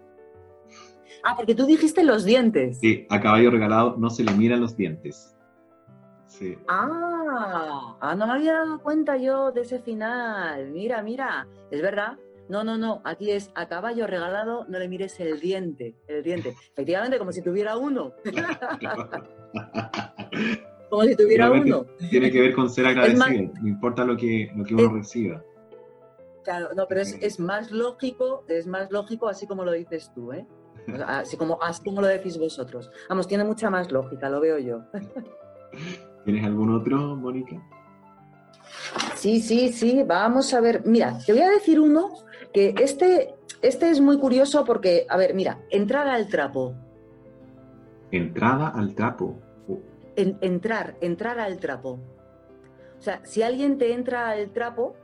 Ah, 1.24 1.34
porque 1.36 1.55
tú 1.55 1.66
dijiste 1.66 2.05
los 2.05 2.24
dientes. 2.24 2.78
Sí, 2.80 3.07
a 3.11 3.20
caballo 3.20 3.51
regalado 3.51 3.97
no 3.99 4.09
se 4.11 4.22
le 4.22 4.32
miran 4.32 4.61
los 4.61 4.76
dientes. 4.76 5.34
Sí. 6.31 6.57
Ah, 6.68 7.97
ah, 8.01 8.14
no 8.14 8.26
me 8.26 8.35
había 8.35 8.55
dado 8.55 8.81
cuenta 8.81 9.16
yo 9.16 9.51
de 9.51 9.62
ese 9.62 9.81
final. 9.81 10.70
Mira, 10.70 11.03
mira, 11.03 11.49
es 11.70 11.83
verdad. 11.83 12.18
No, 12.49 12.64
no, 12.64 12.78
no, 12.78 13.01
aquí 13.05 13.31
es 13.31 13.51
a 13.55 13.68
caballo 13.68 14.07
regalado, 14.07 14.64
no 14.68 14.78
le 14.78 14.89
mires 14.89 15.18
el 15.20 15.41
diente, 15.41 15.95
el 16.07 16.22
diente. 16.22 16.55
Efectivamente, 16.72 17.18
como 17.18 17.33
si 17.33 17.43
tuviera 17.43 17.76
uno. 17.76 18.12
como 20.91 21.03
si 21.03 21.16
tuviera 21.16 21.49
Realmente 21.49 21.76
uno. 21.76 21.87
Tiene 22.11 22.31
que 22.31 22.41
ver 22.41 22.55
con 22.55 22.70
ser 22.70 22.87
agradecido. 22.87 23.53
No 23.61 23.68
importa 23.68 24.05
lo 24.05 24.16
que, 24.16 24.51
lo 24.55 24.64
que 24.64 24.74
uno 24.74 24.95
reciba. 24.95 25.45
Claro, 26.45 26.70
no, 26.74 26.87
pero 26.89 27.03
es, 27.03 27.18
es 27.20 27.39
más 27.39 27.70
lógico, 27.70 28.45
es 28.49 28.66
más 28.66 28.91
lógico 28.91 29.28
así 29.28 29.47
como 29.47 29.64
lo 29.64 29.72
dices 29.72 30.11
tú, 30.14 30.33
¿eh? 30.33 30.47
Así 31.07 31.37
como, 31.37 31.62
así 31.62 31.85
como 31.85 32.01
lo 32.01 32.07
decís 32.07 32.39
vosotros. 32.39 32.91
Vamos, 33.09 33.28
tiene 33.28 33.45
mucha 33.45 33.70
más 33.70 33.93
lógica, 33.93 34.28
lo 34.28 34.41
veo 34.41 34.59
yo. 34.59 34.83
¿Tienes 36.24 36.44
algún 36.44 36.74
otro, 36.74 37.16
Mónica? 37.16 37.56
Sí, 39.16 39.40
sí, 39.40 39.72
sí, 39.72 40.02
vamos 40.06 40.52
a 40.54 40.60
ver. 40.60 40.82
Mira, 40.86 41.18
te 41.24 41.32
voy 41.32 41.42
a 41.42 41.50
decir 41.50 41.80
uno 41.80 42.10
que 42.52 42.74
este, 42.78 43.34
este 43.62 43.90
es 43.90 44.00
muy 44.00 44.18
curioso 44.18 44.64
porque, 44.64 45.06
a 45.08 45.16
ver, 45.16 45.34
mira, 45.34 45.58
entrar 45.70 46.08
al 46.08 46.28
trapo. 46.28 46.74
Entrada 48.10 48.68
al 48.68 48.94
trapo. 48.94 49.38
En- 50.16 50.38
entrar, 50.40 50.96
entrar 51.00 51.38
al 51.38 51.58
trapo. 51.58 51.98
O 52.98 53.02
sea, 53.02 53.20
si 53.24 53.42
alguien 53.42 53.78
te 53.78 53.92
entra 53.92 54.28
al 54.30 54.50
trapo, 54.50 54.94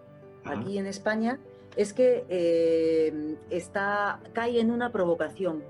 aquí 0.45 0.79
en 0.79 0.87
España, 0.87 1.39
es 1.77 1.93
que 1.93 2.25
eh, 2.29 3.37
está, 3.51 4.21
cae 4.33 4.61
en 4.61 4.71
una 4.71 4.93
provocación. 4.93 5.63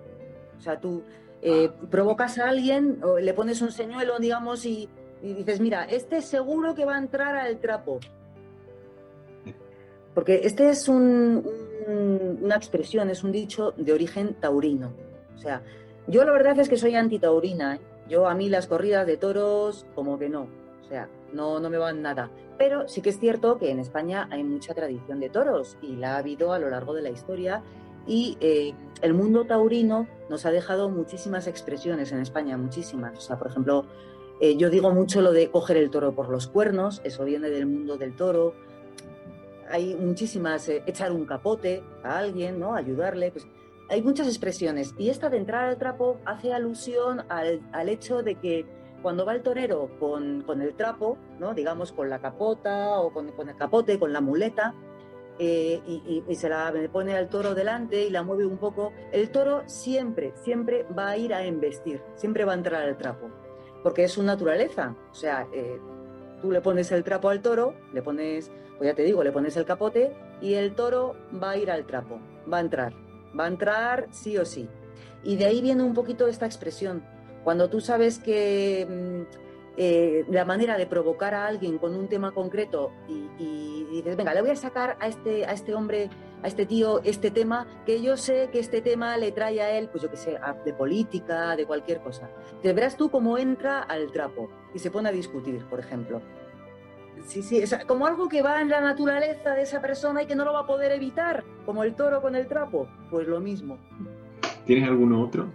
O 0.57 0.61
sea, 0.61 0.81
tú 0.81 1.03
eh, 1.43 1.71
provocas 1.91 2.39
a 2.39 2.49
alguien, 2.49 2.99
o 3.03 3.19
le 3.19 3.35
pones 3.35 3.61
un 3.63 3.71
señuelo, 3.71 4.19
digamos, 4.19 4.65
y, 4.67 4.89
y 5.23 5.33
dices, 5.35 5.61
mira, 5.61 5.85
este 5.85 6.21
seguro 6.23 6.75
que 6.75 6.85
va 6.85 6.97
a 6.97 6.99
entrar 6.99 7.37
al 7.37 7.59
trapo. 7.59 7.99
Porque 10.15 10.41
este 10.45 10.71
es 10.71 10.89
un- 10.89 11.45
un- 11.87 12.39
una 12.43 12.57
expresión, 12.57 13.11
es 13.11 13.23
un 13.23 13.33
dicho 13.33 13.73
de 13.77 13.93
origen 13.93 14.35
taurino. 14.35 14.93
O 15.35 15.39
sea, 15.39 15.63
yo 16.07 16.25
la 16.25 16.33
verdad 16.33 16.59
es 16.59 16.69
que 16.69 16.77
soy 16.77 16.95
antitaurina. 16.95 17.77
¿eh? 17.77 17.81
Yo 18.09 18.27
a 18.29 18.35
mí 18.35 18.49
las 18.49 18.67
corridas 18.67 19.07
de 19.07 19.17
toros, 19.17 19.87
como 19.95 20.19
que 20.19 20.29
no. 20.29 20.49
O 20.83 20.89
sea, 20.89 21.09
no, 21.33 21.61
no 21.61 21.69
me 21.69 21.77
van 21.79 22.01
nada. 22.03 22.31
Pero 22.57 22.89
sí 22.89 23.03
que 23.03 23.11
es 23.11 23.19
cierto 23.19 23.59
que 23.59 23.71
en 23.71 23.79
España 23.81 24.29
hay 24.31 24.43
mucha 24.43 24.73
tradición 24.73 25.21
de 25.21 25.29
toros 25.29 25.77
y 25.83 25.97
la 25.97 26.15
ha 26.15 26.19
habido 26.19 26.53
a 26.53 26.59
lo 26.59 26.71
largo 26.71 26.95
de 26.95 27.03
la 27.03 27.11
historia 27.11 27.63
y 28.07 28.39
eh, 28.41 28.73
el 29.03 29.13
mundo 29.13 29.45
taurino 29.45 30.07
nos 30.31 30.47
ha 30.47 30.51
dejado 30.51 30.89
muchísimas 30.89 31.47
expresiones 31.49 32.13
en 32.13 32.21
España, 32.21 32.57
muchísimas. 32.57 33.19
O 33.19 33.21
sea, 33.21 33.37
por 33.37 33.49
ejemplo, 33.49 33.85
eh, 34.41 34.57
yo 34.57 34.71
digo 34.71 34.91
mucho 34.93 35.21
lo 35.23 35.33
de 35.33 35.51
coger 35.51 35.77
el 35.77 35.91
toro 35.91 36.15
por 36.15 36.29
los 36.29 36.47
cuernos, 36.49 37.01
eso 37.05 37.25
viene 37.25 37.49
del 37.51 37.67
mundo 37.67 37.97
del 37.97 38.15
toro. 38.15 38.55
Hay 39.71 39.95
muchísimas, 39.97 40.69
eh, 40.69 40.83
echar 40.87 41.11
un 41.13 41.25
capote 41.25 41.83
a 42.05 42.19
alguien, 42.19 42.61
¿no? 42.61 42.75
Ayudarle, 42.75 43.33
pues 43.33 43.47
hay 43.89 44.03
muchas 44.03 44.27
expresiones. 44.29 44.95
Y 44.99 45.11
esta 45.11 45.29
de 45.31 45.39
entrar 45.39 45.69
al 45.69 45.79
trapo 45.79 46.19
hace 46.25 46.53
alusión 46.53 47.25
al, 47.29 47.61
al 47.73 47.89
hecho 47.89 48.23
de 48.23 48.37
que 48.37 48.65
cuando 49.03 49.25
va 49.25 49.35
el 49.35 49.43
torero 49.43 49.91
con, 50.01 50.43
con 50.43 50.61
el 50.63 50.75
trapo, 50.75 51.17
¿no? 51.39 51.55
digamos 51.55 51.93
con 51.93 52.09
la 52.11 52.19
capota 52.21 52.99
o 53.01 53.13
con, 53.13 53.29
el 53.29 53.57
capote, 53.57 53.99
con 53.99 54.13
la 54.13 54.21
muleta, 54.21 54.75
eh, 55.39 55.81
y- 55.87 56.25
y 56.27 56.35
se 56.35 56.49
la 56.49 56.73
pone 56.91 57.15
al 57.15 57.29
toro 57.29 57.55
delante 57.55 58.05
y 58.07 58.11
la 58.11 58.23
mueve 58.23 58.47
un 58.47 58.57
poco, 58.57 58.93
el 59.13 59.31
toro 59.31 59.63
siempre, 59.67 60.33
siempre 60.43 60.87
va 60.99 61.11
a 61.11 61.17
ir 61.19 61.35
a 61.35 61.45
embestir, 61.45 62.01
siempre 62.15 62.45
va 62.47 62.53
a 62.53 62.57
entrar 62.57 62.83
al 62.83 62.97
trapo, 62.97 63.29
porque 63.87 64.03
es 64.03 64.11
su 64.11 64.25
naturaleza. 64.25 64.97
O 65.13 65.15
sea, 65.15 65.47
eh, 65.53 65.79
tú 66.43 66.51
le 66.51 66.61
pones 66.61 66.91
el 66.91 67.05
trapo 67.05 67.29
al 67.29 67.41
toro, 67.41 67.73
le 67.93 68.03
pones, 68.03 68.51
pues 68.79 68.91
ya 68.91 68.97
te 68.97 69.05
digo, 69.05 69.23
le 69.23 69.31
pones 69.31 69.57
el 69.57 69.65
capote 69.65 70.13
y 70.41 70.55
el 70.55 70.75
toro 70.75 71.15
va 71.41 71.51
a 71.51 71.57
ir 71.57 71.71
al 71.71 71.87
trapo, 71.87 72.19
va 72.53 72.57
a 72.57 72.63
entrar, 72.63 72.95
va 73.39 73.45
a 73.45 73.47
entrar 73.47 74.09
sí 74.11 74.39
o 74.39 74.45
sí. 74.45 74.69
Y 75.23 75.37
de 75.37 75.45
ahí 75.45 75.63
viene 75.63 75.85
un 75.85 75.95
poquito 75.95 76.27
esta 76.27 76.47
expresión. 76.47 77.05
Cuando 77.45 77.71
tú 77.71 77.81
sabes 77.81 78.19
que 78.19 78.89
mm, 78.91 79.37
eh, 79.77 80.25
la 80.31 80.45
manera 80.45 80.77
de 80.77 80.89
provocar 80.89 81.35
a 81.35 81.47
alguien 81.47 81.79
con 81.79 81.95
un 81.95 82.09
tema 82.09 82.33
concreto 82.33 82.91
y, 83.09 83.29
y 83.39 83.76
dices, 83.91 84.17
venga, 84.17 84.35
le 84.35 84.41
voy 84.43 84.51
a 84.51 84.57
sacar 84.57 84.97
a 85.01 85.07
este, 85.09 85.45
a 85.47 85.53
este 85.53 85.75
hombre, 85.75 86.11
a 86.43 86.47
este 86.49 86.67
tío, 86.67 87.01
este 87.05 87.31
tema, 87.31 87.67
que 87.87 88.03
yo 88.03 88.17
sé 88.17 88.49
que 88.53 88.59
este 88.59 88.81
tema 88.83 89.17
le 89.17 89.33
trae 89.33 89.61
a 89.61 89.71
él, 89.79 89.89
pues 89.89 90.03
yo 90.03 90.11
qué 90.11 90.17
sé, 90.17 90.37
a- 90.37 90.53
de 90.53 90.73
política, 90.75 91.57
de 91.57 91.65
cualquier 91.67 92.01
cosa. 92.01 92.29
Te 92.63 92.73
verás 92.73 92.97
tú 92.97 93.11
cómo 93.11 93.39
entra 93.39 93.81
al 93.83 94.11
trapo 94.13 94.49
y 94.75 94.79
se 94.79 94.91
pone 94.91 95.09
a 95.09 95.13
discutir, 95.13 95.65
por 95.67 95.81
ejemplo. 95.81 96.21
Sí, 97.27 97.43
sí, 97.43 97.63
como 97.89 98.07
algo 98.07 98.29
que 98.29 98.43
va 98.43 98.61
en 98.61 98.69
la 98.69 98.81
naturaleza 98.81 99.55
de 99.55 99.63
esa 99.63 99.81
persona 99.81 100.23
y 100.23 100.27
que 100.27 100.37
no 100.37 100.45
lo 100.45 100.53
va 100.53 100.61
a 100.61 100.67
poder 100.67 100.93
evitar, 100.93 101.43
como 101.65 101.83
el 101.83 101.95
toro 101.95 102.21
con 102.23 102.37
el 102.37 102.47
trapo, 102.47 102.87
pues 103.11 103.27
lo 103.27 103.41
mismo. 103.41 103.79
¿Tienes 104.65 104.89
alguno 104.89 105.23
otro? 105.23 105.47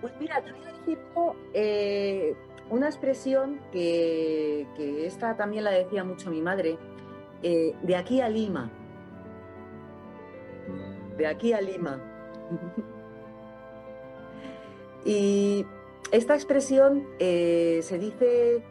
Pues 0.00 0.12
mira, 0.18 0.42
te 0.42 0.52
voy 0.52 0.60
a 0.62 0.72
decir 0.72 0.98
eh, 1.54 2.34
una 2.70 2.86
expresión 2.86 3.60
que, 3.72 4.66
esta 5.06 5.36
también 5.36 5.64
la 5.64 5.70
decía 5.70 6.04
mucho 6.04 6.30
mi 6.30 6.40
madre, 6.40 6.78
eh, 7.42 7.74
de 7.82 7.96
aquí 7.96 8.20
a 8.20 8.28
Lima. 8.28 8.70
De 11.16 11.26
aquí 11.26 11.52
a 11.52 11.60
Lima. 11.60 12.00
y 15.04 15.66
esta 16.10 16.34
expresión 16.34 17.06
eh, 17.18 17.80
se 17.82 17.98
dice, 17.98 18.62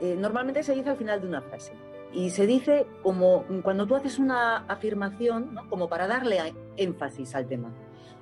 eh, 0.00 0.16
normalmente 0.18 0.62
se 0.62 0.74
dice 0.74 0.90
al 0.90 0.96
final 0.96 1.20
de 1.20 1.28
una 1.28 1.42
frase. 1.42 1.72
Y 2.12 2.30
se 2.30 2.46
dice 2.46 2.86
como 3.02 3.46
cuando 3.62 3.86
tú 3.86 3.94
haces 3.94 4.18
una 4.18 4.58
afirmación, 4.66 5.54
¿no? 5.54 5.68
como 5.70 5.88
para 5.88 6.06
darle 6.06 6.54
énfasis 6.76 7.34
al 7.34 7.46
tema. 7.46 7.72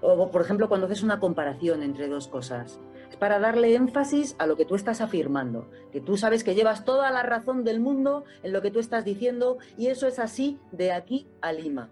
O, 0.00 0.30
por 0.30 0.42
ejemplo, 0.42 0.68
cuando 0.68 0.86
haces 0.86 1.02
una 1.02 1.18
comparación 1.18 1.82
entre 1.82 2.08
dos 2.08 2.28
cosas. 2.28 2.80
Es 3.10 3.16
para 3.16 3.38
darle 3.38 3.74
énfasis 3.74 4.36
a 4.38 4.46
lo 4.46 4.56
que 4.56 4.64
tú 4.64 4.76
estás 4.76 5.00
afirmando. 5.00 5.70
Que 5.92 6.00
tú 6.00 6.16
sabes 6.16 6.44
que 6.44 6.54
llevas 6.54 6.84
toda 6.84 7.10
la 7.10 7.22
razón 7.22 7.64
del 7.64 7.80
mundo 7.80 8.24
en 8.42 8.52
lo 8.52 8.62
que 8.62 8.70
tú 8.70 8.78
estás 8.78 9.04
diciendo 9.04 9.58
y 9.76 9.88
eso 9.88 10.06
es 10.06 10.18
así 10.18 10.58
de 10.72 10.92
aquí 10.92 11.28
a 11.42 11.52
Lima. 11.52 11.90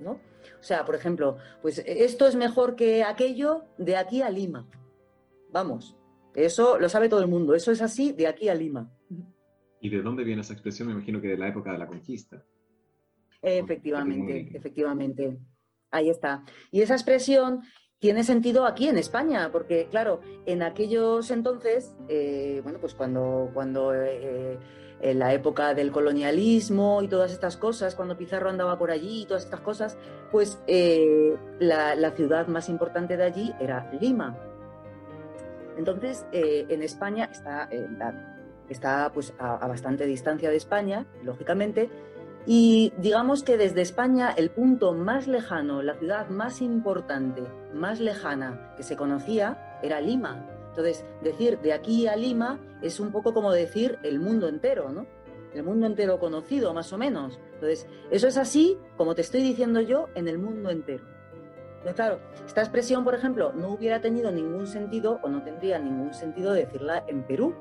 ¿no? 0.00 0.12
O 0.12 0.62
sea, 0.62 0.84
por 0.84 0.94
ejemplo, 0.94 1.36
pues 1.62 1.82
esto 1.86 2.26
es 2.26 2.36
mejor 2.36 2.76
que 2.76 3.04
aquello 3.04 3.64
de 3.76 3.96
aquí 3.96 4.22
a 4.22 4.30
Lima. 4.30 4.66
Vamos, 5.50 5.96
eso 6.34 6.78
lo 6.78 6.88
sabe 6.88 7.08
todo 7.08 7.20
el 7.20 7.28
mundo. 7.28 7.54
Eso 7.54 7.72
es 7.72 7.82
así 7.82 8.12
de 8.12 8.26
aquí 8.26 8.48
a 8.48 8.54
Lima. 8.54 8.90
¿Y 9.80 9.88
de 9.88 10.02
dónde 10.02 10.24
viene 10.24 10.42
esa 10.42 10.52
expresión? 10.52 10.88
Me 10.88 10.94
imagino 10.94 11.20
que 11.20 11.28
de 11.28 11.38
la 11.38 11.48
época 11.48 11.72
de 11.72 11.78
la 11.78 11.86
conquista. 11.86 12.44
Efectivamente, 13.42 14.50
efectivamente. 14.54 15.38
Ahí 15.90 16.10
está. 16.10 16.44
Y 16.70 16.82
esa 16.82 16.94
expresión 16.94 17.62
tiene 17.98 18.22
sentido 18.22 18.64
aquí 18.64 18.88
en 18.88 18.96
España, 18.96 19.50
porque 19.50 19.88
claro, 19.90 20.20
en 20.46 20.62
aquellos 20.62 21.30
entonces, 21.30 21.94
eh, 22.08 22.60
bueno, 22.62 22.78
pues 22.80 22.94
cuando, 22.94 23.50
cuando 23.52 23.92
eh, 23.92 24.58
en 25.00 25.18
la 25.18 25.32
época 25.32 25.74
del 25.74 25.90
colonialismo 25.90 27.02
y 27.02 27.08
todas 27.08 27.32
estas 27.32 27.56
cosas, 27.56 27.96
cuando 27.96 28.16
Pizarro 28.16 28.50
andaba 28.50 28.78
por 28.78 28.90
allí 28.92 29.22
y 29.22 29.26
todas 29.26 29.44
estas 29.44 29.60
cosas, 29.60 29.98
pues 30.30 30.60
eh, 30.68 31.36
la, 31.58 32.10
ciudad 32.12 32.46
más 32.46 32.68
importante 32.68 33.16
de 33.16 33.24
allí 33.24 33.52
era 33.60 33.90
Lima. 34.00 34.36
Entonces, 35.76 36.26
en 36.32 36.82
España 36.82 37.28
está, 37.30 37.68
está 38.68 39.12
pues, 39.14 39.32
a 39.38 39.64
bastante 39.68 40.06
distancia 40.06 40.50
de 40.50 40.56
España, 40.56 41.06
lógicamente, 41.22 41.88
y 42.50 42.94
digamos 42.96 43.42
que 43.42 43.58
desde 43.58 43.82
España 43.82 44.32
el 44.34 44.48
punto 44.48 44.94
más 44.94 45.26
lejano, 45.26 45.82
la 45.82 45.92
ciudad 45.92 46.30
más 46.30 46.62
importante, 46.62 47.42
más 47.74 48.00
lejana 48.00 48.72
que 48.74 48.82
se 48.82 48.96
conocía 48.96 49.78
era 49.82 50.00
Lima. 50.00 50.46
Entonces, 50.70 51.04
decir 51.22 51.58
de 51.58 51.74
aquí 51.74 52.06
a 52.06 52.16
Lima 52.16 52.58
es 52.80 53.00
un 53.00 53.12
poco 53.12 53.34
como 53.34 53.52
decir 53.52 53.98
el 54.02 54.18
mundo 54.18 54.48
entero, 54.48 54.88
¿no? 54.88 55.06
El 55.52 55.62
mundo 55.62 55.84
entero 55.86 56.18
conocido, 56.18 56.72
más 56.72 56.90
o 56.94 56.96
menos. 56.96 57.38
Entonces, 57.52 57.86
eso 58.10 58.28
es 58.28 58.38
así, 58.38 58.78
como 58.96 59.14
te 59.14 59.20
estoy 59.20 59.42
diciendo 59.42 59.82
yo, 59.82 60.08
en 60.14 60.26
el 60.26 60.38
mundo 60.38 60.70
entero. 60.70 61.04
Claro, 61.94 62.18
esta 62.46 62.62
expresión, 62.62 63.04
por 63.04 63.14
ejemplo, 63.14 63.52
no 63.52 63.68
hubiera 63.68 64.00
tenido 64.00 64.30
ningún 64.30 64.66
sentido 64.66 65.20
o 65.22 65.28
no 65.28 65.42
tendría 65.42 65.78
ningún 65.78 66.14
sentido 66.14 66.54
decirla 66.54 67.04
en 67.08 67.24
Perú. 67.24 67.54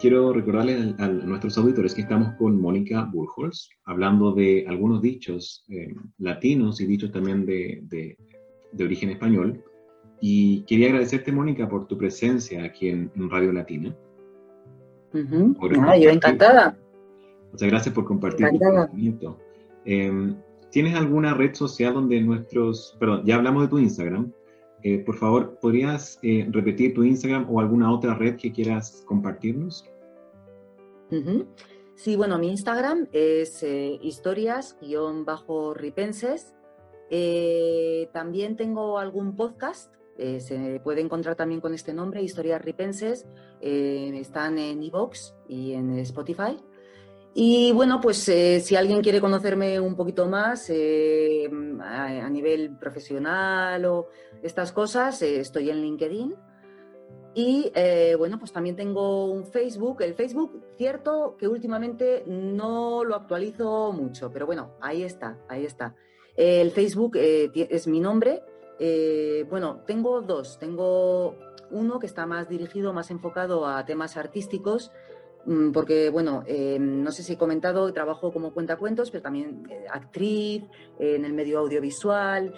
Quiero 0.00 0.32
recordarles 0.32 0.94
a, 0.98 1.04
a 1.04 1.08
nuestros 1.08 1.56
auditores 1.58 1.94
que 1.94 2.02
estamos 2.02 2.34
con 2.34 2.60
Mónica 2.60 3.08
Burholz, 3.12 3.68
hablando 3.84 4.32
de 4.32 4.64
algunos 4.68 5.00
dichos 5.02 5.64
eh, 5.68 5.94
latinos 6.18 6.80
y 6.80 6.86
dichos 6.86 7.10
también 7.12 7.46
de, 7.46 7.80
de- 7.84 8.16
de 8.72 8.84
origen 8.84 9.10
español. 9.10 9.62
Y 10.20 10.62
quería 10.64 10.88
agradecerte, 10.88 11.32
Mónica, 11.32 11.68
por 11.68 11.86
tu 11.86 11.96
presencia 11.96 12.64
aquí 12.64 12.88
en, 12.88 13.10
en 13.16 13.30
Radio 13.30 13.52
Latina. 13.52 13.94
Ujú. 15.14 15.54
Por 15.54 15.78
Ah, 15.78 15.96
yo 15.96 16.10
encantada. 16.10 16.76
Muchas 17.52 17.68
gracias 17.68 17.94
por 17.94 18.04
compartir 18.04 18.48
tu 18.48 18.54
Encantada. 18.56 18.86
conocimiento. 18.86 19.38
Eh, 19.84 20.34
¿Tienes 20.70 20.94
alguna 20.94 21.32
red 21.32 21.54
social 21.54 21.94
donde 21.94 22.20
nuestros, 22.20 22.96
perdón, 23.00 23.22
ya 23.24 23.36
hablamos 23.36 23.62
de 23.62 23.68
tu 23.68 23.78
Instagram? 23.78 24.30
Eh, 24.86 25.00
por 25.00 25.16
favor, 25.16 25.58
¿podrías 25.58 26.20
eh, 26.22 26.46
repetir 26.48 26.94
tu 26.94 27.02
Instagram 27.02 27.48
o 27.50 27.58
alguna 27.58 27.92
otra 27.92 28.14
red 28.14 28.36
que 28.36 28.52
quieras 28.52 29.02
compartirnos? 29.04 29.84
Sí, 31.96 32.14
bueno, 32.14 32.38
mi 32.38 32.50
Instagram 32.50 33.08
es 33.10 33.64
eh, 33.64 33.98
historias-ripenses. 34.00 36.54
Eh, 37.10 38.08
también 38.12 38.56
tengo 38.56 39.00
algún 39.00 39.34
podcast, 39.34 39.92
se 40.16 40.80
puede 40.84 41.00
encontrar 41.00 41.34
también 41.34 41.60
con 41.60 41.74
este 41.74 41.92
nombre, 41.92 42.22
Historias 42.22 42.64
Ripenses. 42.64 43.26
están 43.60 44.56
en 44.56 44.84
iVoox 44.84 45.34
y 45.48 45.72
en 45.72 45.98
Spotify. 45.98 46.58
Y 47.38 47.70
bueno, 47.72 48.00
pues 48.00 48.26
eh, 48.30 48.60
si 48.60 48.76
alguien 48.76 49.02
quiere 49.02 49.20
conocerme 49.20 49.78
un 49.78 49.94
poquito 49.94 50.26
más 50.26 50.70
eh, 50.70 51.46
a, 51.82 52.04
a 52.06 52.30
nivel 52.30 52.78
profesional 52.78 53.84
o 53.84 54.08
estas 54.42 54.72
cosas, 54.72 55.20
eh, 55.20 55.40
estoy 55.40 55.68
en 55.68 55.82
LinkedIn. 55.82 56.34
Y 57.34 57.70
bueno, 58.16 58.38
pues 58.38 58.52
también 58.52 58.74
tengo 58.74 59.26
un 59.26 59.44
Facebook. 59.44 60.00
El 60.00 60.14
Facebook, 60.14 60.64
cierto 60.78 61.36
que 61.38 61.46
últimamente 61.46 62.24
no 62.26 63.04
lo 63.04 63.14
actualizo 63.14 63.92
mucho, 63.92 64.32
pero 64.32 64.46
bueno, 64.46 64.72
ahí 64.80 65.02
está, 65.02 65.38
ahí 65.46 65.66
está. 65.66 65.94
El 66.34 66.70
Facebook 66.70 67.18
es 67.18 67.86
mi 67.86 68.00
nombre. 68.00 68.42
Bueno, 69.50 69.82
tengo 69.86 70.22
dos. 70.22 70.58
Tengo 70.58 71.36
uno 71.70 71.98
que 71.98 72.06
está 72.06 72.26
más 72.26 72.48
dirigido, 72.48 72.92
más 72.92 73.10
enfocado 73.10 73.66
a 73.66 73.84
temas 73.84 74.16
artísticos, 74.16 74.90
mm, 74.90 75.15
porque 75.72 76.10
bueno, 76.10 76.42
eh, 76.46 76.78
no 76.80 77.12
sé 77.12 77.22
si 77.22 77.34
he 77.34 77.38
comentado, 77.38 77.92
trabajo 77.92 78.32
como 78.32 78.52
cuentacuentos, 78.52 79.10
pero 79.10 79.22
también 79.22 79.66
eh, 79.70 79.86
actriz 79.90 80.64
en 80.98 81.24
el 81.24 81.32
medio 81.32 81.60
audiovisual. 81.60 82.52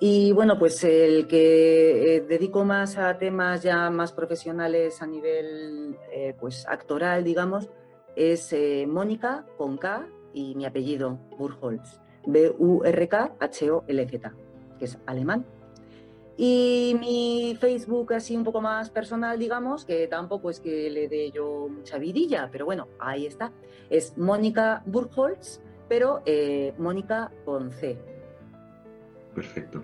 Y 0.00 0.32
bueno, 0.32 0.58
pues 0.58 0.82
el 0.84 1.26
que 1.26 2.16
eh, 2.16 2.20
dedico 2.22 2.64
más 2.64 2.96
a 2.96 3.18
temas 3.18 3.62
ya 3.62 3.90
más 3.90 4.12
profesionales 4.12 5.02
a 5.02 5.06
nivel 5.06 5.96
eh, 6.12 6.34
pues 6.38 6.66
actoral, 6.66 7.24
digamos, 7.24 7.68
es 8.16 8.54
Mónica 8.86 9.46
con 9.56 9.76
K 9.76 10.06
y 10.32 10.54
mi 10.54 10.64
apellido, 10.64 11.18
Burholz, 11.38 12.00
B-U-R-K-H-O-L-Z, 12.26 14.32
que 14.78 14.84
es 14.84 14.98
alemán. 15.06 15.44
Y 16.42 16.96
mi 16.98 17.54
Facebook 17.60 18.14
así 18.14 18.34
un 18.34 18.44
poco 18.44 18.62
más 18.62 18.88
personal, 18.88 19.38
digamos, 19.38 19.84
que 19.84 20.08
tampoco 20.08 20.48
es 20.48 20.58
que 20.58 20.88
le 20.88 21.06
dé 21.06 21.30
yo 21.30 21.68
mucha 21.68 21.98
vidilla, 21.98 22.48
pero 22.50 22.64
bueno, 22.64 22.88
ahí 22.98 23.26
está. 23.26 23.52
Es 23.90 24.16
Mónica 24.16 24.82
Burkholz, 24.86 25.60
pero 25.86 26.22
eh, 26.24 26.72
Mónica 26.78 27.30
con 27.44 27.70
C. 27.70 27.98
Perfecto. 29.34 29.82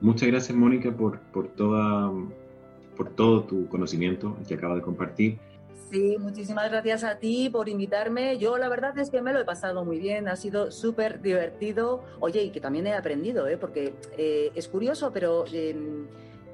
Muchas 0.00 0.28
gracias, 0.28 0.58
Mónica, 0.58 0.90
por, 0.90 1.20
por, 1.30 1.46
toda, 1.54 2.10
por 2.96 3.10
todo 3.10 3.44
tu 3.44 3.68
conocimiento 3.68 4.36
que 4.48 4.54
acaba 4.54 4.74
de 4.74 4.82
compartir. 4.82 5.38
Sí, 5.90 6.16
muchísimas 6.18 6.68
gracias 6.70 7.04
a 7.04 7.18
ti 7.18 7.48
por 7.48 7.68
invitarme. 7.68 8.38
Yo 8.38 8.58
la 8.58 8.68
verdad 8.68 8.98
es 8.98 9.08
que 9.08 9.22
me 9.22 9.32
lo 9.32 9.38
he 9.40 9.44
pasado 9.44 9.84
muy 9.84 9.98
bien, 10.00 10.26
ha 10.26 10.34
sido 10.34 10.72
súper 10.72 11.22
divertido. 11.22 12.02
Oye, 12.18 12.42
y 12.42 12.50
que 12.50 12.60
también 12.60 12.86
he 12.88 12.94
aprendido, 12.94 13.46
¿eh? 13.46 13.56
porque 13.56 13.94
eh, 14.18 14.50
es 14.56 14.66
curioso, 14.66 15.12
pero 15.12 15.44
eh, 15.52 15.76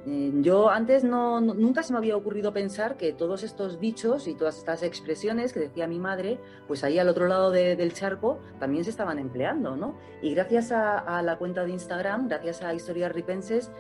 eh, 0.07 0.33
yo 0.43 0.69
antes 0.69 1.03
no, 1.03 1.41
nunca 1.41 1.83
se 1.83 1.95
me 1.95 1.99
había 1.99 2.15
ocurrido 2.15 2.53
pensar 2.53 2.99
que 2.99 3.15
todos 3.15 3.43
estos 3.43 3.81
dichos 3.81 4.29
y 4.29 4.35
todas 4.35 4.59
estas 4.59 4.83
expresiones 4.83 5.55
que 5.55 5.61
decía 5.61 5.87
mi 5.87 5.99
madre, 5.99 6.39
pues 6.69 6.85
ahí 6.85 6.99
al 6.99 7.09
otro 7.09 7.27
lado 7.27 7.51
de- 7.51 7.75
del 7.75 7.95
charco 7.95 8.39
también 8.61 8.85
se 8.85 8.91
estaban 8.91 9.19
empleando, 9.19 9.77
¿no? 9.77 9.97
Y 10.21 10.35
gracias 10.35 10.73
a, 10.73 10.99
a 10.99 11.23
la 11.23 11.39
cuenta 11.39 11.65
de 11.65 11.71
Instagram, 11.71 12.29
gracias 12.29 12.63
a 12.63 12.75
Historias 12.75 13.13
Ripenses, 13.13 13.71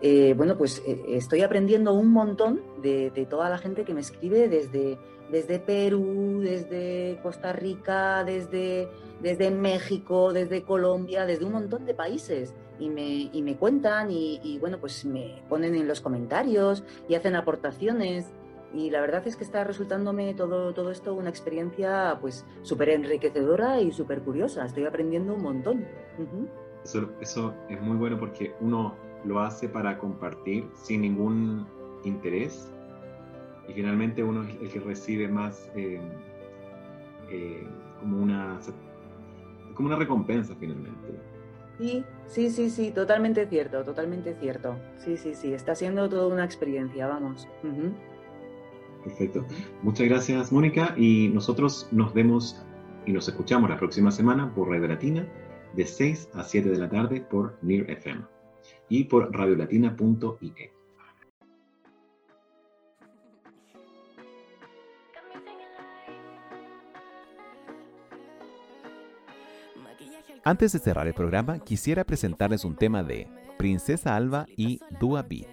eh, 0.00 0.34
bueno, 0.36 0.56
pues 0.56 0.82
eh, 0.86 1.02
estoy 1.08 1.42
aprendiendo 1.42 1.94
un 1.94 2.10
montón 2.12 2.60
de, 2.82 3.10
toda 3.28 3.48
la 3.48 3.58
gente 3.58 3.84
que 3.84 3.94
me 3.94 4.00
escribe 4.00 4.48
desde, 4.48 4.98
desde 5.30 5.58
Perú, 5.58 6.40
desde 6.40 7.18
Costa 7.22 7.52
Rica, 7.52 8.24
desde, 8.24 8.88
desde 9.20 9.50
México, 9.50 10.32
desde 10.32 10.62
Colombia, 10.62 11.26
desde 11.26 11.44
un 11.44 11.52
montón 11.52 11.86
de 11.86 11.94
países. 11.94 12.54
Y 12.78 12.90
me, 12.90 13.30
y 13.32 13.42
me 13.42 13.56
cuentan 13.56 14.10
y, 14.10 14.58
bueno, 14.60 14.78
pues 14.78 15.04
me 15.04 15.42
ponen 15.48 15.76
en 15.76 15.86
los 15.86 16.00
comentarios 16.00 16.82
y 17.08 17.14
hacen 17.14 17.36
aportaciones. 17.36 18.26
Y 18.74 18.90
la 18.90 19.00
verdad 19.00 19.22
es 19.26 19.36
que 19.36 19.44
está 19.44 19.62
resultándome 19.62 20.34
todo, 20.34 20.74
todo 20.74 20.90
esto 20.90 21.14
una 21.14 21.30
experiencia 21.30 22.18
pues 22.20 22.44
súper 22.62 22.88
enriquecedora 22.88 23.80
y 23.80 23.92
súper 23.92 24.22
curiosa. 24.22 24.66
Estoy 24.66 24.84
aprendiendo 24.84 25.34
un 25.34 25.42
montón. 25.42 25.86
Eso, 26.84 27.08
eso 27.20 27.54
es 27.70 27.80
muy 27.80 27.96
bueno 27.96 28.18
porque 28.18 28.52
uno 28.60 28.96
lo 29.24 29.40
hace 29.40 29.68
para 29.68 29.98
compartir 29.98 30.68
sin 30.74 31.02
ningún 31.02 31.66
interés 32.04 32.70
y 33.68 33.72
finalmente 33.72 34.22
uno 34.22 34.42
es 34.42 34.60
el 34.60 34.68
que 34.70 34.80
recibe 34.80 35.28
más 35.28 35.70
eh, 35.74 36.00
eh, 37.30 37.66
como 38.00 38.22
una 38.22 38.58
como 39.74 39.88
una 39.88 39.96
recompensa 39.96 40.54
finalmente. 40.58 41.18
Sí, 41.78 42.04
sí, 42.26 42.50
sí, 42.50 42.70
sí, 42.70 42.90
totalmente 42.92 43.46
cierto, 43.46 43.82
totalmente 43.82 44.34
cierto. 44.34 44.76
Sí, 44.96 45.16
sí, 45.16 45.34
sí, 45.34 45.52
está 45.52 45.74
siendo 45.74 46.08
toda 46.08 46.28
una 46.28 46.44
experiencia, 46.44 47.08
vamos. 47.08 47.48
Ujú. 47.64 47.92
Perfecto. 49.02 49.44
Muchas 49.82 50.06
gracias, 50.06 50.52
Mónica. 50.52 50.94
Y 50.96 51.28
nosotros 51.34 51.88
nos 51.90 52.14
vemos 52.14 52.64
y 53.06 53.12
nos 53.12 53.28
escuchamos 53.28 53.68
la 53.68 53.76
próxima 53.76 54.12
semana 54.12 54.54
por 54.54 54.68
Radio 54.68 54.86
Latina 54.86 55.26
de 55.74 55.84
6 55.84 56.30
a 56.34 56.44
7 56.44 56.70
de 56.70 56.78
la 56.78 56.88
tarde 56.88 57.20
por 57.20 57.58
NIR 57.62 57.90
FM 57.90 58.33
y 58.88 59.04
por 59.04 59.32
radiolatina.ie. 59.34 60.72
Antes 70.46 70.72
de 70.72 70.78
cerrar 70.78 71.06
el 71.06 71.14
programa, 71.14 71.58
quisiera 71.58 72.04
presentarles 72.04 72.66
un 72.66 72.76
tema 72.76 73.02
de 73.02 73.26
Princesa 73.56 74.14
Alba 74.14 74.44
y 74.56 74.78
Dua 75.00 75.22
Beat. 75.22 75.48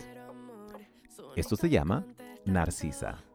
Esto 1.38 1.56
se 1.56 1.70
llama 1.70 2.06
Narcisa. 2.46 3.31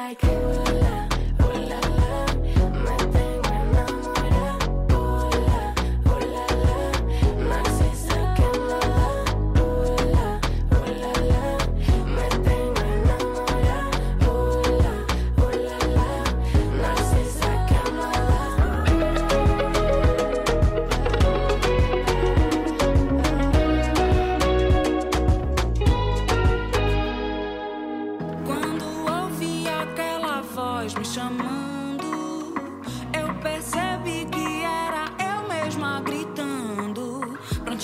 Like 0.00 0.69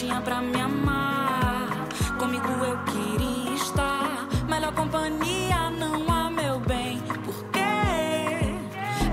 prontinha 0.07 0.21
pra 0.21 0.41
me 0.41 0.61
amar. 0.61 1.89
Comigo 2.19 2.49
eu 2.65 2.79
queria 2.85 3.55
estar, 3.55 4.29
melhor 4.49 4.73
companhia 4.73 5.71
não 5.71 6.07
há, 6.09 6.31
meu 6.31 6.61
bem. 6.61 7.01
Por 7.25 7.45
quê? 7.51 7.61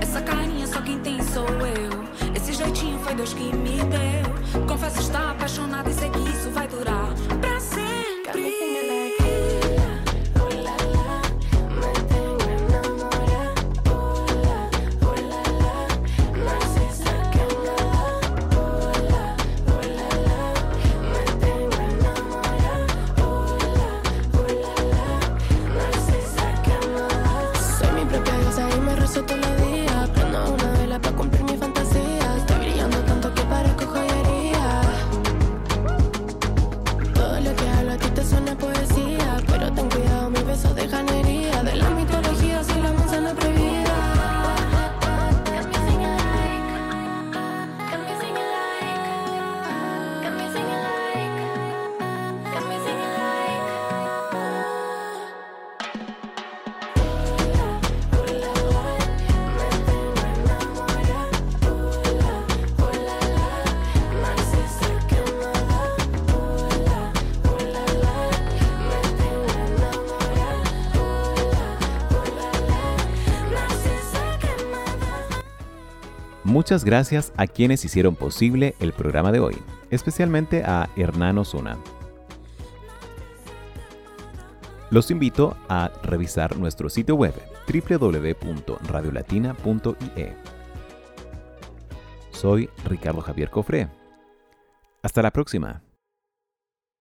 Essa 0.00 0.20
carinha 0.22 0.66
só 0.66 0.80
quem 0.80 1.00
tem 1.00 1.22
sou 1.22 1.46
eu. 1.46 2.34
Esse 2.34 2.52
jeitinho 2.52 2.98
foi 3.00 3.14
Deus 3.14 3.34
que 3.34 3.54
me 3.56 3.78
deu. 3.78 4.66
Confesso 4.66 5.00
estar 5.00 5.32
apaixonada 5.32 5.90
e 5.90 5.94
sei 5.94 6.10
que 6.10 6.20
isso 6.20 6.50
vai 6.50 6.63
Muchas 76.64 76.82
gracias 76.82 77.30
a 77.36 77.46
quienes 77.46 77.84
hicieron 77.84 78.16
posible 78.16 78.74
el 78.80 78.94
programa 78.94 79.30
de 79.32 79.38
hoy, 79.38 79.54
especialmente 79.90 80.62
a 80.64 80.88
Hernán 80.96 81.36
Osuna. 81.36 81.76
Los 84.88 85.10
invito 85.10 85.58
a 85.68 85.92
revisar 86.04 86.56
nuestro 86.56 86.88
sitio 86.88 87.16
web 87.16 87.34
www.radiolatina.ie. 87.70 90.32
Soy 92.30 92.70
Ricardo 92.86 93.20
Javier 93.20 93.50
Cofré. 93.50 93.90
Hasta 95.02 95.20
la 95.20 95.32
próxima. 95.32 95.83